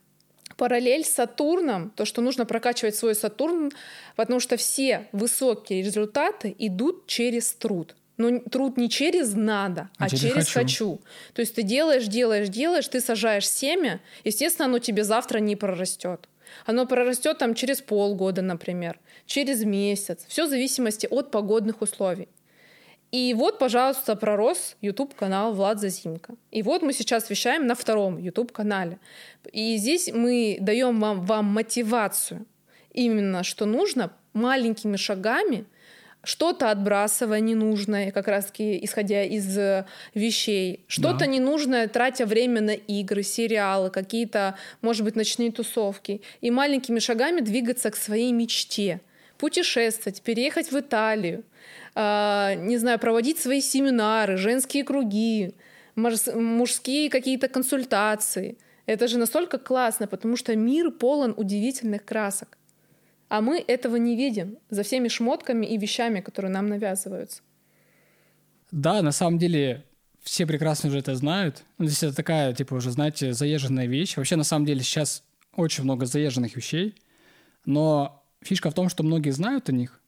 параллель 0.56 1.04
с 1.04 1.12
Сатурном, 1.12 1.90
то, 1.90 2.06
что 2.06 2.22
нужно 2.22 2.46
прокачивать 2.46 2.96
свой 2.96 3.14
Сатурн, 3.14 3.70
потому 4.16 4.40
что 4.40 4.56
все 4.56 5.06
высокие 5.12 5.82
результаты 5.82 6.56
идут 6.58 7.06
через 7.06 7.52
труд. 7.52 7.94
Но 8.16 8.38
труд 8.38 8.78
не 8.78 8.88
через 8.88 9.34
надо, 9.34 9.90
а, 9.98 10.06
а 10.06 10.08
через, 10.08 10.22
через 10.22 10.34
хочу. 10.34 10.54
хочу. 10.54 11.00
То 11.34 11.40
есть 11.40 11.54
ты 11.54 11.62
делаешь, 11.62 12.06
делаешь, 12.06 12.48
делаешь, 12.48 12.88
ты 12.88 13.02
сажаешь 13.02 13.46
семя, 13.46 14.00
естественно, 14.24 14.64
оно 14.64 14.78
тебе 14.78 15.04
завтра 15.04 15.40
не 15.40 15.56
прорастет. 15.56 16.26
Оно 16.64 16.86
прорастет 16.86 17.38
там 17.38 17.54
через 17.54 17.80
полгода, 17.80 18.42
например, 18.42 18.98
через 19.26 19.64
месяц. 19.64 20.24
Все 20.28 20.46
в 20.46 20.48
зависимости 20.48 21.06
от 21.10 21.30
погодных 21.30 21.82
условий. 21.82 22.28
И 23.12 23.34
вот, 23.34 23.58
пожалуйста, 23.58 24.16
пророс 24.16 24.76
YouTube-канал 24.80 25.54
Влад 25.54 25.80
Зазимка. 25.80 26.34
И 26.50 26.62
вот 26.62 26.82
мы 26.82 26.92
сейчас 26.92 27.30
вещаем 27.30 27.66
на 27.66 27.74
втором 27.74 28.18
YouTube-канале. 28.18 28.98
И 29.52 29.76
здесь 29.76 30.10
мы 30.12 30.58
даем 30.60 31.00
вам, 31.00 31.24
вам 31.24 31.44
мотивацию. 31.46 32.46
Именно, 32.92 33.44
что 33.44 33.64
нужно 33.64 34.12
маленькими 34.32 34.96
шагами 34.96 35.66
что-то 36.26 36.72
отбрасывая 36.72 37.38
ненужное, 37.38 38.10
как 38.10 38.26
раз-таки 38.26 38.84
исходя 38.84 39.22
из 39.22 39.56
э, 39.56 39.86
вещей, 40.12 40.80
что-то 40.88 41.20
да. 41.20 41.26
ненужное, 41.26 41.86
тратя 41.86 42.26
время 42.26 42.60
на 42.60 42.74
игры, 42.74 43.22
сериалы, 43.22 43.90
какие-то, 43.90 44.56
может 44.82 45.04
быть, 45.04 45.14
ночные 45.14 45.52
тусовки, 45.52 46.22
и 46.40 46.50
маленькими 46.50 46.98
шагами 46.98 47.40
двигаться 47.40 47.92
к 47.92 47.96
своей 47.96 48.32
мечте, 48.32 49.00
путешествовать, 49.38 50.20
переехать 50.20 50.72
в 50.72 50.80
Италию, 50.80 51.44
э, 51.94 52.54
не 52.56 52.76
знаю, 52.76 52.98
проводить 52.98 53.38
свои 53.38 53.60
семинары, 53.60 54.36
женские 54.36 54.82
круги, 54.82 55.54
мужские 55.94 57.08
какие-то 57.08 57.46
консультации. 57.46 58.58
Это 58.86 59.06
же 59.06 59.18
настолько 59.18 59.58
классно, 59.58 60.08
потому 60.08 60.36
что 60.36 60.56
мир 60.56 60.90
полон 60.90 61.34
удивительных 61.36 62.04
красок. 62.04 62.58
А 63.28 63.40
мы 63.40 63.64
этого 63.66 63.96
не 63.96 64.16
видим 64.16 64.58
за 64.70 64.82
всеми 64.82 65.08
шмотками 65.08 65.66
и 65.66 65.78
вещами, 65.78 66.20
которые 66.20 66.50
нам 66.52 66.66
навязываются. 66.68 67.42
Да, 68.70 69.02
на 69.02 69.12
самом 69.12 69.38
деле 69.38 69.84
все 70.22 70.46
прекрасно 70.46 70.88
уже 70.88 70.98
это 70.98 71.14
знают. 71.14 71.64
Ну, 71.78 71.86
здесь 71.86 72.02
это 72.02 72.14
такая, 72.14 72.52
типа, 72.52 72.74
уже, 72.74 72.90
знаете, 72.90 73.32
заезженная 73.32 73.86
вещь. 73.86 74.16
Вообще, 74.16 74.36
на 74.36 74.44
самом 74.44 74.66
деле, 74.66 74.80
сейчас 74.80 75.22
очень 75.54 75.84
много 75.84 76.06
заезженных 76.06 76.56
вещей. 76.56 76.94
Но 77.64 78.24
фишка 78.42 78.70
в 78.70 78.74
том, 78.74 78.88
что 78.88 79.02
многие 79.02 79.30
знают 79.30 79.68
о 79.68 79.72
них, 79.72 80.00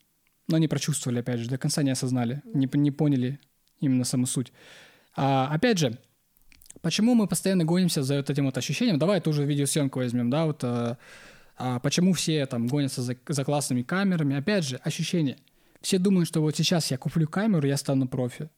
но 0.49 0.59
не 0.59 0.69
прочувствовали, 0.69 1.21
опять 1.21 1.41
же, 1.41 1.49
до 1.49 1.59
конца 1.59 1.83
не 1.83 1.91
осознали, 1.91 2.43
не, 2.45 2.69
не 2.73 2.91
поняли 2.91 3.39
именно 3.81 4.05
саму 4.05 4.27
суть. 4.27 4.53
А, 5.17 5.49
опять 5.53 5.79
же, 5.79 5.99
почему 6.81 7.15
мы 7.15 7.27
постоянно 7.27 7.65
гонимся 7.65 8.03
за 8.03 8.17
вот 8.17 8.31
этим 8.31 8.47
вот 8.47 8.57
ощущением? 8.57 8.99
Давай 8.99 9.21
ту 9.21 9.33
же 9.33 9.45
видеосъемку 9.45 9.99
возьмем, 9.99 10.31
да, 10.31 10.47
вот 10.47 10.65
а, 11.59 11.81
почему 11.81 12.13
все 12.13 12.47
там 12.47 12.69
гонятся 12.69 13.03
за, 13.03 13.17
за 13.27 13.45
классными 13.45 13.83
камерами? 13.83 14.37
Опять 14.37 14.65
же, 14.65 14.77
ощущение. 14.77 15.37
Все 15.81 15.99
думают, 15.99 16.29
что 16.29 16.41
вот 16.41 16.57
сейчас 16.57 16.91
я 16.91 16.99
куплю 16.99 17.27
камеру, 17.29 17.67
я 17.67 17.77
стану 17.77 18.07
профи. 18.07 18.49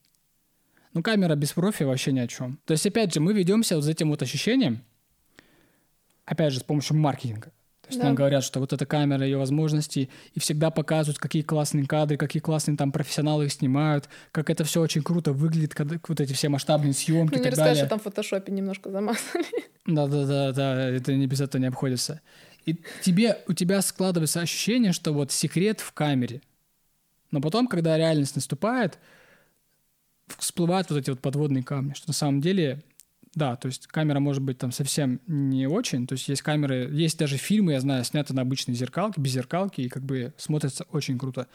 Ну, 0.93 1.03
камера 1.03 1.35
без 1.35 1.53
профи 1.53 1.85
вообще 1.85 2.13
ни 2.13 2.19
о 2.19 2.27
чем. 2.27 2.59
То 2.67 2.73
есть, 2.73 2.87
опять 2.87 3.15
же, 3.15 3.21
мы 3.21 3.33
ведемся 3.33 3.77
вот 3.77 3.85
за 3.85 3.93
этим 3.93 4.11
вот 4.11 4.23
ощущением, 4.23 4.83
опять 6.25 6.53
же, 6.53 6.61
с 6.61 6.63
помощью 6.63 6.97
маркетинга. 6.97 7.53
То 7.91 7.95
есть 7.95 8.01
да. 8.01 8.07
нам 8.07 8.15
говорят, 8.15 8.45
что 8.45 8.61
вот 8.61 8.73
эта 8.73 8.87
камера, 8.87 9.25
ее 9.25 9.37
возможности, 9.37 10.11
и 10.35 10.41
всегда 10.41 10.71
показывают, 10.71 11.19
какие 11.19 11.43
классные 11.43 11.87
кадры, 11.87 12.17
какие 12.17 12.41
классные 12.41 12.77
там 12.77 12.93
профессионалы 12.93 13.47
их 13.47 13.53
снимают, 13.53 14.09
как 14.31 14.49
это 14.49 14.63
все 14.63 14.81
очень 14.81 15.03
круто 15.03 15.33
выглядит, 15.33 15.75
когда 15.75 15.97
вот 16.07 16.21
эти 16.21 16.33
все 16.33 16.49
масштабные 16.49 16.93
съемки 16.93 17.39
ну, 17.39 17.43
так 17.43 17.57
далее. 17.57 17.75
что 17.75 17.87
там 17.89 17.99
в 17.99 18.03
фотошопе 18.03 18.53
немножко 18.53 18.91
замазали. 18.91 19.45
Да-да-да, 19.87 20.53
да, 20.53 20.89
это 20.89 21.15
не 21.15 21.27
без 21.27 21.41
этого 21.41 21.61
не 21.61 21.67
обходится. 21.67 22.21
И 22.71 22.85
тебе, 23.03 23.39
у 23.49 23.53
тебя 23.53 23.83
складывается 23.83 24.41
ощущение, 24.41 24.93
что 24.93 25.13
вот 25.13 25.33
секрет 25.33 25.81
в 25.81 25.93
камере. 25.93 26.41
Но 27.31 27.41
потом, 27.41 27.67
когда 27.69 27.97
реальность 27.97 28.35
наступает, 28.35 28.99
всплывают 30.39 30.91
вот 30.91 30.99
эти 30.99 31.11
вот 31.11 31.21
подводные 31.21 31.63
камни, 31.63 31.93
что 31.95 32.09
на 32.09 32.15
самом 32.15 32.41
деле, 32.41 32.83
да, 33.35 33.57
то 33.57 33.67
есть 33.67 33.87
камера 33.87 34.21
может 34.21 34.43
быть 34.43 34.59
там 34.59 34.73
совсем 34.73 35.21
не 35.27 35.67
очень, 35.67 36.07
то 36.07 36.15
есть 36.15 36.29
есть 36.29 36.43
камеры, 36.43 36.89
есть 36.93 37.19
даже 37.19 37.37
фильмы, 37.37 37.73
я 37.73 37.81
знаю, 37.81 38.05
сняты 38.05 38.35
на 38.35 38.43
обычной 38.43 38.75
зеркалке, 38.75 39.21
без 39.21 39.33
зеркалки, 39.33 39.81
и 39.81 39.89
как 39.89 40.03
бы 40.03 40.33
смотрятся 40.37 40.85
очень 40.91 41.19
круто. 41.19 41.47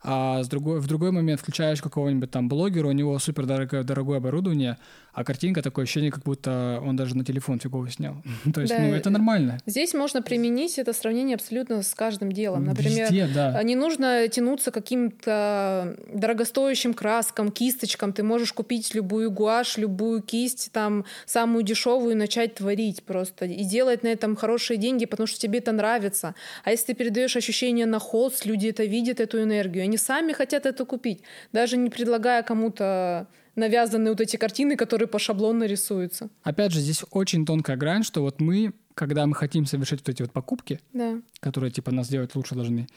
а 0.00 0.42
с 0.44 0.48
другой, 0.48 0.80
в 0.80 0.86
другой 0.86 1.10
момент 1.10 1.40
включаешь 1.40 1.82
какого-нибудь 1.82 2.30
там 2.30 2.48
блогера, 2.48 2.86
у 2.88 2.92
него 2.92 3.18
супер 3.18 3.46
дорогое, 3.46 3.82
дорогое 3.82 4.18
оборудование, 4.18 4.78
а 5.18 5.24
картинка 5.24 5.62
такое 5.62 5.82
ощущение, 5.82 6.12
как 6.12 6.22
будто 6.22 6.80
он 6.80 6.94
даже 6.94 7.16
на 7.16 7.24
телефон 7.24 7.58
фигово 7.58 7.90
снял. 7.90 8.22
То 8.54 8.60
есть, 8.60 8.72
да, 8.72 8.80
ну, 8.80 8.94
это 8.94 9.10
нормально. 9.10 9.58
Здесь 9.66 9.92
можно 9.92 10.22
применить 10.22 10.78
это 10.78 10.92
сравнение 10.92 11.34
абсолютно 11.34 11.82
с 11.82 11.92
каждым 11.92 12.30
делом. 12.30 12.64
Например, 12.64 13.10
Везде, 13.10 13.28
да. 13.34 13.60
не 13.64 13.74
нужно 13.74 14.28
тянуться 14.28 14.70
к 14.70 14.74
каким-то 14.74 15.96
дорогостоящим 16.14 16.94
краскам, 16.94 17.50
кисточкам. 17.50 18.12
Ты 18.12 18.22
можешь 18.22 18.52
купить 18.52 18.94
любую 18.94 19.32
гуашь, 19.32 19.76
любую 19.76 20.22
кисть, 20.22 20.70
там, 20.70 21.04
самую 21.26 21.64
дешевую, 21.64 22.12
и 22.12 22.14
начать 22.14 22.54
творить 22.54 23.02
просто. 23.02 23.46
И 23.46 23.64
делать 23.64 24.04
на 24.04 24.08
этом 24.08 24.36
хорошие 24.36 24.76
деньги, 24.76 25.04
потому 25.04 25.26
что 25.26 25.40
тебе 25.40 25.58
это 25.58 25.72
нравится. 25.72 26.36
А 26.62 26.70
если 26.70 26.92
ты 26.92 26.94
передаешь 26.94 27.34
ощущение 27.34 27.86
на 27.86 27.98
холст, 27.98 28.46
люди 28.46 28.68
это 28.68 28.84
видят, 28.84 29.18
эту 29.18 29.42
энергию. 29.42 29.82
Они 29.82 29.96
сами 29.96 30.32
хотят 30.32 30.64
это 30.64 30.84
купить, 30.84 31.22
даже 31.52 31.76
не 31.76 31.90
предлагая 31.90 32.44
кому-то 32.44 33.26
навязанные 33.58 34.12
вот 34.12 34.20
эти 34.20 34.36
картины, 34.36 34.76
которые 34.76 35.08
по 35.08 35.18
шаблону 35.18 35.66
рисуются. 35.66 36.30
Опять 36.42 36.72
же, 36.72 36.80
здесь 36.80 37.04
очень 37.10 37.44
тонкая 37.44 37.76
грань, 37.76 38.02
что 38.02 38.22
вот 38.22 38.40
мы, 38.40 38.72
когда 38.94 39.26
мы 39.26 39.34
хотим 39.34 39.66
совершить 39.66 40.00
вот 40.00 40.08
эти 40.08 40.22
вот 40.22 40.32
покупки, 40.32 40.80
да. 40.92 41.20
которые 41.40 41.70
типа 41.70 41.90
нас 41.90 42.08
делать 42.08 42.34
лучше 42.34 42.54
должны, 42.54 42.88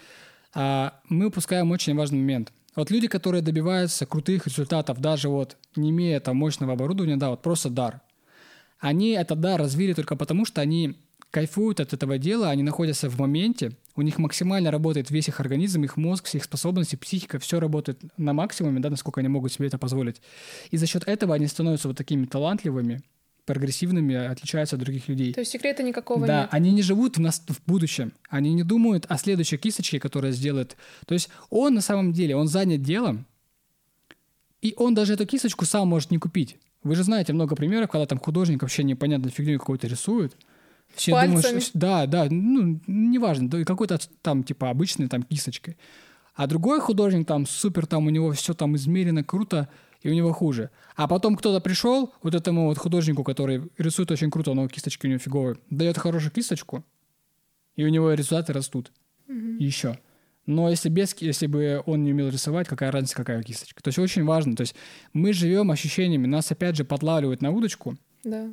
а 0.53 0.99
мы 1.09 1.27
упускаем 1.27 1.71
очень 1.71 1.95
важный 1.95 2.19
момент. 2.19 2.51
Вот 2.75 2.89
люди, 2.89 3.07
которые 3.07 3.41
добиваются 3.41 4.05
крутых 4.05 4.47
результатов, 4.47 4.99
даже 5.01 5.27
вот 5.27 5.57
не 5.75 5.89
имея 5.89 6.19
там 6.19 6.37
мощного 6.37 6.73
оборудования, 6.73 7.17
да, 7.17 7.29
вот 7.29 7.41
просто 7.41 7.69
дар. 7.69 8.01
Они 8.79 9.11
этот 9.11 9.39
дар 9.41 9.59
развили 9.59 9.93
только 9.93 10.15
потому, 10.15 10.45
что 10.45 10.61
они 10.61 10.97
кайфуют 11.31 11.79
от 11.79 11.93
этого 11.93 12.17
дела, 12.17 12.49
они 12.49 12.63
находятся 12.63 13.09
в 13.09 13.19
моменте, 13.19 13.71
у 13.95 14.01
них 14.01 14.17
максимально 14.17 14.71
работает 14.71 15.11
весь 15.11 15.27
их 15.27 15.39
организм, 15.39 15.83
их 15.83 15.97
мозг, 15.97 16.25
все 16.25 16.37
их 16.37 16.43
способности, 16.43 16.95
психика, 16.95 17.39
все 17.39 17.59
работает 17.59 18.01
на 18.17 18.33
максимуме, 18.33 18.79
да, 18.79 18.89
насколько 18.89 19.19
они 19.19 19.29
могут 19.29 19.51
себе 19.51 19.67
это 19.67 19.77
позволить. 19.77 20.21
И 20.69 20.77
за 20.77 20.87
счет 20.87 21.03
этого 21.07 21.35
они 21.35 21.47
становятся 21.47 21.87
вот 21.87 21.97
такими 21.97 22.25
талантливыми, 22.25 23.01
прогрессивными, 23.45 24.15
отличаются 24.15 24.75
от 24.75 24.81
других 24.81 25.07
людей. 25.07 25.33
То 25.33 25.41
есть 25.41 25.51
секрета 25.51 25.83
никакого 25.83 26.25
да, 26.25 26.41
нет. 26.41 26.49
Да, 26.51 26.55
они 26.55 26.71
не 26.71 26.81
живут 26.81 27.17
в, 27.17 27.19
нас, 27.19 27.43
в 27.47 27.65
будущем, 27.65 28.13
они 28.29 28.53
не 28.53 28.63
думают 28.63 29.05
о 29.09 29.17
следующей 29.17 29.57
кисточке, 29.57 29.99
которая 29.99 30.31
сделает. 30.31 30.77
То 31.05 31.13
есть 31.13 31.29
он 31.49 31.73
на 31.73 31.81
самом 31.81 32.13
деле, 32.13 32.35
он 32.35 32.47
занят 32.47 32.81
делом, 32.81 33.25
и 34.61 34.73
он 34.77 34.93
даже 34.93 35.13
эту 35.13 35.25
кисточку 35.25 35.65
сам 35.65 35.87
может 35.87 36.11
не 36.11 36.17
купить. 36.17 36.57
Вы 36.83 36.95
же 36.95 37.03
знаете 37.03 37.33
много 37.33 37.55
примеров, 37.55 37.89
когда 37.89 38.05
там 38.05 38.19
художник 38.19 38.61
вообще 38.61 38.83
непонятную 38.83 39.31
фигню 39.31 39.59
какую-то 39.59 39.87
рисует, 39.87 40.35
все 40.95 41.11
Пальцами. 41.11 41.41
думают, 41.41 41.63
что, 41.63 41.77
да, 41.77 42.05
да, 42.05 42.27
ну, 42.29 42.79
неважно, 42.87 43.65
какой-то 43.65 43.99
там, 44.21 44.43
типа, 44.43 44.69
обычной 44.69 45.07
там 45.07 45.23
кисточкой. 45.23 45.77
А 46.35 46.47
другой 46.47 46.79
художник 46.79 47.27
там 47.27 47.45
супер, 47.45 47.85
там 47.85 48.07
у 48.07 48.09
него 48.09 48.31
все 48.31 48.53
там 48.53 48.75
измерено 48.75 49.23
круто, 49.23 49.69
и 50.01 50.09
у 50.09 50.13
него 50.13 50.31
хуже. 50.33 50.71
А 50.95 51.07
потом 51.07 51.35
кто-то 51.35 51.59
пришел, 51.61 52.13
вот 52.23 52.35
этому 52.35 52.65
вот 52.65 52.77
художнику, 52.77 53.23
который 53.23 53.69
рисует 53.77 54.11
очень 54.11 54.31
круто, 54.31 54.53
но 54.53 54.67
кисточки 54.67 55.05
у 55.05 55.09
него 55.09 55.19
фиговые, 55.19 55.57
дает 55.69 55.97
хорошую 55.97 56.31
кисточку, 56.31 56.83
и 57.75 57.83
у 57.83 57.89
него 57.89 58.11
результаты 58.13 58.53
растут. 58.53 58.91
Mm-hmm. 59.27 59.57
Еще. 59.59 59.99
Но 60.45 60.69
если 60.69 60.89
без, 60.89 61.15
если 61.19 61.45
бы 61.45 61.83
он 61.85 62.03
не 62.03 62.11
умел 62.11 62.29
рисовать, 62.29 62.67
какая 62.67 62.91
разница, 62.91 63.15
какая 63.15 63.43
кисточка. 63.43 63.81
То 63.83 63.89
есть 63.89 63.99
очень 63.99 64.25
важно. 64.25 64.55
То 64.55 64.61
есть 64.61 64.75
мы 65.13 65.33
живем 65.33 65.71
ощущениями, 65.71 66.25
нас 66.25 66.51
опять 66.51 66.75
же 66.75 66.83
подлавливают 66.83 67.41
на 67.41 67.51
удочку. 67.51 67.95
Да. 68.23 68.49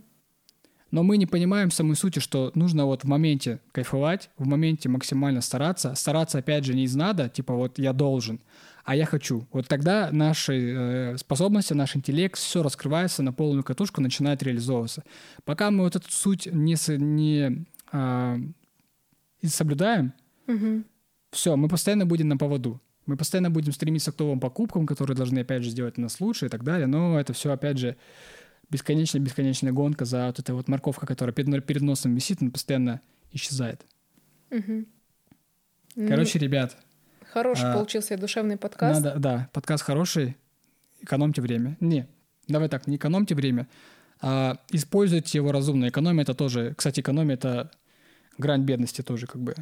Но 0.91 1.03
мы 1.03 1.19
не 1.19 1.27
понимаем 1.27 1.71
самой 1.71 1.97
сути, 1.97 2.19
что 2.19 2.51
нужно 2.55 2.87
вот 2.87 3.05
в 3.05 3.07
моменте 3.07 3.61
кайфовать, 3.73 4.31
в 4.39 4.47
моменте 4.47 4.89
максимально 4.89 5.43
стараться. 5.43 5.95
Стараться, 5.95 6.39
опять 6.39 6.65
же, 6.65 6.75
не 6.75 6.85
из 6.85 6.95
надо, 6.95 7.29
типа 7.29 7.55
вот 7.55 7.79
я 7.79 7.93
должен, 7.93 8.41
а 8.85 8.97
я 8.97 9.05
хочу. 9.05 9.47
Вот 9.53 9.69
тогда 9.69 10.09
наши 10.13 10.55
э, 10.55 11.17
способности, 11.19 11.75
наш 11.75 11.95
интеллект, 11.95 12.39
все 12.39 12.63
раскрывается 12.63 13.23
на 13.23 13.35
полную 13.35 13.65
катушку, 13.65 14.01
начинает 14.01 14.43
реализовываться. 14.43 15.05
Пока 15.45 15.71
мы 15.71 15.85
вот 15.85 15.97
эту 15.97 16.11
суть 16.11 16.47
не, 16.47 16.77
не 16.97 17.67
э, 17.93 18.39
соблюдаем, 19.45 20.15
угу. 20.47 20.85
все, 21.33 21.55
мы 21.57 21.69
постоянно 21.69 22.07
будем 22.07 22.29
на 22.29 22.39
поводу. 22.39 22.81
Мы 23.05 23.17
постоянно 23.17 23.51
будем 23.51 23.73
стремиться 23.73 24.13
к 24.13 24.19
новым 24.19 24.39
покупкам, 24.39 24.87
которые 24.87 25.17
должны, 25.17 25.41
опять 25.41 25.65
же, 25.65 25.71
сделать 25.71 25.97
нас 25.97 26.21
лучше 26.21 26.47
и 26.47 26.49
так 26.51 26.63
далее. 26.63 26.87
Но 26.87 27.19
это 27.19 27.33
все, 27.33 27.51
опять 27.53 27.79
же, 27.79 27.97
бесконечная-бесконечная 28.71 29.73
гонка 29.73 30.05
за 30.05 30.27
вот 30.27 30.39
этой 30.39 30.55
вот 30.55 30.69
морковка, 30.69 31.07
которая 31.07 31.35
перед, 31.35 31.65
перед 31.67 31.83
носом 31.83 32.15
висит, 32.15 32.43
она 32.43 32.51
постоянно 32.51 33.01
исчезает. 33.33 33.85
Угу. 34.51 34.87
Короче, 36.09 36.39
ну, 36.39 36.45
ребят. 36.45 36.77
Хороший 37.33 37.71
а, 37.71 37.75
получился 37.75 38.17
душевный 38.17 38.57
подкаст. 38.57 39.03
Надо, 39.03 39.19
да, 39.19 39.51
подкаст 39.53 39.85
хороший. 39.85 40.37
Экономьте 41.01 41.43
время. 41.43 41.77
Не, 41.81 42.09
давай 42.47 42.69
так, 42.69 42.87
не 42.87 42.97
экономьте 42.97 43.35
время, 43.35 43.69
а 44.21 44.59
используйте 44.71 45.39
его 45.39 45.53
разумно. 45.53 45.89
Экономия 45.89 46.23
это 46.23 46.35
тоже, 46.35 46.75
кстати, 46.77 47.01
экономия 47.01 47.35
это 47.35 47.71
грань 48.39 48.63
бедности 48.63 49.03
тоже 49.03 49.27
как 49.27 49.41
бы. 49.41 49.55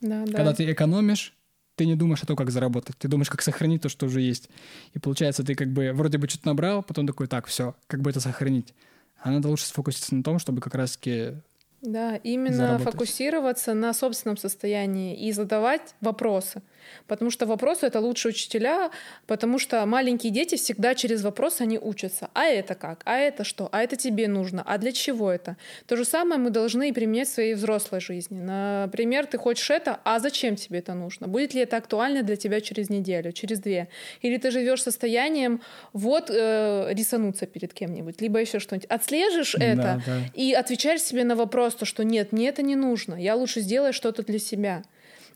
Да, 0.00 0.24
Когда 0.24 0.44
да. 0.44 0.54
ты 0.54 0.70
экономишь, 0.70 1.34
ты 1.82 1.86
не 1.86 1.96
думаешь 1.96 2.22
о 2.22 2.26
том, 2.26 2.36
как 2.36 2.50
заработать, 2.50 2.96
ты 2.96 3.08
думаешь, 3.08 3.28
как 3.28 3.42
сохранить 3.42 3.82
то, 3.82 3.88
что 3.88 4.06
уже 4.06 4.20
есть. 4.20 4.48
И 4.94 5.00
получается, 5.00 5.42
ты 5.42 5.56
как 5.56 5.72
бы 5.72 5.90
вроде 5.92 6.16
бы 6.16 6.28
что-то 6.28 6.46
набрал, 6.46 6.84
потом 6.84 7.08
такой, 7.08 7.26
так, 7.26 7.46
все, 7.46 7.74
как 7.88 8.02
бы 8.02 8.10
это 8.10 8.20
сохранить. 8.20 8.72
А 9.20 9.32
надо 9.32 9.48
лучше 9.48 9.66
сфокусироваться 9.66 10.14
на 10.14 10.22
том, 10.22 10.38
чтобы 10.38 10.60
как 10.60 10.76
раз-таки 10.76 11.32
да, 11.80 12.14
именно 12.16 12.56
заработать. 12.56 12.92
фокусироваться 12.92 13.74
на 13.74 13.92
собственном 13.94 14.36
состоянии 14.36 15.16
и 15.26 15.32
задавать 15.32 15.96
вопросы. 16.00 16.62
Потому 17.06 17.30
что 17.30 17.46
вопросы— 17.46 17.86
это 17.86 18.00
лучшие 18.00 18.30
учителя, 18.30 18.90
потому 19.26 19.58
что 19.58 19.84
маленькие 19.86 20.32
дети 20.32 20.56
всегда 20.56 20.94
через 20.94 21.22
вопрос 21.22 21.60
они 21.60 21.78
учатся. 21.78 22.30
А 22.34 22.44
это 22.44 22.74
как? 22.74 23.02
А 23.04 23.16
это 23.16 23.44
что? 23.44 23.68
А 23.72 23.82
это 23.82 23.96
тебе 23.96 24.28
нужно? 24.28 24.62
А 24.66 24.78
для 24.78 24.92
чего 24.92 25.30
это? 25.30 25.56
То 25.86 25.96
же 25.96 26.04
самое 26.04 26.40
мы 26.40 26.50
должны 26.50 26.92
применять 26.92 27.28
в 27.28 27.32
своей 27.32 27.54
взрослой 27.54 28.00
жизни. 28.00 28.40
Например, 28.40 29.26
ты 29.26 29.38
хочешь 29.38 29.70
это, 29.70 30.00
а 30.04 30.18
зачем 30.20 30.56
тебе 30.56 30.78
это 30.78 30.94
нужно? 30.94 31.28
Будет 31.28 31.54
ли 31.54 31.60
это 31.62 31.76
актуально 31.76 32.22
для 32.22 32.36
тебя 32.36 32.60
через 32.60 32.90
неделю, 32.90 33.32
через 33.32 33.60
две? 33.60 33.88
Или 34.20 34.36
ты 34.36 34.50
живешь 34.50 34.82
состоянием 34.82 35.60
вот 35.92 36.30
э, 36.30 36.88
рисануться 36.92 37.46
перед 37.46 37.72
кем-нибудь, 37.72 38.20
либо 38.20 38.40
еще 38.40 38.58
что-нибудь. 38.58 38.88
Отслежишь 38.88 39.54
да, 39.58 39.64
это 39.64 40.02
да. 40.06 40.18
и 40.34 40.52
отвечаешь 40.52 41.02
себе 41.02 41.24
на 41.24 41.36
вопрос, 41.36 41.74
то, 41.74 41.84
что 41.84 42.04
нет, 42.04 42.32
мне 42.32 42.48
это 42.48 42.62
не 42.62 42.76
нужно. 42.76 43.14
Я 43.14 43.36
лучше 43.36 43.60
сделаю 43.60 43.92
что-то 43.92 44.22
для 44.22 44.38
себя. 44.38 44.82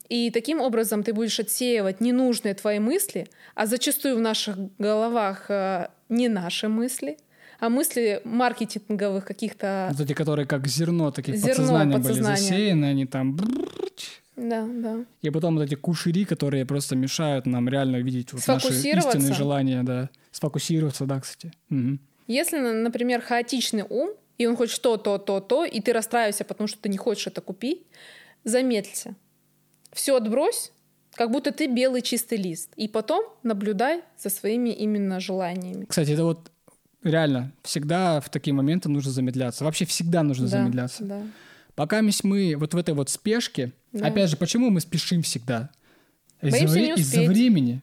И 0.09 0.30
таким 0.30 0.61
образом 0.61 1.02
ты 1.02 1.12
будешь 1.12 1.40
отсеивать 1.40 2.00
ненужные 2.00 2.54
твои 2.54 2.78
мысли, 2.78 3.28
а 3.54 3.66
зачастую 3.66 4.16
в 4.16 4.20
наших 4.20 4.57
головах 4.78 5.46
э, 5.50 5.88
не 6.09 6.28
наши 6.28 6.68
мысли, 6.68 7.18
а 7.59 7.68
мысли 7.68 8.20
маркетинговых 8.24 9.24
каких-то... 9.24 9.88
Вот 9.92 10.00
эти, 10.00 10.12
которые 10.12 10.46
как 10.46 10.66
зерно, 10.66 11.11
такие 11.11 11.36
зерно 11.36 11.54
подсознания, 11.54 11.96
подсознания 11.96 12.36
были 12.36 12.40
засеяны, 12.40 12.84
они 12.86 13.07
там... 13.07 13.36
Да, 14.36 14.66
да. 14.66 15.04
И 15.22 15.30
потом 15.30 15.57
вот 15.57 15.62
эти 15.62 15.74
кушери, 15.74 16.24
которые 16.24 16.66
просто 16.66 16.94
мешают 16.94 17.46
нам 17.46 17.68
реально 17.68 17.96
видеть 17.96 18.34
вот 18.34 18.46
наши 18.46 18.68
истинные 18.68 19.32
желания, 19.32 19.82
да. 19.82 20.11
Сфокусироваться, 20.30 21.07
да, 21.07 21.20
кстати. 21.20 21.52
Угу. 21.70 21.98
Если, 22.26 22.59
например, 22.59 23.22
хаотичный 23.22 23.84
ум, 23.88 24.11
и 24.36 24.46
он 24.46 24.57
хочет 24.57 24.82
то, 24.82 24.98
то, 24.98 25.16
то, 25.16 25.40
то, 25.40 25.64
и 25.64 25.80
ты 25.80 25.94
расстраиваешься, 25.94 26.44
потому 26.44 26.68
что 26.68 26.78
ты 26.78 26.90
не 26.90 26.98
хочешь 26.98 27.28
это 27.28 27.40
купить, 27.40 27.86
замедлься 28.44 29.16
все 29.97 30.16
отбрось, 30.16 30.72
как 31.14 31.30
будто 31.30 31.51
ты 31.51 31.66
белый 31.66 32.03
чистый 32.03 32.38
лист. 32.38 32.70
И 32.76 32.86
потом 32.86 33.24
наблюдай 33.42 34.03
за 34.18 34.30
своими 34.30 34.70
именно 34.70 35.18
желаниями. 35.18 35.86
Кстати, 35.86 36.11
это 36.11 36.24
вот 36.24 36.53
реально 37.03 37.53
всегда 37.62 38.20
в 38.20 38.28
такие 38.28 38.55
моменты 38.55 38.88
нужно 38.88 39.11
замедляться. 39.11 39.64
Вообще 39.64 39.86
всегда 39.86 40.22
нужно 40.22 40.47
да, 40.47 40.59
замедляться. 40.59 41.05
Да. 41.05 41.22
Пока 41.74 42.03
мы 42.03 42.55
вот 42.57 42.74
в 42.74 42.76
этой 42.76 42.94
вот 42.94 43.11
спешке, 43.11 43.72
да. 43.92 44.07
опять 44.07 44.30
же, 44.30 44.36
почему 44.36 44.70
мы 44.70 44.80
спешим 44.80 45.22
всегда? 45.22 45.70
Из-за, 46.42 46.78
из-за 46.78 47.22
времени. 47.22 47.82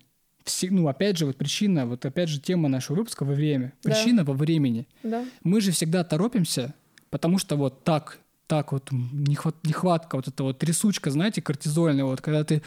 Ну, 0.70 0.88
опять 0.88 1.18
же, 1.18 1.26
вот 1.26 1.38
причина, 1.38 1.86
вот 1.86 2.06
опять 2.06 2.30
же 2.30 2.40
тема 2.40 2.70
нашего 2.70 2.98
выпуска 2.98 3.24
во 3.24 3.34
время. 3.34 3.74
Причина 3.82 4.24
да. 4.24 4.32
во 4.32 4.38
времени. 4.38 4.88
Да. 5.02 5.26
Мы 5.44 5.62
же 5.62 5.72
всегда 5.72 6.04
торопимся, 6.04 6.74
потому 7.10 7.38
что 7.38 7.56
вот 7.56 7.84
так 7.84 8.20
так 8.54 8.72
вот 8.72 8.90
нехват, 8.92 9.56
нехватка, 9.64 10.16
вот 10.16 10.28
эта 10.28 10.44
вот 10.44 10.60
трясучка, 10.60 11.10
знаете, 11.10 11.42
кортизольная, 11.42 12.06
вот 12.06 12.22
когда 12.22 12.44
ты 12.44 12.62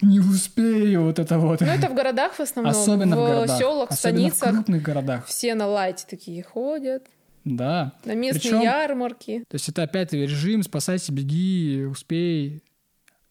не 0.00 0.20
успею, 0.20 1.02
вот 1.02 1.18
это 1.18 1.40
вот. 1.40 1.60
Ну 1.60 1.66
это 1.66 1.88
в 1.88 1.94
городах 1.94 2.34
в 2.34 2.40
основном. 2.40 2.70
Особенно 2.70 3.16
в, 3.16 3.18
в 3.18 3.26
городах. 3.26 3.58
селах, 3.58 3.90
в 3.90 3.94
станицах. 3.94 4.50
в 4.50 4.54
крупных 4.54 4.82
городах. 4.82 5.26
Все 5.26 5.56
на 5.56 5.66
лайте 5.66 6.06
такие 6.08 6.44
ходят. 6.44 7.04
Да. 7.44 7.94
На 8.04 8.14
местные 8.14 8.40
Причем, 8.40 8.60
ярмарки. 8.60 9.44
То 9.48 9.56
есть 9.56 9.68
это 9.68 9.82
опять 9.82 10.12
режим 10.12 10.62
«спасайся, 10.62 11.12
беги, 11.12 11.84
успей». 11.90 12.62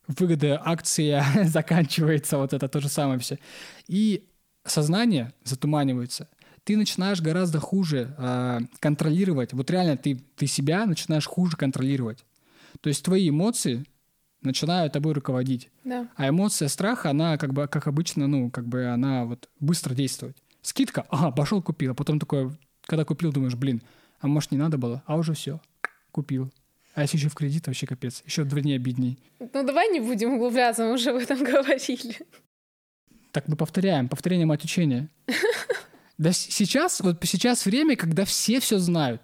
Выгода 0.08 0.62
акция 0.62 1.24
заканчивается, 1.46 2.38
вот 2.38 2.52
это 2.52 2.68
то 2.68 2.82
же 2.82 2.90
самое 2.90 3.18
все. 3.20 3.40
И 3.88 4.26
сознание 4.66 5.32
затуманивается 5.46 6.28
ты 6.66 6.76
начинаешь 6.78 7.22
гораздо 7.22 7.60
хуже 7.60 8.14
э, 8.18 8.60
контролировать. 8.80 9.54
Вот 9.54 9.70
реально 9.70 9.98
ты, 9.98 10.20
ты 10.36 10.48
себя 10.48 10.86
начинаешь 10.86 11.28
хуже 11.28 11.56
контролировать. 11.56 12.26
То 12.82 12.90
есть 12.90 13.06
твои 13.06 13.30
эмоции 13.30 13.86
начинают 14.42 14.94
тобой 14.94 15.14
руководить. 15.14 15.70
Да. 15.84 16.10
А 16.16 16.28
эмоция 16.28 16.68
страха, 16.68 17.12
она 17.12 17.38
как 17.38 17.54
бы, 17.54 17.68
как 17.68 17.88
обычно, 17.88 18.28
ну, 18.28 18.50
как 18.50 18.68
бы 18.68 18.86
она 18.88 19.26
вот 19.26 19.48
быстро 19.60 19.94
действует. 19.94 20.36
Скидка, 20.64 21.06
ага, 21.10 21.32
пошел 21.32 21.62
купил, 21.62 21.92
а 21.92 21.96
потом 21.96 22.20
такое, 22.20 22.52
когда 22.88 23.06
купил, 23.06 23.32
думаешь, 23.32 23.56
блин, 23.56 23.84
а 24.20 24.28
может 24.28 24.52
не 24.52 24.58
надо 24.58 24.80
было? 24.80 25.04
А 25.06 25.18
уже 25.18 25.34
все, 25.34 25.62
купил. 26.12 26.52
А 26.96 27.04
если 27.04 27.18
еще 27.18 27.30
в 27.30 27.36
кредит, 27.36 27.68
вообще 27.68 27.86
капец. 27.86 28.24
Еще 28.26 28.44
вдвойне 28.44 28.76
обидней. 28.76 29.20
Ну 29.40 29.64
давай 29.64 29.90
не 29.90 30.00
будем 30.00 30.34
углубляться, 30.34 30.84
мы 30.84 30.94
уже 30.94 31.12
об 31.12 31.18
этом 31.18 31.44
говорили. 31.44 32.18
Так 33.32 33.48
мы 33.48 33.56
повторяем, 33.56 34.10
повторение 34.10 34.48
мать 34.48 34.64
учения. 34.64 35.10
Да 36.18 36.32
сейчас, 36.32 37.02
вот 37.02 37.18
сейчас 37.24 37.66
время, 37.66 37.96
когда 37.96 38.26
все 38.26 38.60
все 38.60 38.80
знают. 38.80 39.22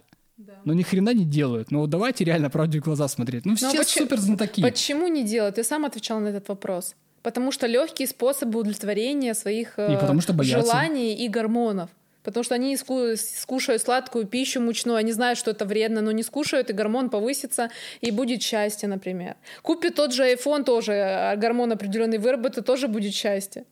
Но 0.66 0.74
ни 0.74 0.84
хрена 0.84 1.14
не 1.14 1.26
делают. 1.26 1.72
Ну 1.72 1.88
давайте 1.88 2.24
реально 2.24 2.50
правде 2.50 2.80
в 2.80 2.84
глаза 2.84 3.08
смотреть. 3.08 3.46
Ну 3.46 3.56
все 3.56 3.72
почему, 3.72 4.06
супер 4.06 4.20
знатоки. 4.20 4.62
Почему 4.62 5.08
не 5.08 5.24
делают? 5.24 5.56
Ты 5.56 5.64
сам 5.64 5.86
отвечал 5.86 6.20
на 6.20 6.30
этот 6.30 6.50
вопрос. 6.50 6.96
Потому 7.24 7.52
что 7.52 7.68
легкие 7.68 8.08
способы 8.08 8.60
удовлетворения 8.60 9.34
своих 9.34 9.78
и 9.78 9.98
потому 10.00 10.22
что 10.22 10.34
желаний 10.44 11.16
и 11.16 11.28
гормонов. 11.30 11.90
Потому 12.24 12.44
что 12.44 12.54
они 12.54 12.78
скушают 12.78 13.82
сладкую 13.82 14.28
пищу 14.28 14.62
мучную, 14.62 14.98
они 14.98 15.12
знают, 15.12 15.40
что 15.40 15.50
это 15.50 15.66
вредно, 15.66 16.02
но 16.02 16.12
не 16.12 16.22
скушают, 16.22 16.70
и 16.70 16.74
гормон 16.74 17.10
повысится, 17.10 17.72
и 18.00 18.12
будет 18.12 18.44
счастье, 18.44 18.88
например. 18.88 19.38
Купит 19.64 19.96
тот 19.96 20.14
же 20.14 20.32
iPhone, 20.32 20.64
тоже 20.64 20.94
а 20.94 21.36
гормон 21.36 21.72
определенный 21.72 22.20
выработает, 22.20 22.68
тоже 22.68 22.88
будет 22.88 23.16
счастье. 23.16 23.66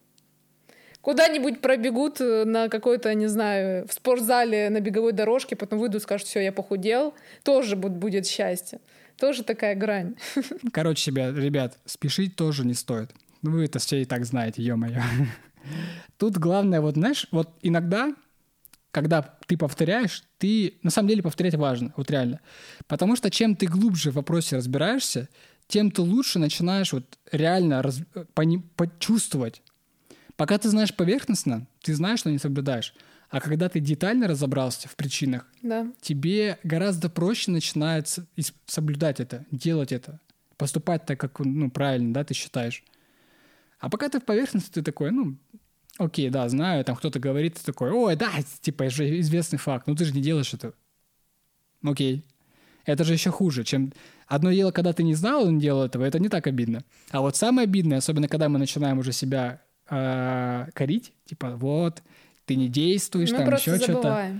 Куда-нибудь 1.01 1.61
пробегут 1.61 2.19
э, 2.19 2.43
на 2.45 2.67
какой-то, 2.67 3.13
не 3.13 3.27
знаю, 3.27 3.87
в 3.87 3.93
спортзале 3.93 4.69
на 4.69 4.81
беговой 4.81 5.13
дорожке, 5.13 5.55
потом 5.55 5.79
выйдут, 5.79 6.03
скажут, 6.03 6.27
все, 6.27 6.41
я 6.41 6.51
похудел, 6.51 7.13
тоже 7.43 7.75
будет 7.75 8.27
счастье. 8.27 8.79
Тоже 9.17 9.43
такая 9.43 9.75
грань. 9.75 10.15
Короче, 10.73 11.03
себя, 11.03 11.31
ребят, 11.31 11.77
спешить 11.85 12.35
тоже 12.35 12.65
не 12.65 12.73
стоит. 12.73 13.11
Ну, 13.41 13.51
вы 13.51 13.65
это 13.65 13.79
все 13.79 14.01
и 14.01 14.05
так 14.05 14.25
знаете, 14.25 14.61
ё-моё. 14.61 15.01
Тут 16.17 16.37
главное, 16.37 16.81
вот 16.81 16.95
знаешь, 16.95 17.27
вот 17.31 17.49
иногда 17.61 18.13
когда 18.91 19.21
ты 19.45 19.57
повторяешь, 19.57 20.23
ты 20.39 20.79
на 20.83 20.89
самом 20.89 21.09
деле 21.09 21.21
повторять 21.21 21.55
важно, 21.55 21.93
вот 21.95 22.09
реально. 22.09 22.39
Потому 22.87 23.15
что 23.15 23.29
чем 23.29 23.55
ты 23.55 23.67
глубже 23.67 24.11
в 24.11 24.15
вопросе 24.15 24.55
разбираешься, 24.55 25.29
тем 25.67 25.91
ты 25.91 26.01
лучше 26.01 26.39
начинаешь 26.39 26.91
вот 26.91 27.19
реально 27.31 27.83
раз, 27.83 28.01
пони, 28.33 28.57
почувствовать. 28.75 29.61
Пока 30.39 30.57
ты 30.57 30.69
знаешь 30.69 30.95
поверхностно, 30.95 31.67
ты 31.81 31.93
знаешь, 31.93 32.19
что 32.19 32.31
не 32.31 32.37
соблюдаешь. 32.37 32.93
А 33.29 33.41
когда 33.41 33.67
ты 33.67 33.81
детально 33.81 34.25
разобрался 34.25 34.87
в 34.87 34.95
причинах, 34.95 35.45
да. 35.61 35.91
тебе 35.99 36.59
гораздо 36.63 37.09
проще 37.09 37.51
начинается 37.51 38.25
соблюдать 38.65 39.19
это, 39.19 39.45
делать 39.51 39.91
это, 39.91 40.21
поступать 40.55 41.05
так, 41.05 41.19
как 41.19 41.39
ну, 41.39 41.69
правильно, 41.69 42.13
да, 42.13 42.23
ты 42.23 42.33
считаешь. 42.33 42.85
А 43.79 43.89
пока 43.89 44.07
ты 44.07 44.21
в 44.21 44.23
поверхности, 44.23 44.71
ты 44.71 44.81
такой, 44.81 45.11
ну, 45.11 45.35
окей, 45.97 46.29
да, 46.29 46.47
знаю, 46.47 46.85
там 46.85 46.95
кто-то 46.95 47.19
говорит, 47.19 47.55
ты 47.55 47.65
такой, 47.65 47.91
ой, 47.91 48.15
да, 48.15 48.31
типа, 48.61 48.83
это 48.83 48.95
же 48.95 49.19
известный 49.19 49.59
факт, 49.59 49.87
ну 49.87 49.95
ты 49.95 50.05
же 50.05 50.13
не 50.13 50.21
делаешь 50.21 50.53
это. 50.53 50.71
Окей. 51.83 52.25
Это 52.85 53.03
же 53.03 53.11
еще 53.11 53.29
хуже, 53.29 53.65
чем... 53.65 53.91
Одно 54.25 54.53
дело, 54.53 54.71
когда 54.71 54.93
ты 54.93 55.03
не 55.03 55.15
знал, 55.15 55.47
он 55.47 55.59
делал 55.59 55.83
этого, 55.83 56.05
это 56.05 56.17
не 56.17 56.29
так 56.29 56.47
обидно. 56.47 56.85
А 57.11 57.19
вот 57.19 57.35
самое 57.35 57.65
обидное, 57.65 57.97
особенно 57.97 58.29
когда 58.29 58.47
мы 58.47 58.57
начинаем 58.57 58.99
уже 58.99 59.11
себя 59.11 59.61
э, 59.89 60.65
корить, 60.73 61.13
типа, 61.25 61.55
вот, 61.55 62.01
ты 62.45 62.55
не 62.55 62.67
действуешь, 62.67 63.31
мы 63.31 63.37
там 63.37 63.55
еще 63.55 63.77
что-то. 63.77 64.31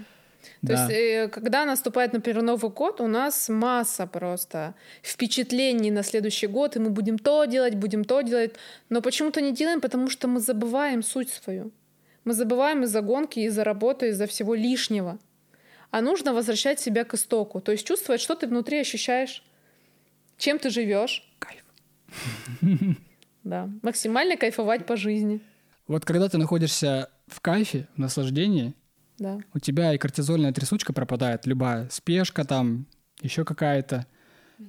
То 0.61 0.67
да. 0.67 0.73
есть, 0.73 0.91
э, 0.91 1.27
когда 1.29 1.65
наступает, 1.65 2.13
например, 2.13 2.41
Новый 2.41 2.71
год, 2.71 3.01
у 3.01 3.07
нас 3.07 3.49
масса 3.49 4.07
просто 4.07 4.73
впечатлений 5.03 5.91
на 5.91 6.03
следующий 6.03 6.47
год, 6.47 6.75
и 6.75 6.79
мы 6.79 6.89
будем 6.89 7.17
то 7.17 7.45
делать, 7.45 7.75
будем 7.75 8.03
то 8.03 8.21
делать, 8.21 8.55
но 8.89 9.01
почему-то 9.01 9.41
не 9.41 9.53
делаем, 9.53 9.81
потому 9.81 10.09
что 10.09 10.27
мы 10.27 10.39
забываем 10.39 11.03
суть 11.03 11.29
свою. 11.29 11.71
Мы 12.25 12.33
забываем 12.33 12.83
из-за 12.83 13.01
гонки, 13.01 13.39
из-за 13.39 13.63
работы, 13.63 14.09
из-за 14.09 14.27
всего 14.27 14.53
лишнего. 14.55 15.17
А 15.91 16.01
нужно 16.01 16.33
возвращать 16.33 16.79
себя 16.79 17.03
к 17.03 17.13
истоку, 17.13 17.61
то 17.61 17.71
есть 17.71 17.87
чувствовать, 17.87 18.21
что 18.21 18.35
ты 18.35 18.47
внутри 18.47 18.79
ощущаешь, 18.79 19.43
чем 20.37 20.59
ты 20.59 20.69
живешь. 20.69 21.23
Кайф. 21.39 21.63
Да, 23.43 23.69
максимально 23.81 24.37
кайфовать 24.37 24.85
по 24.85 24.95
жизни. 24.95 25.41
Вот 25.87 26.05
когда 26.05 26.29
ты 26.29 26.37
находишься 26.37 27.09
в 27.27 27.41
кайфе, 27.41 27.87
в 27.95 27.99
наслаждении, 27.99 28.73
да. 29.17 29.39
у 29.53 29.59
тебя 29.59 29.93
и 29.93 29.97
кортизольная 29.97 30.53
трясучка 30.53 30.93
пропадает, 30.93 31.45
любая 31.45 31.89
спешка 31.89 32.43
там, 32.45 32.85
еще 33.21 33.45
какая-то. 33.45 34.05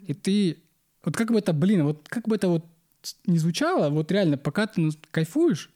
И 0.06 0.14
ты, 0.14 0.58
вот 1.04 1.16
как 1.16 1.30
бы 1.30 1.38
это, 1.38 1.52
блин, 1.52 1.84
вот 1.84 2.08
как 2.08 2.28
бы 2.28 2.36
это 2.36 2.48
вот 2.48 2.64
не 3.26 3.38
звучало, 3.38 3.90
вот 3.90 4.10
реально, 4.12 4.36
пока 4.36 4.66
ты 4.66 4.90
кайфуешь, 5.10 5.70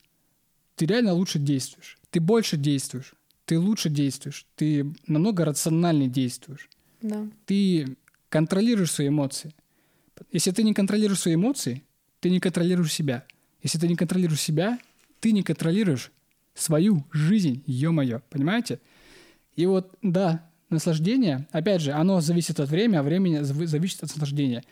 ты 0.76 0.86
реально 0.86 1.12
лучше 1.14 1.38
действуешь. 1.38 1.98
Ты 2.10 2.20
больше 2.20 2.56
действуешь, 2.56 3.14
ты 3.44 3.58
лучше 3.58 3.90
действуешь, 3.90 4.46
ты 4.56 4.94
намного 5.06 5.44
рациональнее 5.44 6.08
действуешь. 6.08 6.68
Да. 7.02 7.26
Ты 7.46 7.96
контролируешь 8.28 8.92
свои 8.92 9.08
эмоции. 9.08 9.52
Если 10.30 10.52
ты 10.52 10.62
не 10.62 10.74
контролируешь 10.74 11.20
свои 11.20 11.34
эмоции, 11.34 11.82
ты 12.24 12.30
не 12.30 12.40
контролируешь 12.40 12.90
себя. 12.90 13.26
Если 13.62 13.78
ты 13.78 13.86
не 13.86 13.96
контролируешь 13.96 14.40
себя, 14.40 14.78
ты 15.20 15.30
не 15.32 15.42
контролируешь 15.42 16.10
свою 16.54 17.04
жизнь, 17.12 17.62
ё-моё, 17.66 18.22
понимаете? 18.30 18.80
И 19.56 19.66
вот, 19.66 19.94
да, 20.00 20.48
наслаждение, 20.70 21.46
опять 21.52 21.82
же, 21.82 21.92
оно 21.92 22.22
зависит 22.22 22.60
от 22.60 22.70
времени, 22.70 22.96
а 22.96 23.02
время 23.02 23.44
зависит 23.44 24.04
от 24.04 24.08
наслаждения. 24.08 24.64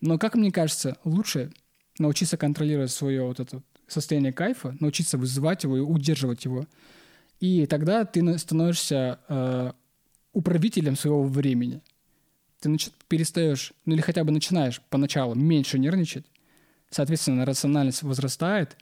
Но, 0.00 0.18
как 0.18 0.36
мне 0.36 0.52
кажется, 0.52 0.98
лучше 1.02 1.50
научиться 1.98 2.36
контролировать 2.36 2.92
свое 2.92 3.24
вот 3.24 3.40
это 3.40 3.60
состояние 3.88 4.32
кайфа, 4.32 4.76
научиться 4.78 5.18
вызывать 5.18 5.64
его 5.64 5.78
и 5.78 5.80
удерживать 5.80 6.44
его. 6.44 6.64
И 7.40 7.66
тогда 7.66 8.04
ты 8.04 8.38
становишься 8.38 9.18
э, 9.28 9.72
управителем 10.32 10.94
своего 10.94 11.24
времени. 11.24 11.82
Ты 12.60 12.76
перестаешь, 13.08 13.72
ну 13.84 13.94
или 13.94 14.00
хотя 14.00 14.22
бы 14.22 14.30
начинаешь 14.30 14.80
поначалу 14.90 15.34
меньше 15.34 15.76
нервничать, 15.76 16.24
соответственно, 16.90 17.44
рациональность 17.44 18.02
возрастает, 18.02 18.76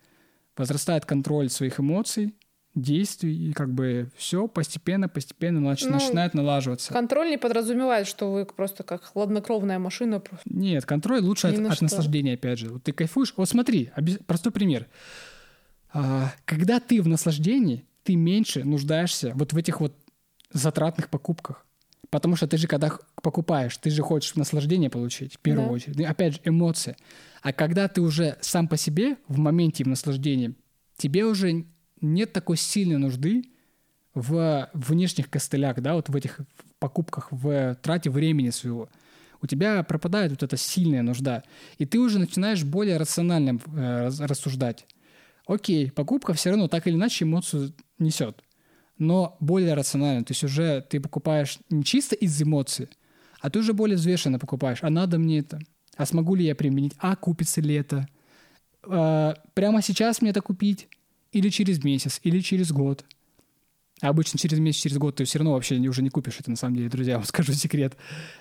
возрастает 0.56 1.04
контроль 1.04 1.50
своих 1.50 1.78
эмоций, 1.80 2.34
действий, 2.74 3.50
и 3.50 3.52
как 3.52 3.72
бы 3.72 4.10
все 4.16 4.46
постепенно, 4.46 5.08
постепенно 5.08 5.58
нач- 5.58 5.84
ну, 5.84 5.92
начинает 5.92 6.34
налаживаться. 6.34 6.92
Контроль 6.92 7.30
не 7.30 7.38
подразумевает, 7.38 8.06
что 8.06 8.32
вы 8.32 8.44
просто 8.44 8.82
как 8.82 9.04
хладнокровная 9.04 9.78
машина. 9.78 10.20
Просто... 10.20 10.48
Нет, 10.48 10.84
контроль 10.86 11.20
лучше 11.20 11.48
от, 11.48 11.58
от 11.58 11.80
наслаждения, 11.80 12.34
опять 12.34 12.58
же. 12.58 12.70
Вот 12.70 12.84
ты 12.84 12.92
кайфуешь. 12.92 13.34
Вот 13.36 13.48
смотри, 13.48 13.90
обез... 13.94 14.18
простой 14.26 14.52
пример. 14.52 14.86
А, 15.92 16.32
когда 16.44 16.80
ты 16.80 17.02
в 17.02 17.08
наслаждении, 17.08 17.84
ты 18.04 18.16
меньше 18.16 18.64
нуждаешься 18.64 19.32
вот 19.34 19.52
в 19.52 19.56
этих 19.56 19.80
вот 19.80 19.94
затратных 20.52 21.08
покупках. 21.08 21.66
Потому 22.10 22.36
что 22.36 22.46
ты 22.46 22.56
же, 22.56 22.66
когда 22.66 22.90
покупаешь, 23.22 23.76
ты 23.76 23.90
же 23.90 24.02
хочешь 24.02 24.34
наслаждение 24.34 24.88
получить, 24.88 25.34
в 25.34 25.38
первую 25.38 25.68
да. 25.68 25.72
очередь. 25.74 26.00
И, 26.00 26.04
опять 26.04 26.34
же, 26.34 26.40
эмоции. 26.44 26.96
А 27.42 27.52
когда 27.52 27.88
ты 27.88 28.00
уже 28.00 28.38
сам 28.40 28.66
по 28.66 28.76
себе 28.76 29.16
в 29.28 29.38
моменте 29.38 29.84
в 29.84 29.88
наслаждении, 29.88 30.54
тебе 30.96 31.24
уже 31.24 31.66
нет 32.00 32.32
такой 32.32 32.56
сильной 32.56 32.98
нужды 32.98 33.44
в 34.14 34.70
внешних 34.72 35.28
костылях, 35.30 35.80
да, 35.80 35.94
вот 35.94 36.08
в 36.08 36.16
этих 36.16 36.40
покупках, 36.78 37.28
в 37.30 37.76
трате 37.82 38.10
времени 38.10 38.50
своего. 38.50 38.88
У 39.40 39.46
тебя 39.46 39.82
пропадает 39.82 40.32
вот 40.32 40.42
эта 40.42 40.56
сильная 40.56 41.02
нужда, 41.02 41.44
и 41.78 41.86
ты 41.86 41.98
уже 41.98 42.18
начинаешь 42.18 42.64
более 42.64 42.96
рационально 42.96 43.60
э, 43.74 44.10
рассуждать. 44.20 44.86
Окей, 45.46 45.90
покупка 45.90 46.32
все 46.34 46.50
равно 46.50 46.68
так 46.68 46.86
или 46.86 46.94
иначе 46.94 47.24
эмоцию 47.24 47.72
несет, 47.98 48.42
но 48.98 49.36
более 49.40 49.74
рационально. 49.74 50.24
То 50.24 50.32
есть 50.32 50.44
уже 50.44 50.84
ты 50.88 51.00
покупаешь 51.00 51.58
не 51.70 51.84
чисто 51.84 52.14
из 52.14 52.40
эмоций, 52.42 52.88
а 53.40 53.50
ты 53.50 53.60
уже 53.60 53.72
более 53.72 53.96
взвешенно 53.96 54.38
покупаешь. 54.38 54.78
А 54.82 54.90
надо 54.90 55.18
мне 55.18 55.38
это? 55.38 55.58
А 55.96 56.06
смогу 56.06 56.34
ли 56.34 56.44
я 56.44 56.54
применить? 56.54 56.94
А 56.98 57.16
купится 57.16 57.60
ли 57.60 57.74
это? 57.74 58.08
А, 58.82 59.34
прямо 59.54 59.82
сейчас 59.82 60.20
мне 60.20 60.30
это 60.30 60.40
купить? 60.40 60.88
или 61.32 61.48
через 61.50 61.82
месяц, 61.82 62.20
или 62.22 62.40
через 62.40 62.72
год. 62.72 63.04
А 64.00 64.08
обычно 64.08 64.38
через 64.38 64.58
месяц, 64.58 64.82
через 64.82 64.98
год 64.98 65.16
ты 65.16 65.24
все 65.24 65.38
равно 65.38 65.52
вообще 65.52 65.76
уже 65.76 66.02
не 66.02 66.10
купишь 66.10 66.38
это, 66.38 66.50
на 66.50 66.56
самом 66.56 66.76
деле, 66.76 66.88
друзья, 66.88 67.14
вам 67.16 67.24
скажу 67.24 67.52
секрет. 67.52 67.96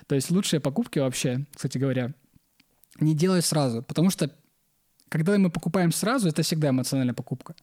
То 0.06 0.14
есть 0.14 0.30
лучшие 0.30 0.60
покупки 0.60 0.98
вообще, 0.98 1.46
кстати 1.54 1.78
говоря, 1.78 2.14
не 3.00 3.14
делай 3.14 3.42
сразу, 3.42 3.82
потому 3.82 4.10
что 4.10 4.34
когда 5.08 5.38
мы 5.38 5.50
покупаем 5.50 5.90
сразу, 5.90 6.28
это 6.28 6.42
всегда 6.42 6.68
эмоциональная 6.68 7.14
покупка. 7.14 7.54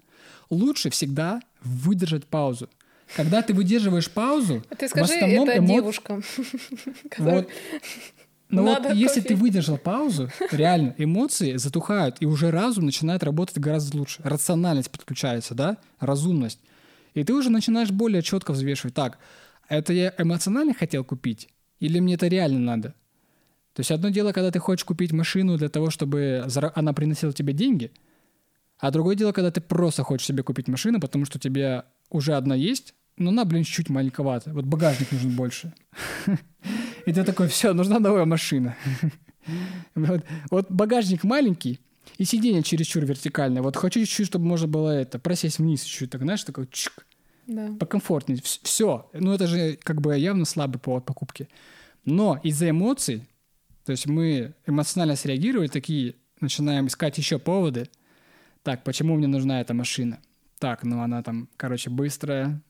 Лучше 0.50 0.90
всегда 0.90 1.42
выдержать 1.62 2.26
паузу. 2.26 2.70
Когда 3.16 3.42
ты 3.42 3.54
выдерживаешь 3.54 4.10
паузу, 4.10 4.64
ты 4.78 4.88
скажи, 4.88 5.14
в 5.14 5.16
основном 5.16 5.50
это 5.50 5.58
эмо... 5.60 5.68
девушкам. 5.68 6.24
Вот, 7.18 7.48
но 8.50 8.62
ну 8.62 8.74
Надо 8.74 8.90
вот 8.90 8.98
если 8.98 9.22
ты 9.22 9.36
выдержал 9.36 9.78
паузу, 9.78 10.30
реально 10.52 10.94
эмоции 10.98 11.58
затухают, 11.58 12.18
и 12.20 12.26
уже 12.26 12.52
разум 12.52 12.86
начинает 12.86 13.24
работать 13.24 13.58
гораздо 13.58 13.98
лучше. 13.98 14.22
Рациональность 14.24 14.92
подключается, 14.92 15.56
да, 15.56 15.78
разумность. 16.00 16.60
И 17.16 17.24
ты 17.24 17.34
уже 17.34 17.50
начинаешь 17.50 17.92
более 17.92 18.22
четко 18.22 18.52
взвешивать. 18.52 18.94
Так, 18.94 19.18
это 19.68 19.94
я 19.94 20.14
эмоционально 20.18 20.74
хотел 20.74 21.04
купить? 21.04 21.50
Или 21.80 22.00
мне 22.00 22.16
это 22.16 22.28
реально 22.28 22.60
надо? 22.60 22.90
То 23.74 23.82
есть 23.82 23.92
одно 23.92 24.10
дело, 24.10 24.32
когда 24.32 24.52
ты 24.52 24.60
хочешь 24.60 24.86
купить 24.86 25.12
машину 25.12 25.58
для 25.58 25.70
того, 25.70 25.90
чтобы 25.90 26.48
она 26.76 26.94
приносила 26.94 27.34
тебе 27.34 27.52
деньги, 27.54 27.92
а 28.78 28.92
другое 28.92 29.16
дело, 29.16 29.32
когда 29.32 29.52
ты 29.52 29.60
просто 29.60 30.04
хочешь 30.04 30.28
себе 30.28 30.44
купить 30.44 30.68
машину, 30.68 31.00
потому 31.00 31.26
что 31.26 31.38
у 31.38 31.42
тебя 31.42 31.86
уже 32.10 32.34
одна 32.34 32.56
есть, 32.56 32.94
но 33.18 33.30
она, 33.30 33.46
блин, 33.46 33.64
чуть 33.64 33.90
маленьковата. 33.90 34.52
Вот 34.54 34.66
багажник 34.66 35.12
нужен 35.12 35.36
больше. 35.36 35.74
И 37.06 37.14
ты 37.14 37.24
такой, 37.24 37.48
все, 37.48 37.74
нужна 37.74 38.00
новая 38.00 38.26
машина. 38.26 38.76
Вот, 39.94 40.26
вот 40.50 40.72
багажник 40.72 41.24
маленький, 41.24 41.80
и 42.18 42.26
сиденье 42.26 42.64
чересчур 42.64 43.06
вертикальное. 43.06 43.62
Вот 43.62 43.76
хочу 43.76 44.00
чуть-чуть, 44.00 44.28
чтобы 44.28 44.46
можно 44.46 44.68
было 44.68 44.90
это 44.90 45.20
просесть 45.20 45.60
вниз 45.60 45.84
чуть-чуть, 45.84 46.10
так 46.10 46.22
знаешь, 46.22 46.44
такой 46.44 46.68
чик, 46.72 47.06
да. 47.48 47.72
покомфортнее. 47.80 48.42
Все. 48.44 49.10
Ну, 49.14 49.34
это 49.34 49.48
же 49.48 49.78
как 49.84 50.02
бы 50.02 50.18
явно 50.18 50.46
слабый 50.46 50.80
повод 50.80 51.06
покупки. 51.06 51.48
Но 52.06 52.40
из-за 52.44 52.70
эмоций, 52.70 53.28
то 53.86 53.92
есть 53.92 54.08
мы 54.08 54.54
эмоционально 54.66 55.16
среагировали, 55.16 55.68
такие 55.68 56.16
начинаем 56.42 56.88
искать 56.88 57.18
еще 57.18 57.40
поводы. 57.40 57.90
Так, 58.64 58.84
почему 58.84 59.16
мне 59.16 59.28
нужна 59.28 59.62
эта 59.62 59.74
машина? 59.74 60.20
Так, 60.60 60.84
ну 60.84 61.02
она 61.02 61.22
там, 61.22 61.50
короче, 61.58 61.90
быстрая, 61.90 62.62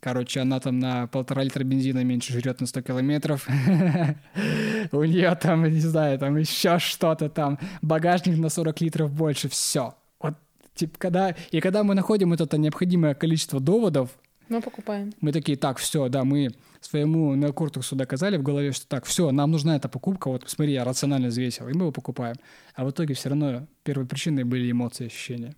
Короче, 0.00 0.40
она 0.40 0.60
там 0.60 0.78
на 0.78 1.06
полтора 1.06 1.42
литра 1.42 1.64
бензина 1.64 2.04
меньше 2.04 2.32
жрет 2.32 2.60
на 2.60 2.66
100 2.66 2.82
километров. 2.82 3.48
У 4.92 5.02
нее 5.02 5.34
там, 5.34 5.64
не 5.64 5.80
знаю, 5.80 6.18
там 6.18 6.36
еще 6.36 6.78
что-то 6.78 7.28
там. 7.28 7.58
Багажник 7.82 8.36
на 8.36 8.48
40 8.48 8.80
литров 8.82 9.12
больше. 9.12 9.48
Все. 9.48 9.94
Вот, 10.20 10.34
типа, 10.74 10.98
когда... 10.98 11.34
И 11.50 11.60
когда 11.60 11.82
мы 11.84 11.94
находим 11.94 12.32
это 12.32 12.58
необходимое 12.58 13.14
количество 13.14 13.60
доводов, 13.60 14.10
мы 14.48 14.62
покупаем. 14.62 15.12
Мы 15.20 15.32
такие, 15.32 15.58
так, 15.58 15.76
все, 15.76 16.08
да, 16.08 16.24
мы 16.24 16.48
своему 16.80 17.34
неокортексу 17.34 17.96
доказали 17.96 18.38
в 18.38 18.42
голове, 18.42 18.72
что 18.72 18.88
так, 18.88 19.04
все, 19.04 19.30
нам 19.30 19.50
нужна 19.50 19.76
эта 19.76 19.90
покупка, 19.90 20.28
вот 20.28 20.44
смотри, 20.46 20.72
я 20.72 20.84
рационально 20.84 21.28
взвесил, 21.28 21.68
и 21.68 21.74
мы 21.74 21.82
его 21.82 21.92
покупаем. 21.92 22.36
А 22.74 22.86
в 22.86 22.90
итоге 22.90 23.12
все 23.12 23.28
равно 23.28 23.66
первой 23.82 24.06
причиной 24.06 24.44
были 24.44 24.70
эмоции, 24.70 25.06
ощущения. 25.06 25.54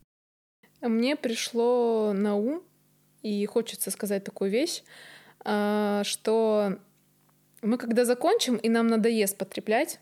Мне 0.81 1.17
пришло 1.17 2.13
на 2.15 2.37
ум 2.37 2.63
и 3.23 3.45
хочется 3.47 3.91
сказать 3.91 4.25
такую 4.25 4.51
вещь, 4.51 4.83
а, 5.45 6.03
что 6.05 6.79
мы 7.63 7.77
когда 7.77 8.05
закончим, 8.05 8.57
и 8.57 8.69
нам 8.69 8.87
надоест 8.87 9.37
потреблять, 9.37 10.01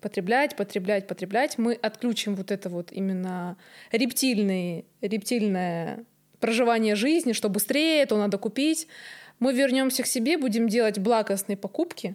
потреблять, 0.00 0.56
потреблять, 0.56 1.06
потреблять, 1.06 1.58
мы 1.58 1.74
отключим 1.74 2.34
вот 2.34 2.50
это 2.50 2.68
вот 2.68 2.92
именно 2.92 3.56
рептильный, 3.90 4.84
рептильное 5.00 6.04
проживание 6.40 6.94
жизни, 6.94 7.32
что 7.32 7.48
быстрее, 7.48 8.04
то 8.06 8.16
надо 8.16 8.38
купить. 8.38 8.86
Мы 9.40 9.54
вернемся 9.54 10.02
к 10.02 10.06
себе, 10.06 10.36
будем 10.36 10.68
делать 10.68 10.98
благостные 10.98 11.56
покупки, 11.56 12.14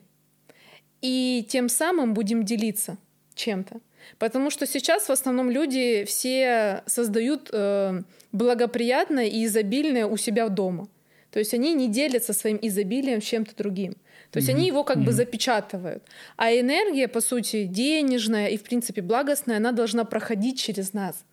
и 1.02 1.46
тем 1.50 1.70
самым 1.70 2.14
будем 2.14 2.44
делиться 2.44 2.98
чем-то. 3.36 3.80
Потому 4.20 4.50
что 4.50 4.66
сейчас 4.66 5.08
в 5.08 5.12
основном 5.12 5.50
люди 5.50 6.06
все 6.06 6.84
создают 6.86 7.50
э, 7.52 8.02
благоприятное 8.32 9.26
и 9.26 9.46
изобильное 9.46 10.06
у 10.06 10.18
себя 10.18 10.50
дома. 10.50 10.88
То 11.32 11.40
есть 11.40 11.54
они 11.54 11.74
не 11.74 11.88
делятся 11.88 12.34
своим 12.34 12.60
изобилием 12.62 13.22
с 13.22 13.26
чем-то 13.26 13.56
другим. 13.56 13.96
То 14.32 14.38
есть 14.38 14.50
mm-hmm. 14.50 14.56
они 14.56 14.68
его 14.68 14.84
как 14.84 14.98
mm-hmm. 14.98 15.04
бы 15.04 15.12
запечатывают. 15.12 16.04
А 16.38 16.52
энергия, 16.52 17.08
по 17.08 17.22
сути, 17.22 17.66
денежная 17.66 18.48
и, 18.48 18.58
в 18.58 18.64
принципе, 18.64 19.02
благостная, 19.02 19.58
она 19.58 19.72
должна 19.72 20.06
проходить 20.06 20.60
через 20.60 20.94
нас. 20.94 21.24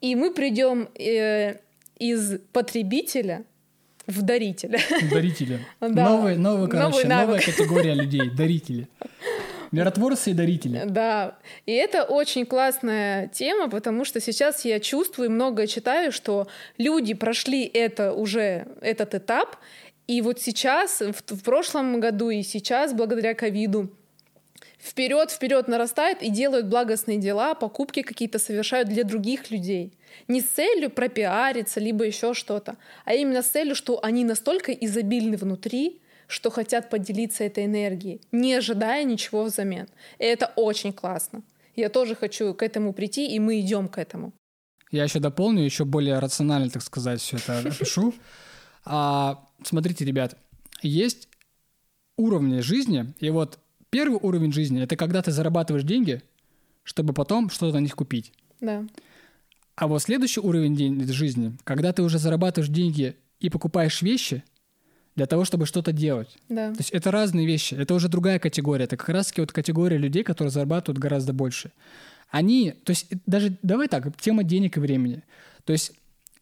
И 0.00 0.14
мы 0.14 0.32
придем 0.32 0.88
э, 0.98 1.56
из 1.98 2.38
потребителя 2.52 3.44
в 4.06 4.22
дарителя. 4.22 4.78
Дарителя. 5.10 5.60
Да. 5.80 6.10
Новый, 6.10 6.36
новый, 6.36 6.68
короче, 6.68 7.06
новый 7.06 7.26
новая 7.26 7.40
категория 7.40 7.94
людей, 7.94 8.30
дарители. 8.30 8.88
Миротворцы 9.72 10.30
и 10.30 10.34
дарители. 10.34 10.82
Да. 10.86 11.38
И 11.66 11.72
это 11.72 12.04
очень 12.04 12.46
классная 12.46 13.28
тема, 13.28 13.68
потому 13.68 14.04
что 14.04 14.20
сейчас 14.20 14.64
я 14.64 14.80
чувствую, 14.80 15.30
много 15.30 15.66
читаю, 15.66 16.12
что 16.12 16.46
люди 16.78 17.14
прошли 17.14 17.64
это 17.64 18.12
уже, 18.12 18.66
этот 18.80 19.14
этап, 19.14 19.56
и 20.06 20.22
вот 20.22 20.40
сейчас, 20.40 21.00
в, 21.00 21.34
в 21.34 21.42
прошлом 21.42 21.98
году 22.00 22.30
и 22.30 22.42
сейчас, 22.42 22.92
благодаря 22.92 23.34
ковиду, 23.34 23.90
вперед, 24.78 25.30
вперед 25.30 25.66
нарастает 25.68 26.22
и 26.22 26.30
делают 26.30 26.66
благостные 26.66 27.18
дела, 27.18 27.54
покупки 27.54 28.02
какие-то 28.02 28.38
совершают 28.38 28.88
для 28.88 29.02
других 29.02 29.50
людей. 29.50 29.92
Не 30.28 30.40
с 30.40 30.44
целью 30.44 30.90
пропиариться, 30.90 31.80
либо 31.80 32.04
еще 32.04 32.34
что-то, 32.34 32.76
а 33.04 33.14
именно 33.14 33.42
с 33.42 33.48
целью, 33.48 33.74
что 33.74 34.02
они 34.02 34.24
настолько 34.24 34.72
изобильны 34.72 35.36
внутри, 35.36 36.00
что 36.26 36.50
хотят 36.50 36.90
поделиться 36.90 37.44
этой 37.44 37.66
энергией, 37.66 38.20
не 38.32 38.54
ожидая 38.54 39.04
ничего 39.04 39.44
взамен. 39.44 39.88
И 40.18 40.24
это 40.24 40.52
очень 40.56 40.92
классно. 40.92 41.42
Я 41.74 41.88
тоже 41.88 42.14
хочу 42.14 42.54
к 42.54 42.62
этому 42.62 42.92
прийти, 42.92 43.34
и 43.34 43.38
мы 43.38 43.60
идем 43.60 43.88
к 43.88 43.98
этому. 43.98 44.32
Я 44.90 45.04
еще 45.04 45.18
дополню, 45.18 45.62
еще 45.62 45.84
более 45.84 46.18
рационально, 46.18 46.70
так 46.70 46.82
сказать, 46.82 47.20
все 47.20 47.36
это 47.36 47.58
опишу. 47.58 48.14
А, 48.88 49.44
смотрите, 49.64 50.04
ребят, 50.04 50.38
есть 50.80 51.28
уровни 52.16 52.60
жизни, 52.60 53.12
и 53.18 53.30
вот 53.30 53.58
первый 53.90 54.20
уровень 54.22 54.52
жизни— 54.52 54.80
это 54.84 54.94
когда 54.94 55.22
ты 55.22 55.32
зарабатываешь 55.32 55.84
деньги, 55.84 56.22
чтобы 56.84 57.12
потом 57.12 57.50
что-то 57.50 57.74
на 57.74 57.80
них 57.80 57.96
купить. 57.96 58.32
Да. 58.60 58.86
А 59.74 59.88
вот 59.88 60.02
следующий 60.02 60.38
уровень 60.38 61.04
жизни, 61.12 61.56
когда 61.64 61.92
ты 61.92 62.04
уже 62.04 62.20
зарабатываешь 62.20 62.72
деньги 62.72 63.16
и 63.40 63.50
покупаешь 63.50 64.02
вещи— 64.02 64.44
для 65.16 65.26
того, 65.26 65.44
чтобы 65.44 65.66
что-то 65.66 65.92
делать. 65.92 66.36
Да. 66.48 66.70
То 66.72 66.78
есть 66.78 66.90
это 66.90 67.10
разные 67.10 67.46
вещи, 67.46 67.74
это 67.74 67.94
уже 67.94 68.08
другая 68.08 68.38
категория. 68.38 68.84
Это 68.84 68.96
как 68.96 69.08
раз-таки 69.08 69.40
вот 69.40 69.50
категория 69.50 69.96
людей, 69.96 70.22
которые 70.22 70.50
зарабатывают 70.50 70.98
гораздо 70.98 71.32
больше. 71.32 71.72
Они, 72.30 72.72
то 72.84 72.90
есть 72.90 73.06
даже, 73.26 73.56
давай 73.62 73.88
так, 73.88 74.16
тема 74.20 74.44
денег 74.44 74.76
и 74.76 74.80
времени. 74.80 75.22
То 75.64 75.72
есть 75.72 75.92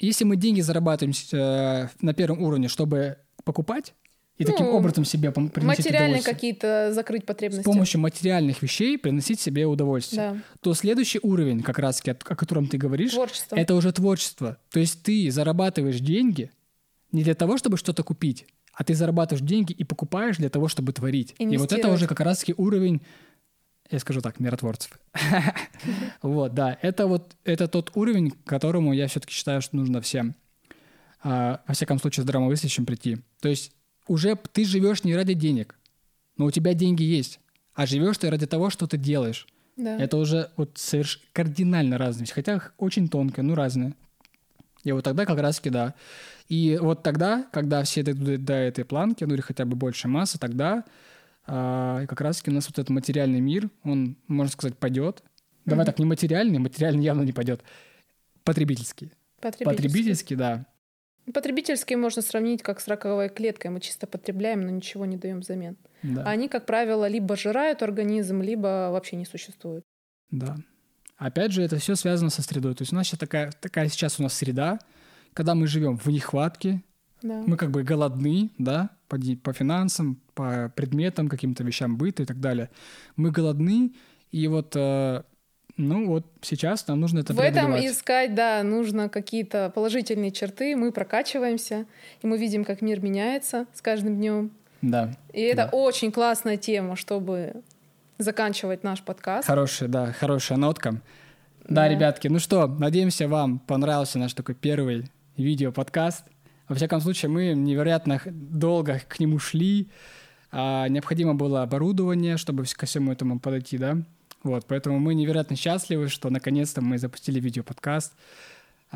если 0.00 0.24
мы 0.24 0.36
деньги 0.36 0.60
зарабатываем 0.60 1.14
э, 1.32 1.88
на 2.00 2.14
первом 2.14 2.42
уровне, 2.42 2.68
чтобы 2.68 3.16
покупать, 3.44 3.94
и 4.36 4.44
ну, 4.44 4.50
таким 4.50 4.66
образом 4.66 5.04
себе 5.04 5.30
приносить 5.30 5.84
Материальные 5.84 6.22
какие-то 6.22 6.92
закрыть 6.92 7.24
потребности. 7.24 7.62
С 7.62 7.64
помощью 7.64 8.00
материальных 8.00 8.62
вещей 8.62 8.98
приносить 8.98 9.38
себе 9.38 9.64
удовольствие. 9.64 10.32
Да. 10.32 10.38
То 10.60 10.74
следующий 10.74 11.20
уровень, 11.22 11.62
как 11.62 11.78
раз 11.78 12.02
о 12.04 12.14
котором 12.34 12.66
ты 12.66 12.76
говоришь, 12.76 13.12
творчество. 13.12 13.54
это 13.54 13.76
уже 13.76 13.92
творчество. 13.92 14.56
То 14.70 14.80
есть 14.80 15.04
ты 15.04 15.30
зарабатываешь 15.30 16.00
деньги 16.00 16.50
не 17.12 17.22
для 17.22 17.36
того, 17.36 17.56
чтобы 17.56 17.76
что-то 17.76 18.02
купить, 18.02 18.46
а 18.74 18.84
ты 18.84 18.94
зарабатываешь 18.94 19.44
деньги 19.46 19.72
и 19.72 19.84
покупаешь 19.84 20.36
для 20.36 20.48
того, 20.48 20.68
чтобы 20.68 20.92
творить. 20.92 21.34
И 21.38 21.56
вот 21.56 21.72
это 21.72 21.90
уже 21.92 22.06
как 22.06 22.20
раз-таки 22.20 22.54
уровень, 22.56 23.02
я 23.90 23.98
скажу 23.98 24.20
так, 24.20 24.40
миротворцев. 24.40 24.98
Вот, 26.22 26.54
да, 26.54 26.78
это 26.80 27.06
вот 27.06 27.36
это 27.44 27.68
тот 27.68 27.90
уровень, 27.94 28.30
к 28.30 28.44
которому 28.44 28.92
я 28.94 29.06
все-таки 29.06 29.32
считаю, 29.34 29.60
что 29.60 29.76
нужно 29.76 30.00
всем, 30.00 30.34
а, 31.22 31.60
во 31.66 31.74
всяком 31.74 31.98
случае, 31.98 32.24
здравомыслящим 32.24 32.86
прийти. 32.86 33.18
То 33.40 33.48
есть 33.48 33.72
уже 34.08 34.36
ты 34.36 34.64
живешь 34.64 35.04
не 35.04 35.14
ради 35.14 35.34
денег, 35.34 35.76
но 36.36 36.46
у 36.46 36.50
тебя 36.50 36.74
деньги 36.74 37.02
есть, 37.02 37.40
а 37.74 37.86
живешь 37.86 38.18
ты 38.18 38.30
ради 38.30 38.46
того, 38.46 38.70
что 38.70 38.86
ты 38.86 38.96
делаешь. 38.96 39.46
Да. 39.76 39.98
Это 39.98 40.16
уже 40.16 40.50
вот 40.56 40.72
соверш... 40.76 41.20
кардинально 41.32 41.98
разные, 41.98 42.26
хотя 42.32 42.62
очень 42.78 43.08
тонко, 43.08 43.42
но 43.42 43.54
разные. 43.54 43.94
И 44.85 44.93
вот 44.93 45.05
тогда 45.05 45.26
как 45.26 45.39
раз-таки, 45.39 45.70
да, 45.70 45.95
и 46.49 46.78
вот 46.80 47.03
тогда, 47.03 47.47
когда 47.53 47.82
все 47.85 48.03
дойдут 48.03 48.45
до 48.45 48.55
этой 48.55 48.85
планки, 48.85 49.24
ну 49.24 49.35
или 49.35 49.41
хотя 49.41 49.64
бы 49.64 49.76
больше 49.76 50.09
массы, 50.09 50.39
тогда 50.39 50.85
а, 51.47 52.07
как 52.07 52.20
раз-таки 52.20 52.51
у 52.51 52.55
нас 52.55 52.66
вот 52.66 52.78
этот 52.78 52.91
материальный 52.91 53.41
мир, 53.41 53.70
он, 53.82 54.16
можно 54.28 54.53
сказать, 54.53 54.76
пойдет. 54.76 55.22
Давай 55.64 55.85
mm-hmm. 55.85 55.87
так, 55.87 55.99
не 55.99 56.05
материальный, 56.05 56.59
материальный 56.59 57.03
явно 57.03 57.22
не 57.22 57.32
пойдет. 57.32 57.62
Потребительский. 58.45 59.12
Потребительский. 59.41 59.64
Потребительский, 59.64 60.37
да. 60.37 60.66
Потребительский 61.32 61.97
можно 61.97 62.20
сравнить 62.20 62.62
как 62.62 62.80
с 62.80 62.89
раковой 62.89 63.30
клеткой. 63.30 63.70
Мы 63.70 63.80
чисто 63.80 64.07
потребляем, 64.07 64.61
но 64.61 64.70
ничего 64.70 65.07
не 65.07 65.16
даем 65.16 65.41
взамен. 65.41 65.76
Да. 66.03 66.22
они, 66.24 66.49
как 66.49 66.66
правило, 66.66 67.09
либо 67.09 67.35
жирают 67.35 67.82
организм, 67.82 68.43
либо 68.43 68.91
вообще 68.91 69.16
не 69.16 69.24
существуют. 69.24 69.85
Да. 70.30 70.57
Опять 71.24 71.52
же, 71.52 71.62
это 71.62 71.78
все 71.78 71.96
связано 71.96 72.28
со 72.28 72.42
средой. 72.42 72.74
То 72.74 72.82
есть 72.82 72.92
у 72.92 72.96
нас 72.96 73.06
сейчас 73.06 73.18
такая, 73.18 73.50
такая 73.58 73.88
сейчас 73.88 74.20
у 74.20 74.22
нас 74.22 74.34
среда, 74.34 74.78
когда 75.32 75.54
мы 75.54 75.66
живем 75.66 75.96
в 75.96 76.06
нехватке, 76.08 76.82
да. 77.22 77.42
мы 77.46 77.56
как 77.56 77.70
бы 77.70 77.82
голодны, 77.82 78.50
да, 78.58 78.90
по, 79.08 79.18
по 79.42 79.54
финансам, 79.54 80.20
по 80.34 80.70
предметам, 80.76 81.28
каким-то 81.28 81.64
вещам 81.64 81.96
быта 81.96 82.24
и 82.24 82.26
так 82.26 82.40
далее. 82.40 82.68
Мы 83.16 83.30
голодны, 83.30 83.94
и 84.32 84.46
вот, 84.48 84.74
э, 84.76 85.22
ну 85.78 86.08
вот 86.08 86.26
сейчас 86.42 86.86
нам 86.88 87.00
нужно 87.00 87.20
это 87.20 87.32
В 87.32 87.40
этом 87.40 87.74
искать, 87.74 88.34
да, 88.34 88.62
нужно 88.62 89.08
какие-то 89.08 89.72
положительные 89.74 90.30
черты, 90.30 90.76
мы 90.76 90.92
прокачиваемся, 90.92 91.86
и 92.20 92.26
мы 92.26 92.36
видим, 92.36 92.66
как 92.66 92.82
мир 92.82 93.00
меняется 93.00 93.64
с 93.72 93.80
каждым 93.80 94.16
днем. 94.16 94.50
Да. 94.82 95.16
И 95.32 95.40
это 95.40 95.70
да. 95.72 95.78
очень 95.78 96.12
классная 96.12 96.58
тема, 96.58 96.96
чтобы 96.96 97.62
заканчивать 98.18 98.84
наш 98.84 99.02
подкаст. 99.02 99.46
Хорошая, 99.46 99.88
да, 99.88 100.12
хорошая 100.12 100.58
нотка. 100.58 101.00
Да, 101.64 101.74
да, 101.74 101.88
ребятки, 101.88 102.28
ну 102.28 102.38
что, 102.38 102.66
надеемся, 102.66 103.26
вам 103.26 103.58
понравился 103.58 104.18
наш 104.18 104.34
такой 104.34 104.54
первый 104.54 105.10
видео-подкаст. 105.36 106.26
Во 106.68 106.74
всяком 106.74 107.00
случае, 107.00 107.30
мы 107.30 107.54
невероятно 107.54 108.20
долго 108.26 109.00
к 109.08 109.18
нему 109.18 109.38
шли, 109.38 109.88
А, 110.56 110.86
необходимо 110.88 111.34
было 111.34 111.62
оборудование, 111.62 112.36
чтобы 112.36 112.64
ко 112.64 112.86
всему 112.86 113.10
этому 113.10 113.40
подойти, 113.40 113.76
да. 113.76 113.96
Вот, 114.44 114.66
поэтому 114.68 115.00
мы 115.00 115.14
невероятно 115.14 115.56
счастливы, 115.56 116.08
что 116.08 116.30
наконец-то 116.30 116.80
мы 116.80 116.98
запустили 116.98 117.40
видеоподкаст. 117.40 118.12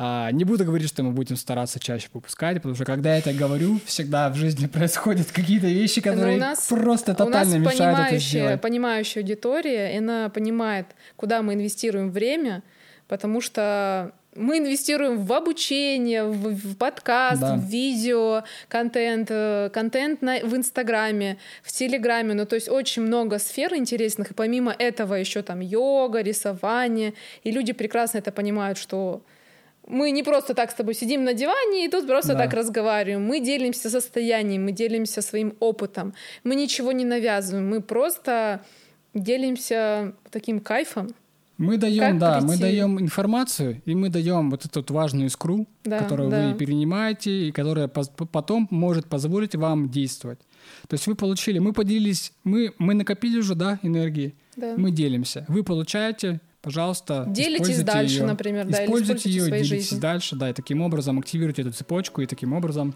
А, 0.01 0.31
не 0.31 0.45
буду 0.45 0.63
говорить, 0.63 0.87
что 0.87 1.03
мы 1.03 1.11
будем 1.11 1.35
стараться 1.35 1.77
чаще 1.77 2.07
выпускать, 2.13 2.55
потому 2.55 2.73
что 2.73 2.85
когда 2.85 3.11
я 3.13 3.19
это 3.19 3.33
говорю, 3.33 3.81
всегда 3.85 4.29
в 4.29 4.35
жизни 4.35 4.65
происходят 4.67 5.29
какие-то 5.29 5.67
вещи, 5.67 5.99
которые 5.99 6.37
у 6.37 6.39
нас, 6.39 6.67
просто 6.67 7.13
тотально 7.13 7.57
у 7.57 7.59
нас 7.59 7.73
мешают 7.73 7.99
это 8.07 8.17
сделать. 8.17 8.61
понимающая 8.61 9.21
аудитория, 9.21 9.93
и 9.93 9.97
она 9.97 10.29
понимает, 10.29 10.85
куда 11.17 11.41
мы 11.41 11.55
инвестируем 11.55 12.11
время, 12.11 12.63
потому 13.09 13.41
что 13.41 14.13
мы 14.35 14.59
инвестируем 14.59 15.25
в 15.25 15.33
обучение, 15.33 16.23
в, 16.23 16.53
в 16.53 16.77
подкаст, 16.77 17.41
да. 17.41 17.55
в 17.55 17.65
видео, 17.65 18.43
контент, 18.69 19.27
э, 19.29 19.69
контент 19.73 20.21
на, 20.21 20.39
в 20.39 20.55
Инстаграме, 20.55 21.37
в 21.61 21.73
Телеграме. 21.73 22.35
Ну, 22.35 22.45
то 22.45 22.55
есть 22.55 22.69
очень 22.69 23.01
много 23.01 23.37
сфер 23.37 23.75
интересных. 23.75 24.31
И 24.31 24.33
помимо 24.33 24.71
этого 24.71 25.15
еще 25.15 25.41
там 25.41 25.59
йога, 25.59 26.21
рисование. 26.21 27.15
И 27.43 27.51
люди 27.51 27.73
прекрасно 27.73 28.19
это 28.19 28.31
понимают, 28.31 28.77
что 28.77 29.23
мы 29.89 30.11
не 30.11 30.23
просто 30.23 30.53
так 30.53 30.71
с 30.71 30.75
тобой 30.75 30.93
сидим 30.93 31.23
на 31.23 31.33
диване 31.33 31.85
и 31.85 31.89
тут 31.89 32.07
просто 32.07 32.33
да. 32.33 32.43
так 32.43 32.53
разговариваем. 32.53 33.25
Мы 33.25 33.39
делимся 33.39 33.89
состоянием, 33.89 34.63
мы 34.63 34.71
делимся 34.71 35.21
своим 35.21 35.53
опытом. 35.59 36.13
Мы 36.43 36.55
ничего 36.55 36.91
не 36.91 37.05
навязываем, 37.05 37.67
мы 37.67 37.81
просто 37.81 38.61
делимся 39.13 40.13
таким 40.31 40.59
кайфом. 40.59 41.09
Мы 41.57 41.75
даем, 41.75 42.19
да, 42.19 42.37
прийти? 42.37 42.47
мы 42.47 42.57
даем 42.57 42.99
информацию, 43.01 43.81
и 43.83 43.93
мы 43.93 44.07
даем 44.07 44.49
вот 44.49 44.65
эту 44.65 44.93
важную 44.93 45.25
искру, 45.25 45.67
да, 45.83 45.99
которую 45.99 46.29
да. 46.29 46.47
вы 46.47 46.53
перенимаете, 46.53 47.47
и 47.47 47.51
которая 47.51 47.89
потом 47.89 48.67
может 48.71 49.07
позволить 49.07 49.55
вам 49.55 49.89
действовать. 49.89 50.39
То 50.87 50.93
есть 50.93 51.07
вы 51.07 51.15
получили, 51.15 51.59
мы 51.59 51.73
поделились, 51.73 52.31
мы, 52.45 52.73
мы 52.77 52.93
накопили 52.93 53.39
уже, 53.39 53.55
да, 53.55 53.77
энергии, 53.83 54.35
да. 54.55 54.75
мы 54.77 54.91
делимся. 54.91 55.43
Вы 55.49 55.63
получаете, 55.63 56.39
пожалуйста, 56.61 57.25
делитесь 57.27 57.83
дальше, 57.83 58.19
ее. 58.19 58.25
например, 58.25 58.67
да, 58.67 58.83
используйте 58.83 59.29
ее, 59.29 59.45
делитесь 59.45 59.67
жизни. 59.67 59.99
дальше, 59.99 60.35
да, 60.35 60.49
и 60.49 60.53
таким 60.53 60.81
образом 60.81 61.19
активируйте 61.19 61.61
эту 61.61 61.71
цепочку, 61.71 62.21
и 62.21 62.25
таким 62.25 62.53
образом 62.53 62.95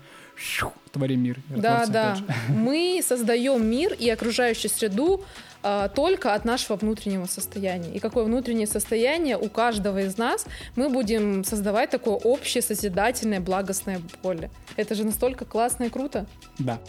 творим 0.92 1.22
мир. 1.22 1.40
Да, 1.50 1.86
да. 1.88 2.18
Мы 2.50 3.02
создаем 3.06 3.66
мир 3.66 3.94
и 3.94 4.10
окружающую 4.10 4.70
среду 4.70 5.24
а, 5.64 5.88
только 5.88 6.34
от 6.34 6.44
нашего 6.44 6.76
внутреннего 6.76 7.26
состояния. 7.26 7.92
И 7.94 8.00
какое 8.00 8.26
внутреннее 8.26 8.68
состояние 8.68 9.38
у 9.38 9.50
каждого 9.50 10.02
из 10.02 10.18
нас, 10.18 10.46
мы 10.76 10.90
будем 10.90 11.46
создавать 11.46 11.90
такое 11.90 12.16
общее, 12.16 12.62
созидательное, 12.62 13.40
благостное 13.40 14.02
поле. 14.22 14.52
Это 14.76 14.94
же 14.94 15.06
настолько 15.06 15.46
классно 15.46 15.86
и 15.86 15.90
круто. 15.90 16.26
Да. 16.60 16.80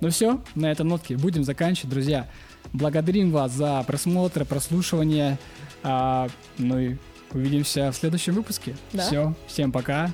Ну 0.00 0.08
все, 0.08 0.42
на 0.54 0.72
этой 0.72 0.84
нотке 0.84 1.16
будем 1.16 1.44
заканчивать, 1.44 1.90
друзья. 1.90 2.28
Благодарим 2.72 3.30
вас 3.30 3.52
за 3.52 3.84
просмотр, 3.86 4.46
прослушивание. 4.46 5.38
А, 5.82 6.28
ну 6.58 6.78
и 6.78 6.96
увидимся 7.32 7.90
в 7.90 7.96
следующем 7.96 8.34
выпуске. 8.34 8.76
Да. 8.92 9.06
Все, 9.06 9.34
всем 9.46 9.72
пока. 9.72 10.10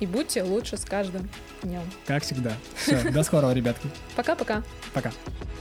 И 0.00 0.06
будьте 0.06 0.42
лучше 0.42 0.76
с 0.76 0.84
каждым 0.84 1.28
днем. 1.62 1.82
Как 2.06 2.22
всегда. 2.22 2.52
Все, 2.76 3.10
до 3.10 3.22
скорого, 3.22 3.52
ребятки. 3.52 3.88
Пока-пока. 4.16 4.62
Пока. 4.92 5.10
-пока. 5.10 5.14
Пока. 5.14 5.53